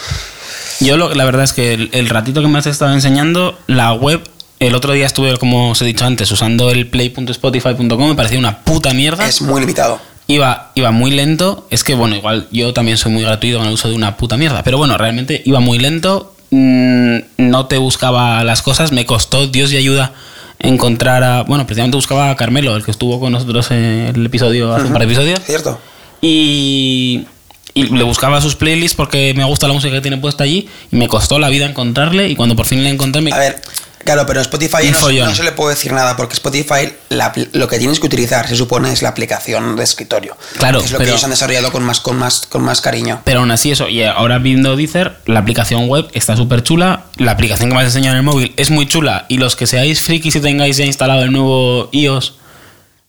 Yo 0.81 0.97
lo- 0.97 1.15
la 1.15 1.25
verdad 1.25 1.45
es 1.45 1.53
que 1.53 1.75
el, 1.75 1.91
el 1.93 2.09
ratito 2.09 2.41
que 2.43 2.49
me 2.49 2.59
has 2.59 2.67
estado 2.67 2.93
enseñando, 2.93 3.57
la 3.69 3.93
web, 3.93 4.23
el 4.61 4.75
otro 4.75 4.93
día 4.93 5.07
estuve, 5.07 5.37
como 5.39 5.71
os 5.71 5.83
he 5.83 5.85
dicho 5.85 6.05
antes, 6.05 6.31
usando 6.31 6.71
el 6.71 6.87
play.spotify.com, 6.89 8.09
me 8.09 8.15
parecía 8.15 8.39
una 8.39 8.61
puta 8.61 8.93
mierda. 8.95 9.27
es 9.29 9.41
muy 9.43 9.61
limitado 9.61 10.01
Iba, 10.31 10.73
iba 10.75 10.91
muy 10.91 11.11
lento. 11.11 11.67
Es 11.71 11.85
que, 11.85 11.95
bueno, 11.95 12.15
igual 12.15 12.49
yo 12.51 12.75
también 12.75 12.99
soy 12.99 13.13
muy 13.13 13.23
gratuito 13.23 13.57
con 13.59 13.67
el 13.67 13.73
uso 13.73 13.89
de 13.89 13.95
una 13.95 14.19
puta 14.19 14.37
mierda. 14.37 14.63
Pero 14.63 14.77
bueno, 14.77 14.99
realmente 14.99 15.41
iba 15.47 15.59
muy 15.61 15.79
lento. 15.79 16.35
mm, 16.51 17.17
No 17.39 17.65
te 17.67 17.79
buscaba 17.79 18.45
las 18.45 18.61
cosas. 18.61 18.93
Me 18.93 19.07
costó, 19.07 19.47
Dios 19.47 19.73
y 19.73 19.79
ayuda, 19.79 20.13
encontrar 20.59 21.25
a. 21.25 21.43
Bueno, 21.45 21.65
precisamente 21.67 21.97
buscaba 21.97 22.29
a 22.29 22.37
Carmelo, 22.37 22.77
el 22.77 22.85
que 22.85 22.91
estuvo 22.91 23.19
con 23.21 23.33
nosotros 23.33 23.71
en 23.71 24.13
el 24.15 24.27
episodio, 24.27 24.75
hace 24.75 24.85
un 24.87 24.93
par 24.93 25.01
de 25.01 25.07
episodios. 25.07 25.41
cierto 25.47 25.81
Y, 26.21 27.25
y 27.73 27.85
le 27.85 28.05
buscaba 28.05 28.41
sus 28.43 28.55
playlists 28.55 28.97
porque 28.97 29.33
me 29.35 29.45
gusta 29.45 29.67
la 29.67 29.73
música 29.73 29.95
que 29.95 30.03
tiene 30.03 30.19
puesta 30.19 30.45
allí. 30.45 30.69
Y 30.93 30.97
me 30.97 31.09
costó 31.09 31.39
la 31.39 31.49
vida 31.49 31.65
encontrarle. 31.65 32.29
Y 32.29 32.37
cuando 32.37 32.55
por 32.55 32.67
fin 32.67 32.85
le 32.85 32.91
encontré, 32.91 33.23
me. 33.23 33.33
A 33.33 33.39
ver, 33.39 33.63
claro, 34.05 34.25
pero 34.27 34.41
Spotify 34.41 34.91
no, 34.91 35.11
no 35.27 35.35
se 35.35 35.43
le 35.45 35.53
puede 35.53 35.75
decir 35.75 35.93
nada 35.93 36.17
porque 36.17 36.35
Spotify 36.35 36.93
la 37.11 37.33
lo 37.53 37.69
que 37.69 37.79
tienes 37.79 38.01
que 38.01 38.07
utilizar 38.07 38.49
se 38.49 38.57
supone 38.57 38.93
es 38.93 39.03
la 39.03 39.11
aplicación 39.11 39.77
de 39.77 39.85
escritorio. 39.85 40.37
Claro, 40.59 40.79
Que 40.81 40.87
es 40.87 40.93
lo 40.93 40.99
que 40.99 41.05
ellos 41.05 41.23
han 41.25 41.31
desarrollado 41.31 41.71
con 41.73 41.83
más, 41.85 42.01
con 42.01 42.17
más, 42.19 42.47
con 42.47 42.63
más 42.63 42.81
cariño. 42.81 43.21
Pero 43.25 43.41
aún 43.41 43.51
así 43.51 43.71
eso, 43.71 43.89
y 43.89 44.03
ahora 44.03 44.39
viendo 44.39 44.77
Deezer, 44.77 45.17
la 45.27 45.41
aplicación 45.41 45.89
web 45.89 46.09
está 46.15 46.37
súper 46.37 46.63
chula, 46.63 47.05
la 47.17 47.33
aplicación 47.33 47.69
que 47.69 47.75
me 47.75 47.81
has 47.83 47.87
enseñado 47.87 48.15
en 48.15 48.19
el 48.19 48.25
móvil 48.25 48.53
es 48.57 48.71
muy 48.71 48.87
chula, 48.87 49.27
y 49.29 49.39
los 49.39 49.57
que 49.57 49.67
seáis 49.67 50.01
frikis 50.01 50.37
y 50.37 50.41
tengáis 50.41 50.77
ya 50.77 50.85
instalado 50.85 51.23
el 51.23 51.33
nuevo 51.33 51.89
iOS 51.93 52.35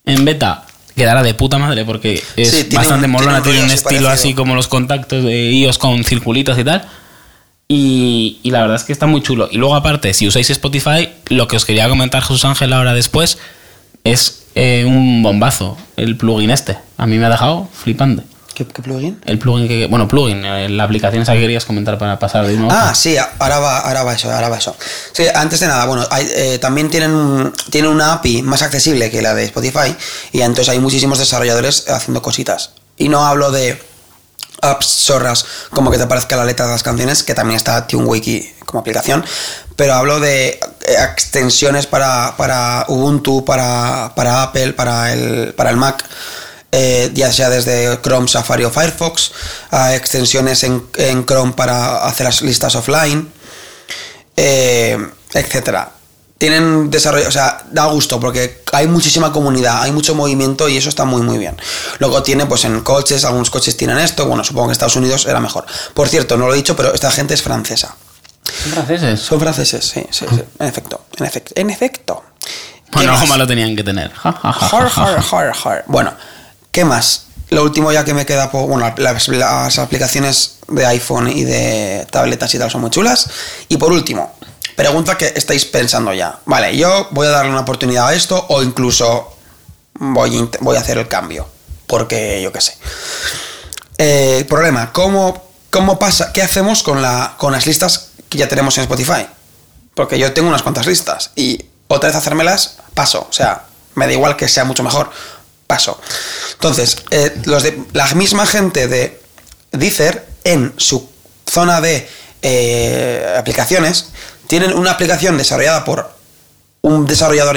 en 0.06 0.24
beta, 0.24 0.64
quedará 0.96 1.22
de 1.22 1.34
puta 1.34 1.58
madre 1.58 1.84
porque 1.84 2.22
es 2.36 2.50
Sí, 2.50 2.64
tiene 2.64 2.76
bastante 2.76 3.06
un- 3.06 3.12
molona, 3.12 3.42
tiene 3.42 3.58
un 3.60 3.64
tiene 3.66 3.74
estilo 3.74 3.90
parecido. 4.06 4.10
así 4.10 4.34
como 4.34 4.54
los 4.54 4.68
contactos 4.68 5.24
de 5.24 5.50
iOS 5.52 5.78
con 5.78 6.04
circulitos 6.04 6.58
y 6.58 6.64
tal. 6.64 6.86
Y, 7.72 8.40
y 8.42 8.50
la 8.50 8.62
verdad 8.62 8.74
es 8.74 8.82
que 8.82 8.92
está 8.92 9.06
muy 9.06 9.22
chulo. 9.22 9.48
Y 9.48 9.56
luego 9.56 9.76
aparte, 9.76 10.12
si 10.12 10.26
usáis 10.26 10.50
Spotify, 10.50 11.08
lo 11.26 11.46
que 11.46 11.54
os 11.54 11.64
quería 11.64 11.88
comentar 11.88 12.20
Jesús 12.20 12.44
Ángel 12.44 12.72
ahora 12.72 12.94
después 12.94 13.38
es 14.02 14.42
eh, 14.56 14.84
un 14.84 15.22
bombazo, 15.22 15.76
el 15.96 16.16
plugin 16.16 16.50
este. 16.50 16.76
A 16.96 17.06
mí 17.06 17.16
me 17.16 17.26
ha 17.26 17.28
dejado 17.28 17.68
flipante. 17.72 18.24
¿Qué, 18.54 18.66
qué 18.66 18.82
plugin? 18.82 19.20
El 19.24 19.38
plugin 19.38 19.68
que. 19.68 19.86
Bueno, 19.86 20.08
plugin, 20.08 20.44
eh, 20.44 20.68
la 20.68 20.82
aplicación 20.82 21.22
esa 21.22 21.34
que 21.34 21.42
querías 21.42 21.64
comentar 21.64 21.96
para 21.96 22.18
pasar 22.18 22.44
de 22.44 22.58
a 22.58 22.88
Ah, 22.88 22.92
sí, 22.92 23.16
ahora 23.16 23.60
va, 23.60 23.78
ahora 23.78 24.02
va 24.02 24.14
eso, 24.14 24.32
ahora 24.32 24.48
va 24.48 24.58
eso. 24.58 24.74
Sí, 25.12 25.26
antes 25.32 25.60
de 25.60 25.68
nada, 25.68 25.86
bueno, 25.86 26.04
hay, 26.10 26.26
eh, 26.34 26.58
también 26.58 26.90
tienen, 26.90 27.52
tienen 27.70 27.92
una 27.92 28.14
API 28.14 28.42
más 28.42 28.62
accesible 28.62 29.12
que 29.12 29.22
la 29.22 29.32
de 29.32 29.44
Spotify 29.44 29.94
y 30.32 30.40
entonces 30.40 30.70
hay 30.70 30.80
muchísimos 30.80 31.20
desarrolladores 31.20 31.88
haciendo 31.88 32.20
cositas. 32.20 32.72
Y 32.96 33.08
no 33.08 33.24
hablo 33.24 33.52
de 33.52 33.80
apps 34.62 34.86
zorras 34.86 35.44
como 35.70 35.90
que 35.90 35.96
te 35.96 36.04
aparezca 36.04 36.36
la 36.36 36.44
letra 36.44 36.66
de 36.66 36.72
las 36.72 36.82
canciones, 36.82 37.22
que 37.22 37.34
también 37.34 37.56
está 37.56 37.86
TuneWiki 37.86 38.54
como 38.64 38.80
aplicación, 38.80 39.24
pero 39.76 39.94
hablo 39.94 40.20
de 40.20 40.48
eh, 40.48 40.60
extensiones 41.12 41.86
para, 41.86 42.34
para 42.36 42.84
Ubuntu, 42.88 43.44
para, 43.44 44.12
para 44.14 44.42
Apple, 44.42 44.72
para 44.74 45.12
el, 45.12 45.54
para 45.54 45.70
el 45.70 45.76
Mac, 45.76 46.04
eh, 46.72 47.10
ya 47.14 47.32
sea 47.32 47.50
desde 47.50 48.00
Chrome, 48.00 48.28
Safari 48.28 48.64
o 48.64 48.70
Firefox, 48.70 49.32
extensiones 49.92 50.62
en, 50.62 50.86
en 50.96 51.26
Chrome 51.26 51.52
para 51.52 52.04
hacer 52.04 52.26
las 52.26 52.42
listas 52.42 52.74
offline, 52.76 53.32
eh, 54.36 54.98
etcétera. 55.32 55.99
Tienen 56.40 56.90
desarrollo, 56.90 57.28
o 57.28 57.30
sea, 57.30 57.62
da 57.70 57.84
gusto 57.88 58.18
porque 58.18 58.62
hay 58.72 58.86
muchísima 58.86 59.30
comunidad, 59.30 59.82
hay 59.82 59.92
mucho 59.92 60.14
movimiento 60.14 60.70
y 60.70 60.78
eso 60.78 60.88
está 60.88 61.04
muy 61.04 61.20
muy 61.20 61.36
bien. 61.36 61.54
Luego 61.98 62.22
tiene 62.22 62.46
pues 62.46 62.64
en 62.64 62.80
coches, 62.80 63.26
algunos 63.26 63.50
coches 63.50 63.76
tienen 63.76 63.98
esto, 63.98 64.24
bueno, 64.26 64.42
supongo 64.42 64.68
que 64.68 64.72
Estados 64.72 64.96
Unidos 64.96 65.26
era 65.26 65.38
mejor. 65.38 65.66
Por 65.92 66.08
cierto, 66.08 66.38
no 66.38 66.46
lo 66.46 66.54
he 66.54 66.56
dicho, 66.56 66.74
pero 66.74 66.94
esta 66.94 67.10
gente 67.10 67.34
es 67.34 67.42
francesa. 67.42 67.94
Son 68.62 68.72
franceses. 68.72 69.20
Son 69.20 69.38
franceses, 69.38 69.84
sí, 69.84 70.06
sí, 70.10 70.24
sí, 70.30 70.42
en 70.58 70.66
efecto, 70.66 71.02
en 71.18 71.26
efecto, 71.26 71.52
en 71.56 71.68
efecto. 71.68 72.24
¿Qué 72.40 72.90
Bueno, 72.94 73.12
más? 73.12 73.28
malo 73.28 73.46
tenían 73.46 73.76
que 73.76 73.84
tener. 73.84 74.10
Har, 74.22 74.34
har, 74.42 75.52
har. 75.52 75.84
Bueno, 75.88 76.14
¿qué 76.72 76.86
más? 76.86 77.26
Lo 77.50 77.64
último 77.64 77.92
ya 77.92 78.02
que 78.02 78.14
me 78.14 78.24
queda, 78.24 78.50
por, 78.50 78.66
bueno, 78.66 78.90
las, 78.96 79.28
las 79.28 79.78
aplicaciones 79.78 80.56
de 80.68 80.86
iPhone 80.86 81.28
y 81.28 81.44
de 81.44 82.06
tabletas 82.10 82.54
y 82.54 82.58
tal 82.58 82.70
son 82.70 82.80
muy 82.80 82.90
chulas. 82.90 83.28
Y 83.68 83.76
por 83.76 83.92
último, 83.92 84.34
pregunta 84.76 85.16
que 85.16 85.32
estáis 85.34 85.64
pensando 85.64 86.12
ya. 86.12 86.40
Vale, 86.44 86.76
yo 86.76 87.08
voy 87.10 87.26
a 87.26 87.30
darle 87.30 87.50
una 87.50 87.60
oportunidad 87.60 88.08
a 88.08 88.14
esto 88.14 88.46
o 88.48 88.62
incluso 88.62 89.36
voy 89.94 90.48
voy 90.60 90.76
a 90.76 90.80
hacer 90.80 90.98
el 90.98 91.08
cambio. 91.08 91.46
Porque 91.86 92.40
yo 92.42 92.52
qué 92.52 92.60
sé. 92.60 92.76
Eh, 93.98 94.46
problema, 94.48 94.92
¿cómo, 94.92 95.50
¿cómo 95.70 95.98
pasa? 95.98 96.32
¿Qué 96.32 96.40
hacemos 96.40 96.82
con, 96.82 97.02
la, 97.02 97.34
con 97.36 97.52
las 97.52 97.66
listas 97.66 98.12
que 98.28 98.38
ya 98.38 98.48
tenemos 98.48 98.78
en 98.78 98.82
Spotify? 98.82 99.26
Porque 99.94 100.18
yo 100.18 100.32
tengo 100.32 100.48
unas 100.48 100.62
cuantas 100.62 100.86
listas 100.86 101.32
y 101.34 101.66
otra 101.88 102.08
vez 102.08 102.16
hacérmelas, 102.16 102.76
paso. 102.94 103.26
O 103.28 103.32
sea, 103.32 103.64
me 103.94 104.06
da 104.06 104.12
igual 104.12 104.36
que 104.36 104.48
sea 104.48 104.64
mucho 104.64 104.82
mejor, 104.82 105.10
paso. 105.66 106.00
Entonces, 106.52 106.98
eh, 107.10 107.36
los 107.44 107.62
de 107.62 107.82
la 107.92 108.06
misma 108.14 108.46
gente 108.46 108.88
de 108.88 109.20
Deezer 109.72 110.26
en 110.44 110.72
su 110.76 111.10
zona 111.46 111.80
de 111.80 112.08
eh, 112.42 113.34
aplicaciones, 113.36 114.10
tienen 114.50 114.76
una 114.76 114.90
aplicación 114.90 115.38
desarrollada 115.38 115.84
por 115.84 116.10
un 116.80 117.06
desarrollador 117.06 117.56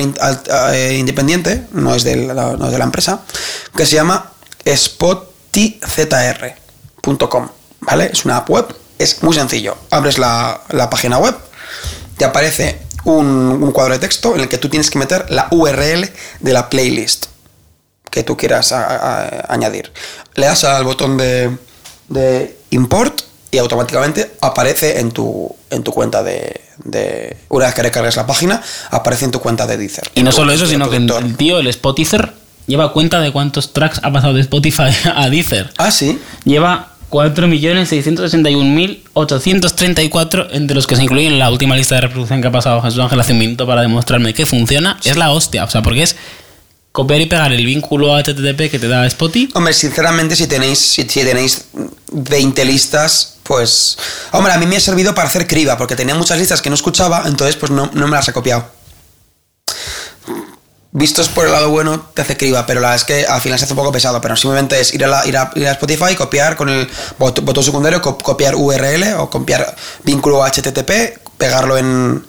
eh, 0.73 0.95
independiente, 0.99 1.65
no 1.71 1.95
es, 1.95 2.03
de 2.03 2.17
la, 2.17 2.83
empresa, 2.83 3.21
que 3.75 3.87
se 3.87 3.95
llama 3.95 4.31
spotyzr.com. 4.63 5.89
¿Vale? 7.79 8.11
Es 8.13 8.25
una 8.25 8.37
app 8.37 8.47
web, 8.47 8.67
es 8.99 9.23
muy 9.23 9.33
sencillo. 9.33 9.75
Abres 9.89 10.19
la, 10.19 10.61
página 10.91 11.17
web, 11.17 11.35
te 12.15 12.25
aparece 12.25 12.79
un, 13.05 13.71
cuadro 13.71 13.93
de 13.93 13.99
texto 13.99 14.35
en 14.35 14.41
el 14.41 14.49
que 14.49 14.59
tú 14.59 14.69
tienes 14.69 14.91
que 14.91 14.99
meter 14.99 15.31
la 15.31 15.47
URL 15.49 16.07
de 16.41 16.53
la 16.53 16.69
playlist 16.69 17.25
que 18.11 18.21
tú 18.21 18.37
quieras 18.37 18.71
añadir. 18.71 19.91
Le 20.35 20.45
das 20.45 20.63
al 20.63 20.83
botón 20.83 21.17
de 21.17 22.55
import 22.69 23.32
y 23.53 23.57
automáticamente 23.59 24.33
aparece 24.41 24.99
en 24.99 25.11
tu, 25.11 25.55
en 25.69 25.83
tu 25.83 25.91
cuenta 25.93 26.21
de, 26.23 26.59
de- 26.83 27.37
Una 27.49 27.67
vez 27.67 27.75
que 27.75 27.83
recargues 27.83 28.15
la 28.17 28.25
página, 28.27 28.61
aparece 28.91 29.23
en 29.25 29.31
tu 29.31 29.39
cuenta 29.39 29.65
de 29.67 29.77
Deezer. 29.77 30.09
Y 30.15 30.23
no 30.23 30.31
Tu- 30.31 30.35
solo 30.37 30.51
eso, 30.51 30.65
sino 30.65 30.89
que 30.89 30.97
el 30.97 31.37
tío, 31.37 31.59
el 31.59 31.67
Spotify, 31.67 32.17
lleva 32.67 32.91
cuenta 32.91 33.19
de 33.21 33.31
cuántos 33.31 33.71
tracks 33.73 33.99
ha 34.03 34.11
pasado 34.11 34.33
de 34.33 34.41
Spotify 34.41 34.89
a 35.15 35.29
Deezer. 35.29 35.71
Ah, 35.77 35.91
sí. 35.91 36.19
Lleva 36.45 36.89
4.661.834, 39.13 40.47
entre 40.51 40.75
los 40.75 40.87
que 40.87 40.95
se 40.95 41.03
incluyen 41.03 41.37
la 41.39 41.49
última 41.51 41.75
lista 41.75 41.95
de 41.95 42.01
reproducción 42.01 42.41
que 42.41 42.47
ha 42.47 42.51
pasado 42.51 42.81
Jesús 42.81 42.99
Ángel 42.99 43.19
hace 43.19 43.33
un 43.33 43.39
minuto 43.39 43.67
para 43.67 43.81
demostrarme 43.81 44.33
que 44.33 44.45
funciona. 44.45 44.97
Es 45.03 45.15
la 45.17 45.31
hostia, 45.31 45.63
o 45.63 45.69
sea, 45.69 45.81
porque 45.81 46.03
es 46.03 46.15
copiar 46.93 47.19
y 47.21 47.25
pegar 47.25 47.51
el 47.51 47.65
vínculo 47.65 48.15
HTTP 48.15 48.69
que 48.71 48.79
te 48.79 48.87
da 48.87 49.05
Spotify. 49.07 49.51
Hombre, 49.55 49.73
sinceramente, 49.73 50.35
si 50.37 50.47
tenéis, 50.47 50.79
si, 50.79 51.03
tenéis 51.03 51.65
20 52.11 52.63
listas, 52.65 53.37
pues. 53.43 53.97
Hombre, 54.31 54.53
a 54.53 54.57
mí 54.57 54.65
me 54.67 54.77
ha 54.77 54.79
servido 54.79 55.13
para 55.13 55.27
hacer 55.27 55.47
criba, 55.47 55.75
porque 55.77 55.95
tenía 55.95 56.15
muchas 56.15 56.37
listas 56.37 56.61
que 56.61 56.69
no 56.69 56.75
escuchaba, 56.75 57.23
entonces 57.25 57.55
pues 57.57 57.71
no, 57.71 57.89
no 57.93 58.07
me 58.07 58.15
las 58.15 58.27
he 58.29 58.33
copiado. 58.33 58.65
Vistos 60.95 61.27
por 61.29 61.47
el 61.47 61.51
lado 61.51 61.69
bueno, 61.71 61.99
te 62.13 62.21
hace 62.21 62.37
criba, 62.37 62.67
pero 62.67 62.79
la 62.79 62.89
verdad 62.89 63.01
es 63.01 63.03
que 63.05 63.25
al 63.25 63.41
final 63.41 63.57
se 63.57 63.65
hace 63.65 63.73
un 63.73 63.77
poco 63.77 63.91
pesado, 63.91 64.21
pero 64.21 64.35
simplemente 64.35 64.79
es 64.79 64.93
ir 64.93 65.03
a, 65.03 65.07
la- 65.07 65.25
ir 65.25 65.35
a, 65.35 65.49
ir 65.55 65.67
a 65.67 65.71
Spotify, 65.71 66.13
copiar 66.15 66.55
con 66.55 66.69
el 66.69 66.87
bot- 67.17 67.41
botón 67.41 67.63
secundario, 67.63 67.99
co- 67.99 68.19
copiar 68.19 68.53
URL 68.55 69.15
o 69.17 69.27
copiar 69.27 69.75
vínculo 70.03 70.43
HTTP, 70.45 71.17
pegarlo 71.39 71.79
en, 71.79 72.23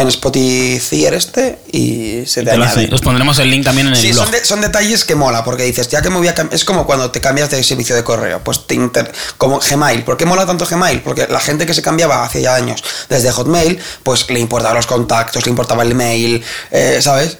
en 0.00 0.08
Spotify 0.08 1.06
este 1.06 1.58
y 1.72 2.24
se 2.26 2.42
te 2.42 2.50
añade. 2.50 2.66
hace. 2.86 2.94
Os 2.94 3.00
pondremos 3.00 3.38
el 3.38 3.50
link 3.50 3.64
también 3.64 3.86
en 3.88 3.94
el 3.94 3.98
Sí, 4.00 4.12
blog. 4.12 4.24
son, 4.24 4.32
de- 4.32 4.44
son 4.44 4.60
detalles 4.60 5.04
que 5.04 5.14
mola, 5.14 5.44
porque 5.44 5.64
dices, 5.64 5.88
ya 5.88 6.02
que 6.02 6.10
me 6.10 6.16
voy 6.18 6.28
a 6.28 6.34
Es 6.50 6.64
como 6.64 6.86
cuando 6.86 7.10
te 7.10 7.20
cambias 7.20 7.50
de 7.50 7.62
servicio 7.62 7.94
de 7.94 8.02
correo, 8.04 8.40
pues 8.42 8.66
te 8.66 8.74
inter- 8.74 9.12
como 9.38 9.58
Gmail. 9.60 10.02
¿Por 10.04 10.16
qué 10.16 10.26
mola 10.26 10.46
tanto 10.46 10.66
Gmail? 10.66 11.00
Porque 11.02 11.26
la 11.28 11.40
gente 11.40 11.66
que 11.66 11.74
se 11.74 11.82
cambiaba 11.82 12.24
hace 12.24 12.40
ya 12.42 12.54
años 12.54 12.82
desde 13.08 13.30
Hotmail, 13.30 13.78
pues 14.02 14.28
le 14.30 14.40
importaba 14.40 14.74
los 14.74 14.86
contactos, 14.86 15.44
le 15.44 15.50
importaba 15.50 15.82
el 15.82 15.94
mail, 15.94 16.42
eh, 16.70 16.98
¿sabes? 17.02 17.38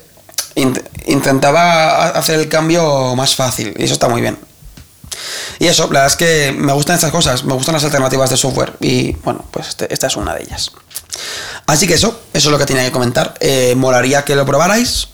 Int- 0.56 0.82
intentaba 1.06 2.06
ha- 2.06 2.08
hacer 2.10 2.38
el 2.40 2.48
cambio 2.48 3.14
más 3.16 3.34
fácil, 3.34 3.74
y 3.78 3.84
eso 3.84 3.94
está 3.94 4.08
muy 4.08 4.20
bien. 4.20 4.36
Y 5.58 5.66
eso, 5.66 5.84
la 5.84 6.00
verdad 6.00 6.06
es 6.06 6.16
que 6.16 6.52
me 6.56 6.72
gustan 6.72 6.94
estas 6.96 7.10
cosas, 7.10 7.44
me 7.44 7.54
gustan 7.54 7.74
las 7.74 7.84
alternativas 7.84 8.30
de 8.30 8.36
software, 8.36 8.74
y 8.80 9.12
bueno, 9.24 9.44
pues 9.50 9.68
este- 9.68 9.92
esta 9.92 10.06
es 10.06 10.16
una 10.16 10.34
de 10.34 10.42
ellas. 10.44 10.70
Así 11.66 11.86
que 11.86 11.94
eso, 11.94 12.20
eso 12.32 12.48
es 12.48 12.52
lo 12.52 12.58
que 12.58 12.66
tenía 12.66 12.84
que 12.84 12.92
comentar. 12.92 13.34
Eh, 13.40 13.74
molaría 13.76 14.24
que 14.24 14.34
lo 14.36 14.44
probarais 14.46 15.08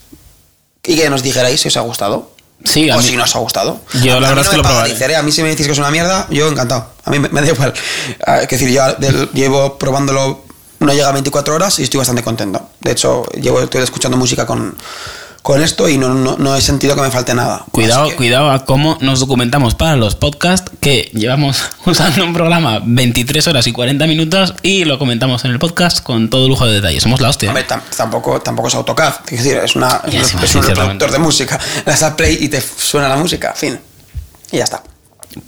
y 0.83 0.95
que 0.95 1.09
nos 1.09 1.21
dijerais 1.23 1.59
si 1.61 1.67
os 1.67 1.77
ha 1.77 1.81
gustado. 1.81 2.31
Sí, 2.63 2.89
o 2.89 2.97
mí- 2.97 3.03
si 3.03 3.15
no 3.15 3.23
os 3.23 3.35
ha 3.35 3.39
gustado. 3.39 3.79
Yo 4.01 4.13
A- 4.17 4.19
la 4.19 4.29
mí 4.29 4.35
verdad 4.35 4.35
no 4.35 4.41
es 4.41 4.49
que 4.49 4.57
lo 4.57 4.63
probaré. 4.63 4.91
¿eh? 5.13 5.15
A 5.15 5.21
mí 5.21 5.31
si 5.31 5.43
me 5.43 5.49
decís 5.49 5.67
que 5.67 5.73
es 5.73 5.77
una 5.79 5.91
mierda, 5.91 6.25
yo 6.31 6.47
encantado. 6.47 6.89
A 7.05 7.11
mí 7.11 7.19
me, 7.19 7.29
me 7.29 7.41
da 7.41 7.47
igual. 7.47 7.73
Ah, 8.25 8.41
Es 8.41 8.47
decir, 8.49 8.69
yo 8.69 8.93
del- 8.95 9.29
llevo 9.31 9.77
probándolo, 9.77 10.43
no 10.79 10.93
llega 10.93 11.09
a 11.09 11.11
24 11.11 11.53
horas 11.53 11.77
y 11.79 11.83
estoy 11.83 11.99
bastante 11.99 12.23
contento. 12.23 12.69
De 12.79 12.91
hecho, 12.91 13.23
llevo 13.39 13.61
estoy 13.61 13.83
escuchando 13.83 14.17
música 14.17 14.45
con, 14.47 14.75
con 15.47 15.61
esto 15.63 15.87
y 15.87 15.97
no, 15.97 16.09
no, 16.13 16.35
no 16.37 16.57
he 16.57 16.61
sentido 16.61 16.93
que 16.93 17.01
me 17.01 17.09
falte 17.09 17.33
nada. 17.33 17.63
Cuidado, 17.71 18.09
que- 18.09 18.15
cuidado 18.17 18.51
a 18.51 18.65
cómo 18.65 18.97
nos 18.99 19.21
documentamos 19.21 19.75
para 19.75 19.95
los 19.95 20.13
podcasts, 20.15 20.69
que 20.81 21.09
llevamos 21.13 21.61
usando 21.85 22.25
un 22.25 22.33
programa 22.33 22.81
23 22.83 23.47
horas 23.47 23.65
y 23.65 23.71
40 23.71 24.05
minutos 24.07 24.53
y 24.61 24.83
lo 24.83 24.99
comentamos 24.99 25.45
en 25.45 25.51
el 25.51 25.59
podcast 25.59 26.03
con 26.03 26.29
todo 26.29 26.49
lujo 26.49 26.65
de 26.65 26.73
detalles. 26.73 27.01
Somos 27.01 27.21
la 27.21 27.29
hostia. 27.29 27.47
¿eh? 27.47 27.49
Hombre, 27.51 27.65
tampoco, 27.95 28.41
tampoco 28.41 28.67
es 28.67 28.75
AutoCAD. 28.75 29.13
Es 29.29 29.41
decir, 29.43 29.57
es, 29.63 29.77
una, 29.77 30.01
es, 30.11 30.27
sí, 30.27 30.35
un- 30.35 30.43
es 30.43 30.53
reproductor 30.67 31.11
de 31.11 31.19
música. 31.19 31.57
Le 31.77 31.91
das 31.93 32.03
a 32.03 32.17
play 32.17 32.37
y 32.41 32.49
te 32.49 32.59
suena 32.59 33.07
la 33.07 33.15
música. 33.15 33.53
Fin. 33.55 33.79
Y 34.51 34.57
ya 34.57 34.65
está. 34.65 34.83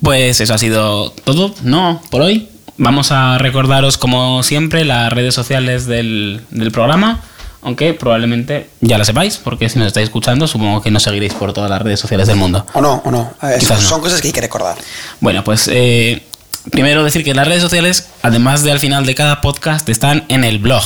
Pues 0.02 0.40
eso 0.40 0.54
ha 0.54 0.58
sido 0.58 1.12
todo, 1.12 1.54
¿no? 1.64 2.02
Por 2.10 2.22
hoy. 2.22 2.48
Vamos 2.78 3.12
a 3.12 3.38
recordaros, 3.38 3.98
como 3.98 4.44
siempre, 4.44 4.86
las 4.86 5.12
redes 5.12 5.36
sociales 5.36 5.86
del, 5.88 6.40
del 6.52 6.72
programa. 6.72 7.20
Aunque 7.62 7.94
probablemente 7.94 8.70
ya 8.80 8.98
la 8.98 9.04
sepáis, 9.06 9.38
porque 9.38 9.68
si 9.70 9.78
nos 9.80 9.88
estáis 9.88 10.06
escuchando, 10.06 10.48
supongo 10.48 10.82
que 10.82 10.92
nos 10.92 11.04
seguiréis 11.04 11.34
por 11.34 11.52
todas 11.52 11.70
las 11.70 11.82
redes 11.82 12.00
sociales 12.00 12.28
del 12.28 12.38
mundo. 12.38 12.66
O 12.74 12.82
no, 12.82 13.02
o 13.04 13.12
no. 13.12 13.34
Eh, 13.44 13.58
Quizás 13.60 13.82
son 13.82 13.98
no. 14.00 14.04
cosas 14.04 14.22
que 14.22 14.28
hay 14.30 14.34
que 14.34 14.42
recordar. 14.42 14.78
Bueno, 15.20 15.44
pues 15.44 15.70
eh, 15.72 16.24
primero 16.72 17.04
decir 17.04 17.24
que 17.24 17.34
las 17.34 17.48
redes 17.48 17.62
sociales, 17.62 18.08
además 18.22 18.64
de 18.64 18.72
al 18.72 18.80
final 18.80 19.06
de 19.06 19.14
cada 19.14 19.42
podcast, 19.42 19.88
están 19.90 20.24
en 20.30 20.46
el 20.46 20.60
blog. 20.60 20.82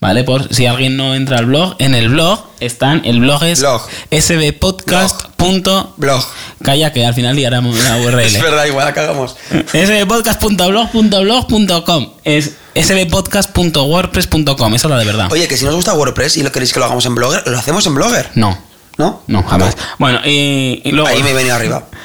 ¿Vale? 0.00 0.22
Por 0.22 0.54
si 0.54 0.66
alguien 0.66 0.96
no 0.96 1.16
entra 1.16 1.38
al 1.38 1.46
blog, 1.46 1.74
en 1.80 1.92
el 1.96 2.08
blog 2.10 2.44
están, 2.60 3.02
el 3.04 3.18
blog 3.18 3.42
es 3.42 3.58
Blog. 3.58 3.82
sbpodcast. 4.12 5.22
punto- 5.36 5.94
Blog. 5.96 6.24
Calla, 6.62 6.92
que 6.92 7.04
al 7.04 7.14
final 7.14 7.34
liaremos 7.34 7.76
una 7.76 7.96
URL. 8.06 8.20
Es 8.20 8.40
verdad, 8.40 8.66
igual 8.66 8.84
la 8.86 8.94
cagamos. 8.94 9.34
sbpodcast.blog.blog.com 9.72 12.10
es 12.22 12.52
sbpodcast.wordpress.com, 12.82 14.74
esa 14.74 14.86
es 14.86 14.90
la 14.90 14.98
de 14.98 15.04
verdad. 15.04 15.28
Oye, 15.32 15.48
que 15.48 15.56
si 15.56 15.64
nos 15.64 15.74
gusta 15.74 15.94
WordPress 15.94 16.36
y 16.36 16.42
lo 16.42 16.52
queréis 16.52 16.72
que 16.72 16.78
lo 16.78 16.84
hagamos 16.86 17.04
en 17.06 17.14
Blogger, 17.14 17.42
lo 17.46 17.58
hacemos 17.58 17.86
en 17.86 17.94
Blogger. 17.94 18.30
No, 18.34 18.58
¿No? 18.96 19.22
no, 19.26 19.42
jamás. 19.44 19.76
Bueno, 19.98 20.20
y, 20.24 20.80
y 20.84 20.92
luego... 20.92 21.08
Ahí 21.08 21.22
me 21.22 21.30
he 21.30 21.34
venido 21.34 21.54
arriba. 21.54 21.86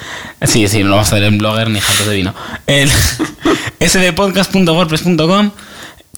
Sí, 0.46 0.68
sí, 0.68 0.80
no 0.80 0.90
lo 0.90 0.96
vamos 0.96 1.08
a 1.10 1.16
hacer 1.16 1.24
en 1.24 1.38
blogger 1.38 1.70
ni 1.70 1.80
jartos 1.80 2.06
de 2.06 2.16
vino. 2.18 2.36
El 2.68 2.92
sbpodcast.wordpress.com 3.80 5.52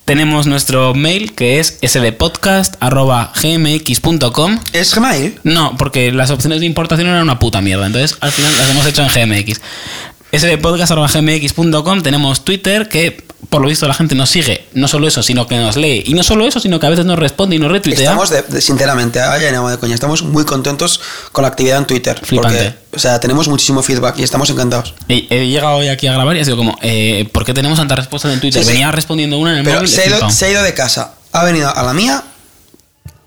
tenemos 0.04 0.48
nuestro 0.48 0.96
mail 0.96 1.34
que 1.34 1.60
es 1.60 1.78
sbpodcast.gmx.com 1.84 4.60
¿Es 4.74 4.96
Gmail? 4.96 5.40
No, 5.44 5.78
porque 5.78 6.12
las 6.12 6.32
opciones 6.32 6.60
de 6.60 6.66
importación 6.66 7.08
eran 7.08 7.22
una 7.22 7.38
puta 7.38 7.62
mierda, 7.62 7.86
entonces 7.86 8.18
al 8.22 8.32
final 8.32 8.52
las 8.58 8.68
hemos 8.72 8.84
hecho 8.88 9.04
en 9.04 9.10
GMX. 9.10 9.62
sbpodcast.gmx.com 10.34 12.02
tenemos 12.02 12.44
Twitter 12.44 12.90
que 12.90 13.24
por 13.50 13.62
lo 13.62 13.68
visto 13.68 13.88
la 13.88 13.94
gente 13.94 14.16
nos 14.16 14.30
sigue, 14.30 14.66
no 14.74 14.88
solo 14.88 15.08
eso, 15.08 15.22
sino 15.24 15.48
que 15.48 15.56
nos 15.58 15.76
lee, 15.78 16.04
y 16.06 16.14
no 16.14 16.24
solo 16.24 16.48
eso, 16.48 16.60
sino 16.60 16.80
que 16.80 16.88
a 16.88 16.90
veces 16.90 17.06
nos 17.06 17.18
responde 17.20 17.56
y 17.56 17.60
nos 17.60 17.72
retuitea. 17.72 18.04
Estamos, 18.12 18.30
de, 18.30 18.42
de- 18.42 18.62
sinceramente, 18.62 19.20
ya 19.20 19.52
no 19.52 19.70
de 19.70 19.78
coña, 19.78 19.94
estamos 19.94 20.24
muy 20.24 20.44
contentos 20.46 21.00
con 21.32 21.44
la 21.44 21.50
actividad 21.50 21.78
en 21.78 21.86
Twitter. 21.86 22.20
Flipante. 22.24 22.58
Porque, 22.72 22.96
o 22.96 23.00
sea, 23.00 23.20
tenemos 23.20 23.48
muchísimo 23.48 23.84
feedback 23.84 24.18
y 24.20 24.24
estamos 24.24 24.50
encantados. 24.50 24.94
He, 25.08 25.28
he 25.30 25.48
llegado 25.48 25.76
hoy 25.78 25.88
aquí 25.90 26.08
a 26.08 26.14
grabar 26.14 26.36
y 26.36 26.40
ha 26.40 26.46
sido 26.46 26.58
como, 26.58 26.78
eh, 26.82 27.30
¿por 27.32 27.46
qué 27.46 27.54
tenemos 27.54 27.78
tantas 27.78 28.00
respuestas 28.00 28.34
en 28.34 28.40
Twitter? 28.40 28.62
Sí, 28.64 28.68
sí. 28.68 28.74
Venía 28.74 28.92
respondiendo 28.92 29.38
una 29.38 29.52
en 29.54 29.58
el 29.60 29.64
Pero 29.64 29.78
móvil. 29.78 29.90
se 29.90 30.02
ha, 30.02 30.04
he 30.04 30.08
ido, 30.08 30.16
flipado. 30.18 30.34
se 30.34 30.46
ha 30.46 30.50
ido 30.52 30.64
de 30.64 30.74
casa, 30.74 31.14
ha 31.32 31.44
venido 31.44 31.76
a 31.76 31.84
la 31.84 31.94
mía, 31.94 32.24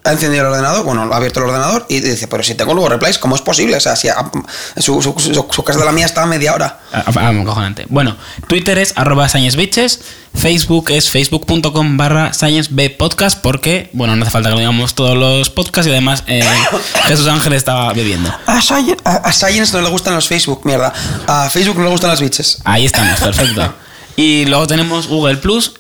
ha 0.09 0.13
encendido 0.13 0.45
el 0.47 0.51
ordenador, 0.53 0.85
bueno, 0.85 1.03
ha 1.13 1.17
abierto 1.17 1.41
el 1.41 1.47
ordenador 1.47 1.87
y 1.89 2.01
dice, 2.01 2.27
pero 2.29 2.43
si 2.43 2.55
tengo 2.55 2.75
luego 2.75 2.89
replays, 2.89 3.19
¿cómo 3.19 3.37
es 3.37 3.43
posible? 3.43 3.77
O 3.77 3.81
sea, 3.81 3.95
si 3.97 4.09
a- 4.09 4.31
su, 4.79 5.01
su- 5.03 5.15
su- 5.19 5.47
su 5.51 5.63
casa 5.65 5.79
de 5.79 5.85
la 5.85 5.93
mía 5.93 6.07
está 6.07 6.23
a 6.23 6.27
media 6.27 6.55
hora. 6.55 6.81
Ah, 6.93 7.05
ah, 7.17 7.29
acojonante. 7.29 7.87
Bueno, 7.89 8.17
Twitter 8.49 8.79
es 8.79 8.93
arroba 8.97 9.29
sciencebitches, 9.29 10.01
Facebook 10.35 10.91
es 10.91 11.11
facebook.com 11.11 11.97
barra 11.97 12.33
sciencebpodcast 12.33 13.41
porque, 13.41 13.91
bueno, 13.93 14.15
no 14.17 14.23
hace 14.23 14.31
falta 14.31 14.49
que 14.49 14.55
lo 14.55 14.61
digamos 14.61 14.95
todos 14.95 15.17
los 15.17 15.51
podcasts 15.51 15.87
y 15.89 15.91
además 15.91 16.25
eh, 16.27 16.43
Jesús 17.07 17.27
Ángel 17.29 17.53
estaba 17.53 17.93
bebiendo. 17.93 18.33
A, 18.47 18.61
Sci- 18.61 18.97
a- 19.05 19.17
a 19.17 19.33
Science 19.33 19.73
no 19.77 19.83
le 19.83 19.91
gustan 19.91 20.15
los 20.15 20.27
Facebook, 20.29 20.63
mierda. 20.65 20.93
A 21.27 21.51
Facebook 21.51 21.77
no 21.79 21.85
le 21.85 21.91
gustan 21.91 22.11
las 22.11 22.21
bitches. 22.21 22.59
Ahí 22.65 22.87
estamos, 22.87 23.21
perfecto. 23.21 23.75
Y 24.21 24.47
luego 24.47 24.67
tenemos 24.67 25.07
Google 25.07 25.37
Plus, 25.37 25.75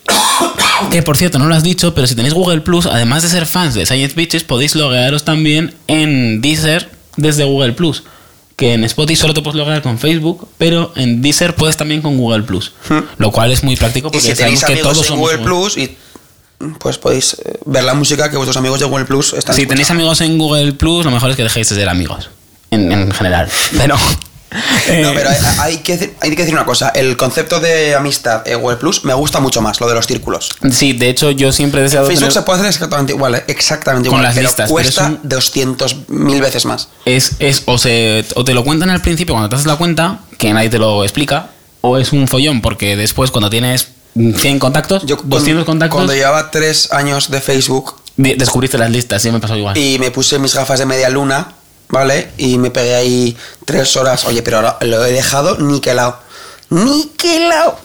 que 0.90 1.02
por 1.02 1.16
cierto 1.16 1.38
no 1.38 1.46
lo 1.46 1.54
has 1.54 1.62
dicho, 1.62 1.94
pero 1.94 2.06
si 2.06 2.14
tenéis 2.14 2.34
Google 2.34 2.60
Plus, 2.60 2.86
además 2.86 3.22
de 3.22 3.28
ser 3.28 3.46
fans 3.46 3.74
de 3.74 3.86
Science 3.86 4.14
Bitches, 4.14 4.44
podéis 4.44 4.74
loguearos 4.74 5.24
también 5.24 5.74
en 5.86 6.40
Deezer 6.40 6.90
desde 7.16 7.44
Google 7.44 7.72
Plus. 7.72 8.04
Que 8.56 8.74
en 8.74 8.82
Spotify 8.84 9.16
solo 9.16 9.34
te 9.34 9.42
puedes 9.42 9.56
loguear 9.56 9.82
con 9.82 9.98
Facebook, 9.98 10.48
pero 10.58 10.92
en 10.96 11.22
Deezer 11.22 11.54
puedes 11.54 11.76
también 11.76 12.02
con 12.02 12.16
Google 12.16 12.42
Plus. 12.42 12.72
Lo 13.18 13.30
cual 13.30 13.52
es 13.52 13.62
muy 13.62 13.76
práctico 13.76 14.08
Y 14.08 14.10
porque 14.12 14.26
si 14.26 14.34
tenéis 14.34 14.60
sabemos 14.60 14.82
que 14.82 14.88
todos 14.88 15.10
en 15.10 15.16
Google 15.16 15.38
Plus, 15.38 15.76
y, 15.76 15.96
pues 16.80 16.98
podéis 16.98 17.34
eh, 17.34 17.58
ver 17.66 17.84
la 17.84 17.94
música 17.94 18.30
que 18.30 18.36
vuestros 18.36 18.56
amigos 18.56 18.80
de 18.80 18.86
Google 18.86 19.04
Plus 19.04 19.32
están 19.32 19.54
Si 19.54 19.66
tenéis 19.66 19.90
amigos 19.90 20.20
en 20.22 20.38
Google 20.38 20.72
Plus, 20.72 21.04
lo 21.04 21.12
mejor 21.12 21.30
es 21.30 21.36
que 21.36 21.44
dejéis 21.44 21.68
de 21.68 21.76
ser 21.76 21.88
amigos. 21.88 22.30
En, 22.70 22.90
en 22.90 23.12
general. 23.12 23.48
Pero. 23.76 23.96
No, 25.02 25.10
eh, 25.10 25.12
pero 25.14 25.28
hay, 25.30 25.36
hay 25.58 25.76
que, 25.78 25.98
decir- 25.98 26.14
hay 26.20 26.30
que 26.30 26.36
decir 26.36 26.54
una 26.54 26.64
cosa. 26.64 26.88
El 26.90 27.16
concepto 27.16 27.60
de 27.60 27.94
amistad 27.94 28.46
en 28.48 28.60
Google 28.60 28.78
Plus 28.78 29.04
me 29.04 29.12
gusta 29.12 29.40
mucho 29.40 29.60
más, 29.60 29.80
lo 29.80 29.88
de 29.88 29.94
los 29.94 30.06
círculos. 30.06 30.50
Sí, 30.70 30.94
de 30.94 31.10
hecho, 31.10 31.30
yo 31.30 31.52
siempre 31.52 31.80
he 31.80 31.84
deseado. 31.84 32.06
Facebook 32.06 32.28
tener- 32.28 32.32
se 32.32 32.42
puede 32.42 32.58
hacer 32.60 32.70
exactamente 32.70 33.12
igual, 33.12 33.34
¿eh? 33.34 33.44
exactamente 33.48 34.08
Con 34.08 34.18
igual. 34.18 34.22
las 34.24 34.34
pero 34.34 34.46
listas, 34.48 34.70
pero 34.70 34.80
es 34.80 34.84
cuesta 34.94 35.06
un- 35.06 35.20
200 35.28 35.96
mil 36.08 36.40
veces 36.40 36.64
más. 36.64 36.88
es, 37.04 37.32
es 37.38 37.62
o, 37.66 37.76
se, 37.76 38.24
o 38.34 38.44
te 38.44 38.54
lo 38.54 38.64
cuentan 38.64 38.88
al 38.90 39.02
principio 39.02 39.34
cuando 39.34 39.48
te 39.50 39.56
haces 39.56 39.66
la 39.66 39.76
cuenta, 39.76 40.20
que 40.38 40.52
nadie 40.52 40.70
te 40.70 40.78
lo 40.78 41.04
explica, 41.04 41.50
o 41.82 41.98
es 41.98 42.12
un 42.12 42.26
follón 42.28 42.60
porque 42.62 42.96
después 42.96 43.30
cuando 43.30 43.50
tienes 43.50 43.88
100 44.14 44.58
contactos, 44.58 45.04
Yo 45.04 45.16
200 45.16 45.44
cuando, 45.44 45.64
contactos, 45.66 45.96
Cuando 45.96 46.14
llevaba 46.14 46.50
tres 46.50 46.90
años 46.92 47.30
de 47.30 47.40
Facebook 47.42 47.94
de- 48.16 48.34
descubriste 48.36 48.78
las 48.78 48.90
listas, 48.90 49.20
sí 49.22 49.30
me 49.30 49.38
pasó 49.38 49.54
igual. 49.56 49.76
y 49.76 49.98
me 49.98 50.10
puse 50.10 50.38
mis 50.38 50.54
gafas 50.54 50.78
de 50.80 50.86
media 50.86 51.08
luna, 51.10 51.52
¿vale? 51.88 52.28
Y 52.38 52.58
me 52.58 52.70
pegué 52.70 52.94
ahí 52.94 53.36
tres 53.64 53.96
horas. 53.96 54.24
Oye, 54.24 54.42
pero 54.42 54.58
ahora 54.58 54.76
lo 54.82 55.04
he 55.04 55.12
dejado 55.12 55.58
niquelado. 55.58 56.20
¡Niquelado! 56.70 57.78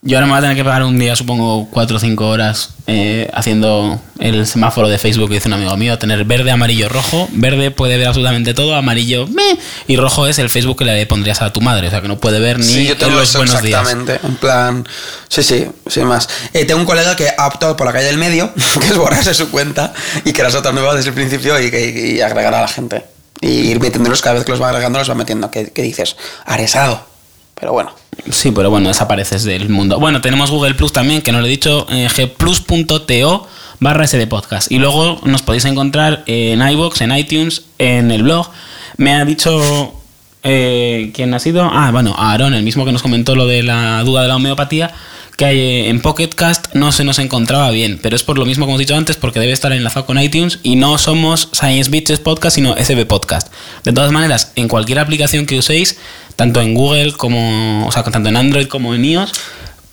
Yo 0.00 0.16
ahora 0.16 0.26
me 0.26 0.32
voy 0.32 0.38
a 0.38 0.42
tener 0.42 0.56
que 0.56 0.62
pagar 0.64 0.84
un 0.84 0.96
día, 0.96 1.16
supongo, 1.16 1.68
4 1.72 1.96
o 1.96 1.98
5 1.98 2.28
horas 2.28 2.70
eh, 2.86 3.28
haciendo 3.34 4.00
el 4.20 4.46
semáforo 4.46 4.88
de 4.88 4.96
Facebook 4.96 5.28
que 5.28 5.34
dice 5.34 5.48
un 5.48 5.54
amigo 5.54 5.76
mío, 5.76 5.98
tener 5.98 6.24
verde, 6.24 6.52
amarillo, 6.52 6.88
rojo. 6.88 7.28
Verde 7.32 7.72
puede 7.72 7.96
ver 7.98 8.06
absolutamente 8.06 8.54
todo, 8.54 8.76
amarillo, 8.76 9.26
meh, 9.26 9.58
y 9.88 9.96
rojo 9.96 10.28
es 10.28 10.38
el 10.38 10.50
Facebook 10.50 10.78
que 10.78 10.84
le 10.84 11.04
pondrías 11.06 11.42
a 11.42 11.52
tu 11.52 11.60
madre, 11.60 11.88
o 11.88 11.90
sea 11.90 12.00
que 12.00 12.06
no 12.06 12.16
puede 12.18 12.38
ver 12.38 12.60
ni 12.60 12.64
Sí, 12.64 12.84
yo 12.86 12.92
en 12.92 12.98
tengo 12.98 13.14
los 13.18 13.28
eso 13.28 13.38
buenos 13.38 13.60
días. 13.60 13.80
exactamente. 13.80 14.20
En 14.24 14.36
plan, 14.36 14.86
sí, 15.28 15.42
sí, 15.42 15.66
sin 15.88 16.04
más. 16.04 16.28
Eh, 16.52 16.64
tengo 16.64 16.78
un 16.78 16.86
colega 16.86 17.16
que 17.16 17.30
ha 17.36 17.48
optado 17.48 17.76
por 17.76 17.84
la 17.88 17.92
calle 17.92 18.06
del 18.06 18.18
medio, 18.18 18.52
que 18.80 18.86
es 18.86 18.96
borrarse 18.96 19.34
su 19.34 19.50
cuenta 19.50 19.92
y 20.24 20.32
crear 20.32 20.54
otra 20.54 20.70
nueva 20.70 20.94
desde 20.94 21.08
el 21.08 21.14
principio 21.14 21.60
y, 21.60 21.72
que- 21.72 22.14
y 22.14 22.20
agregar 22.20 22.54
a 22.54 22.60
la 22.60 22.68
gente. 22.68 23.04
Y 23.40 23.48
ir 23.70 23.80
metiéndolos 23.80 24.20
cada 24.22 24.34
vez 24.36 24.44
que 24.44 24.50
los 24.52 24.60
va 24.60 24.68
agregando, 24.68 24.98
los 24.98 25.08
va 25.10 25.14
metiendo. 25.14 25.50
¿Qué, 25.50 25.70
qué 25.72 25.82
dices? 25.82 26.16
Aresado. 26.44 27.06
Pero 27.54 27.72
bueno. 27.72 27.92
Sí, 28.30 28.50
pero 28.50 28.70
bueno, 28.70 28.88
desapareces 28.88 29.44
del 29.44 29.68
mundo. 29.68 29.98
Bueno, 29.98 30.20
tenemos 30.20 30.50
Google 30.50 30.74
Plus 30.74 30.92
también, 30.92 31.22
que 31.22 31.32
no 31.32 31.40
lo 31.40 31.46
he 31.46 31.50
dicho, 31.50 31.86
eh, 31.90 32.08
gplus.to 32.14 33.46
barra 33.80 34.06
SD 34.06 34.26
podcast. 34.26 34.70
Y 34.72 34.78
luego 34.78 35.20
nos 35.24 35.42
podéis 35.42 35.64
encontrar 35.64 36.24
en 36.26 36.60
iVoox, 36.60 37.00
en 37.00 37.16
iTunes, 37.16 37.62
en 37.78 38.10
el 38.10 38.22
blog. 38.24 38.50
Me 38.96 39.14
ha 39.14 39.24
dicho... 39.24 39.94
eh, 40.42 41.10
¿Quién 41.14 41.32
ha 41.34 41.38
sido? 41.38 41.68
Ah, 41.72 41.90
bueno, 41.92 42.14
Aaron, 42.18 42.54
el 42.54 42.62
mismo 42.64 42.84
que 42.84 42.92
nos 42.92 43.02
comentó 43.02 43.34
lo 43.36 43.46
de 43.46 43.62
la 43.62 44.02
duda 44.02 44.22
de 44.22 44.28
la 44.28 44.36
homeopatía, 44.36 44.92
que 45.38 45.44
hay, 45.46 45.58
eh, 45.60 45.88
en 45.88 46.00
Pocket 46.02 46.28
Cast 46.34 46.74
no 46.74 46.90
se 46.92 47.04
nos 47.04 47.18
encontraba 47.20 47.70
bien, 47.70 47.98
pero 48.02 48.16
es 48.16 48.24
por 48.24 48.36
lo 48.36 48.44
mismo 48.44 48.66
como 48.66 48.72
hemos 48.74 48.80
dicho 48.80 48.96
antes, 48.96 49.16
porque 49.16 49.38
debe 49.38 49.52
estar 49.52 49.72
enlazado 49.72 50.04
con 50.04 50.20
iTunes 50.20 50.58
y 50.64 50.74
no 50.76 50.98
somos 50.98 51.48
Science 51.52 51.90
Bitches 51.90 52.18
Podcast, 52.18 52.56
sino 52.56 52.74
SB 52.76 53.06
Podcast. 53.06 53.46
De 53.84 53.92
todas 53.92 54.10
maneras, 54.10 54.50
en 54.56 54.66
cualquier 54.66 54.98
aplicación 54.98 55.46
que 55.46 55.56
uséis, 55.56 55.96
tanto 56.34 56.60
en 56.60 56.74
Google 56.74 57.12
como, 57.12 57.86
o 57.86 57.92
sea, 57.92 58.02
tanto 58.02 58.28
en 58.28 58.36
Android 58.36 58.66
como 58.66 58.94
en 58.96 59.04
iOS, 59.04 59.32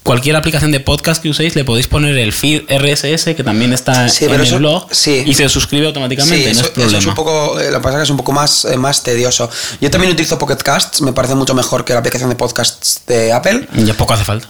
cualquier 0.02 0.36
aplicación 0.36 0.72
de 0.72 0.80
podcast 0.80 1.22
que 1.22 1.30
uséis 1.30 1.56
le 1.56 1.64
podéis 1.64 1.88
poner 1.88 2.18
el 2.18 2.32
feed 2.34 2.64
RSS 2.70 3.36
que 3.36 3.44
también 3.44 3.72
está 3.74 4.10
Sí, 4.10 4.26
en 4.26 4.34
el 4.36 4.42
eso- 4.42 4.58
blog 4.58 4.88
sí. 4.92 5.24
y 5.28 5.34
se 5.36 5.48
suscribe 5.50 5.86
automáticamente, 5.88 6.38
Sí, 6.38 6.44
no 6.46 6.52
eso, 6.52 6.60
es 6.62 6.66
eso 6.66 6.74
problema. 6.74 7.00
es 7.00 7.06
un 7.06 7.14
poco. 7.16 7.60
eh, 7.60 7.72
Lo 7.72 7.78
que 7.78 7.84
pasa 7.84 7.98
es 7.98 8.00
que 8.00 8.04
es 8.04 8.10
un 8.10 8.18
poco 8.18 8.32
más, 8.32 8.66
eh, 8.66 8.78
más 8.78 9.04
tedioso. 9.04 9.48
Yo 9.82 9.92
también 9.92 10.12
utilizo 10.14 10.40
Pocket 10.40 10.58
Casts, 10.58 11.02
me 11.02 11.14
parece 11.14 11.36
mucho 11.36 11.54
mejor 11.54 11.86
que 11.86 11.94
la 11.94 12.00
aplicación 12.00 12.30
de 12.32 12.36
podcasts 12.36 13.02
de 13.08 13.32
Apple. 13.32 13.68
Ya 13.78 13.94
poco 13.94 14.14
hace 14.14 14.24
falta. 14.26 14.48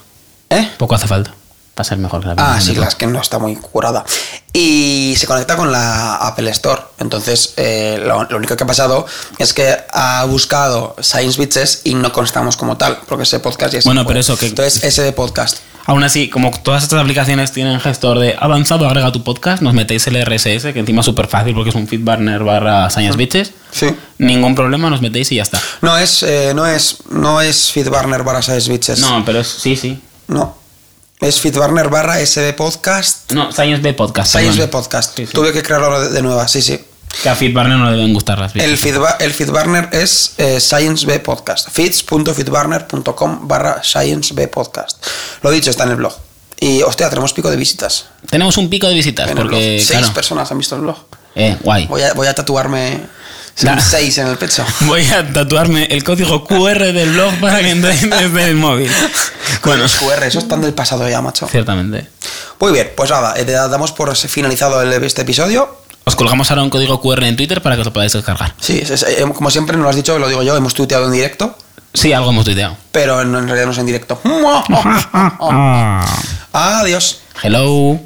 ¿Eh? 0.56 0.72
Poco 0.78 0.96
hace 0.96 1.08
falta. 1.08 1.34
Para 1.74 1.90
ser 1.90 1.98
mejor 1.98 2.22
que 2.22 2.28
la 2.28 2.36
Ah, 2.38 2.62
sí, 2.62 2.72
claro, 2.74 2.88
es 2.88 2.96
que 2.96 3.06
no 3.06 3.20
está 3.20 3.38
muy 3.38 3.58
curada. 3.58 4.06
Y 4.54 5.14
se 5.18 5.28
conecta 5.28 5.58
con 5.58 5.74
la 5.74 6.16
Apple 6.16 6.50
Store. 6.52 6.82
Entonces, 7.00 7.54
eh, 7.58 8.02
lo, 8.02 8.24
lo 8.24 8.38
único 8.38 8.56
que 8.56 8.64
ha 8.64 8.68
pasado 8.68 9.06
es 9.38 9.54
que 9.54 9.76
ha 9.92 10.24
buscado 10.24 10.96
Science 11.02 11.38
Bitches 11.38 11.82
y 11.84 11.96
no 11.96 12.14
constamos 12.14 12.56
como 12.56 12.78
tal, 12.78 13.00
porque 13.10 13.24
ese 13.24 13.40
podcast 13.42 13.74
ya 13.74 13.82
se 13.82 13.90
Bueno, 13.90 14.06
pero 14.08 14.22
eso 14.22 14.38
que- 14.38 14.48
Entonces, 14.48 14.86
ese 14.86 15.02
de 15.04 15.12
podcast. 15.12 15.58
Aún 15.88 16.04
así, 16.04 16.30
como 16.30 16.50
todas 16.64 16.82
estas 16.82 17.00
aplicaciones 17.02 17.52
tienen 17.52 17.80
gestor 17.82 18.18
de 18.20 18.36
avanzado, 18.40 18.88
agrega 18.88 19.12
tu 19.12 19.24
podcast, 19.24 19.62
nos 19.62 19.74
metéis 19.74 20.08
el 20.08 20.16
RSS, 20.16 20.72
que 20.74 20.80
encima 20.80 21.02
es 21.02 21.06
súper 21.06 21.28
fácil 21.28 21.54
porque 21.54 21.70
es 21.72 21.76
un 21.76 21.88
feedburner 21.88 22.42
barra 22.44 22.90
Science 22.90 23.18
Bitches. 23.18 23.52
Sí. 23.72 23.88
Ningún 24.18 24.56
problema, 24.56 24.90
nos 24.90 25.02
metéis 25.02 25.32
y 25.34 25.36
ya 25.36 25.44
está. 25.44 25.60
No 25.82 25.96
es, 25.98 26.24
eh, 26.24 26.54
no 26.56 26.66
es, 26.66 27.00
no 27.10 27.42
es 27.42 27.72
FeedBurner 27.74 28.24
barra 28.24 28.42
Science 28.42 28.72
Bitches. 28.72 29.00
No, 29.00 29.24
pero 29.26 29.42
es, 29.42 29.48
sí, 29.48 29.76
sí. 29.76 30.02
No. 30.28 30.56
Es 31.20 31.40
FeedBurner 31.40 31.90
barra 31.90 32.24
SB 32.26 32.54
Podcast. 32.54 33.32
No, 33.32 33.52
Science 33.52 33.82
B 33.82 33.94
Podcast. 33.94 34.32
Science 34.32 34.60
B. 34.60 34.68
Podcast. 34.68 35.16
Sí, 35.16 35.26
sí. 35.26 35.34
Tuve 35.34 35.54
que 35.54 35.64
crearlo 35.64 36.10
de, 36.10 36.22
nueva, 36.22 36.48
sí, 36.48 36.62
sí. 36.62 36.80
Que 37.24 37.30
a 37.30 37.36
feedburner 37.36 37.78
no 37.78 37.90
le 37.90 37.96
deben 37.98 38.14
gustar 38.14 38.38
las. 38.38 38.54
El, 38.58 38.78
feedba- 38.78 39.16
el 39.20 39.32
FeedBurner 39.34 39.88
es 39.94 40.34
eh, 40.38 40.60
Science 40.60 41.06
B 41.06 41.20
Podcast. 41.22 41.70
feeds.feedburner.com 41.72 43.48
barra 43.48 43.82
Science 43.84 44.34
B 44.34 44.48
Podcast. 44.50 45.04
Lo 45.42 45.52
dicho, 45.52 45.70
está 45.70 45.84
en 45.86 45.92
el 45.92 45.96
blog. 45.96 46.14
Y, 46.60 46.82
hostia, 46.84 47.10
tenemos 47.10 47.34
pico 47.34 47.50
de 47.50 47.56
visitas. 47.58 48.06
Tenemos 48.30 48.58
un 48.58 48.70
pico 48.70 48.88
de 48.88 48.94
visitas 48.96 49.30
en 49.30 49.36
porque. 49.38 49.80
Seis 49.80 50.00
claro, 50.00 50.14
personas 50.14 50.52
han 50.52 50.58
visto 50.58 50.76
el 50.76 50.82
blog. 50.82 50.98
eh, 51.36 51.58
guay. 51.62 51.86
Voy 51.88 52.02
a, 52.02 52.14
voy 52.14 52.28
a 52.28 52.34
tatuarme 52.36 53.00
Un 53.64 53.80
6 53.82 54.18
en 54.18 54.28
el 54.28 54.38
pecho. 54.38 54.66
Voy 54.82 55.06
a 55.12 55.32
tatuarme 55.32 55.86
el 55.86 56.04
código 56.04 56.44
QR 56.46 56.92
del 56.92 57.12
blog 57.12 57.36
para 57.40 57.60
que 57.60 57.70
entréis 57.72 58.02
desde 58.10 58.50
el 58.50 58.56
móvil. 58.56 58.92
Bueno, 59.64 59.84
los 59.84 59.96
QR, 59.96 60.24
eso 60.24 60.40
están 60.40 60.62
del 60.62 60.74
pasado 60.74 61.08
ya, 61.08 61.22
macho. 61.22 61.48
ciertamente. 61.48 62.08
Muy 62.60 62.74
bien, 62.74 62.92
pues 62.96 63.10
nada, 63.12 63.34
eh, 63.38 63.46
damos 63.46 63.92
por 63.94 64.14
finalizado 64.16 64.82
el- 64.82 64.92
este 65.04 65.22
episodio. 65.22 65.84
Os 66.04 66.16
colgamos 66.16 66.52
ahora 66.52 66.64
un 66.64 66.70
código 66.70 67.02
QR 67.02 67.24
en 67.24 67.36
Twitter 67.36 67.62
para 67.62 67.76
que 67.76 67.82
os 67.82 67.86
lo 67.88 67.94
podáis 67.94 68.12
descargar. 68.14 68.54
Sí, 68.60 68.80
es- 68.82 68.90
es- 68.92 69.04
eh, 69.04 69.26
como 69.34 69.50
siempre 69.50 69.76
nos 69.78 69.84
lo 69.84 69.90
has 69.90 69.96
dicho, 69.96 70.20
lo 70.20 70.28
digo 70.28 70.44
yo, 70.44 70.56
hemos 70.58 70.74
tuiteado 70.74 71.06
en 71.06 71.14
directo, 71.14 71.58
Sí, 71.94 72.12
algo 72.12 72.32
hemos 72.32 72.44
tuiteado. 72.44 72.76
pero 72.92 73.22
en, 73.22 73.34
en 73.34 73.46
realidad 73.48 73.68
no 73.68 73.72
es 73.72 73.78
en 73.78 73.86
directo. 73.86 74.20
Adiós. 76.54 77.20
Hello. 77.42 78.00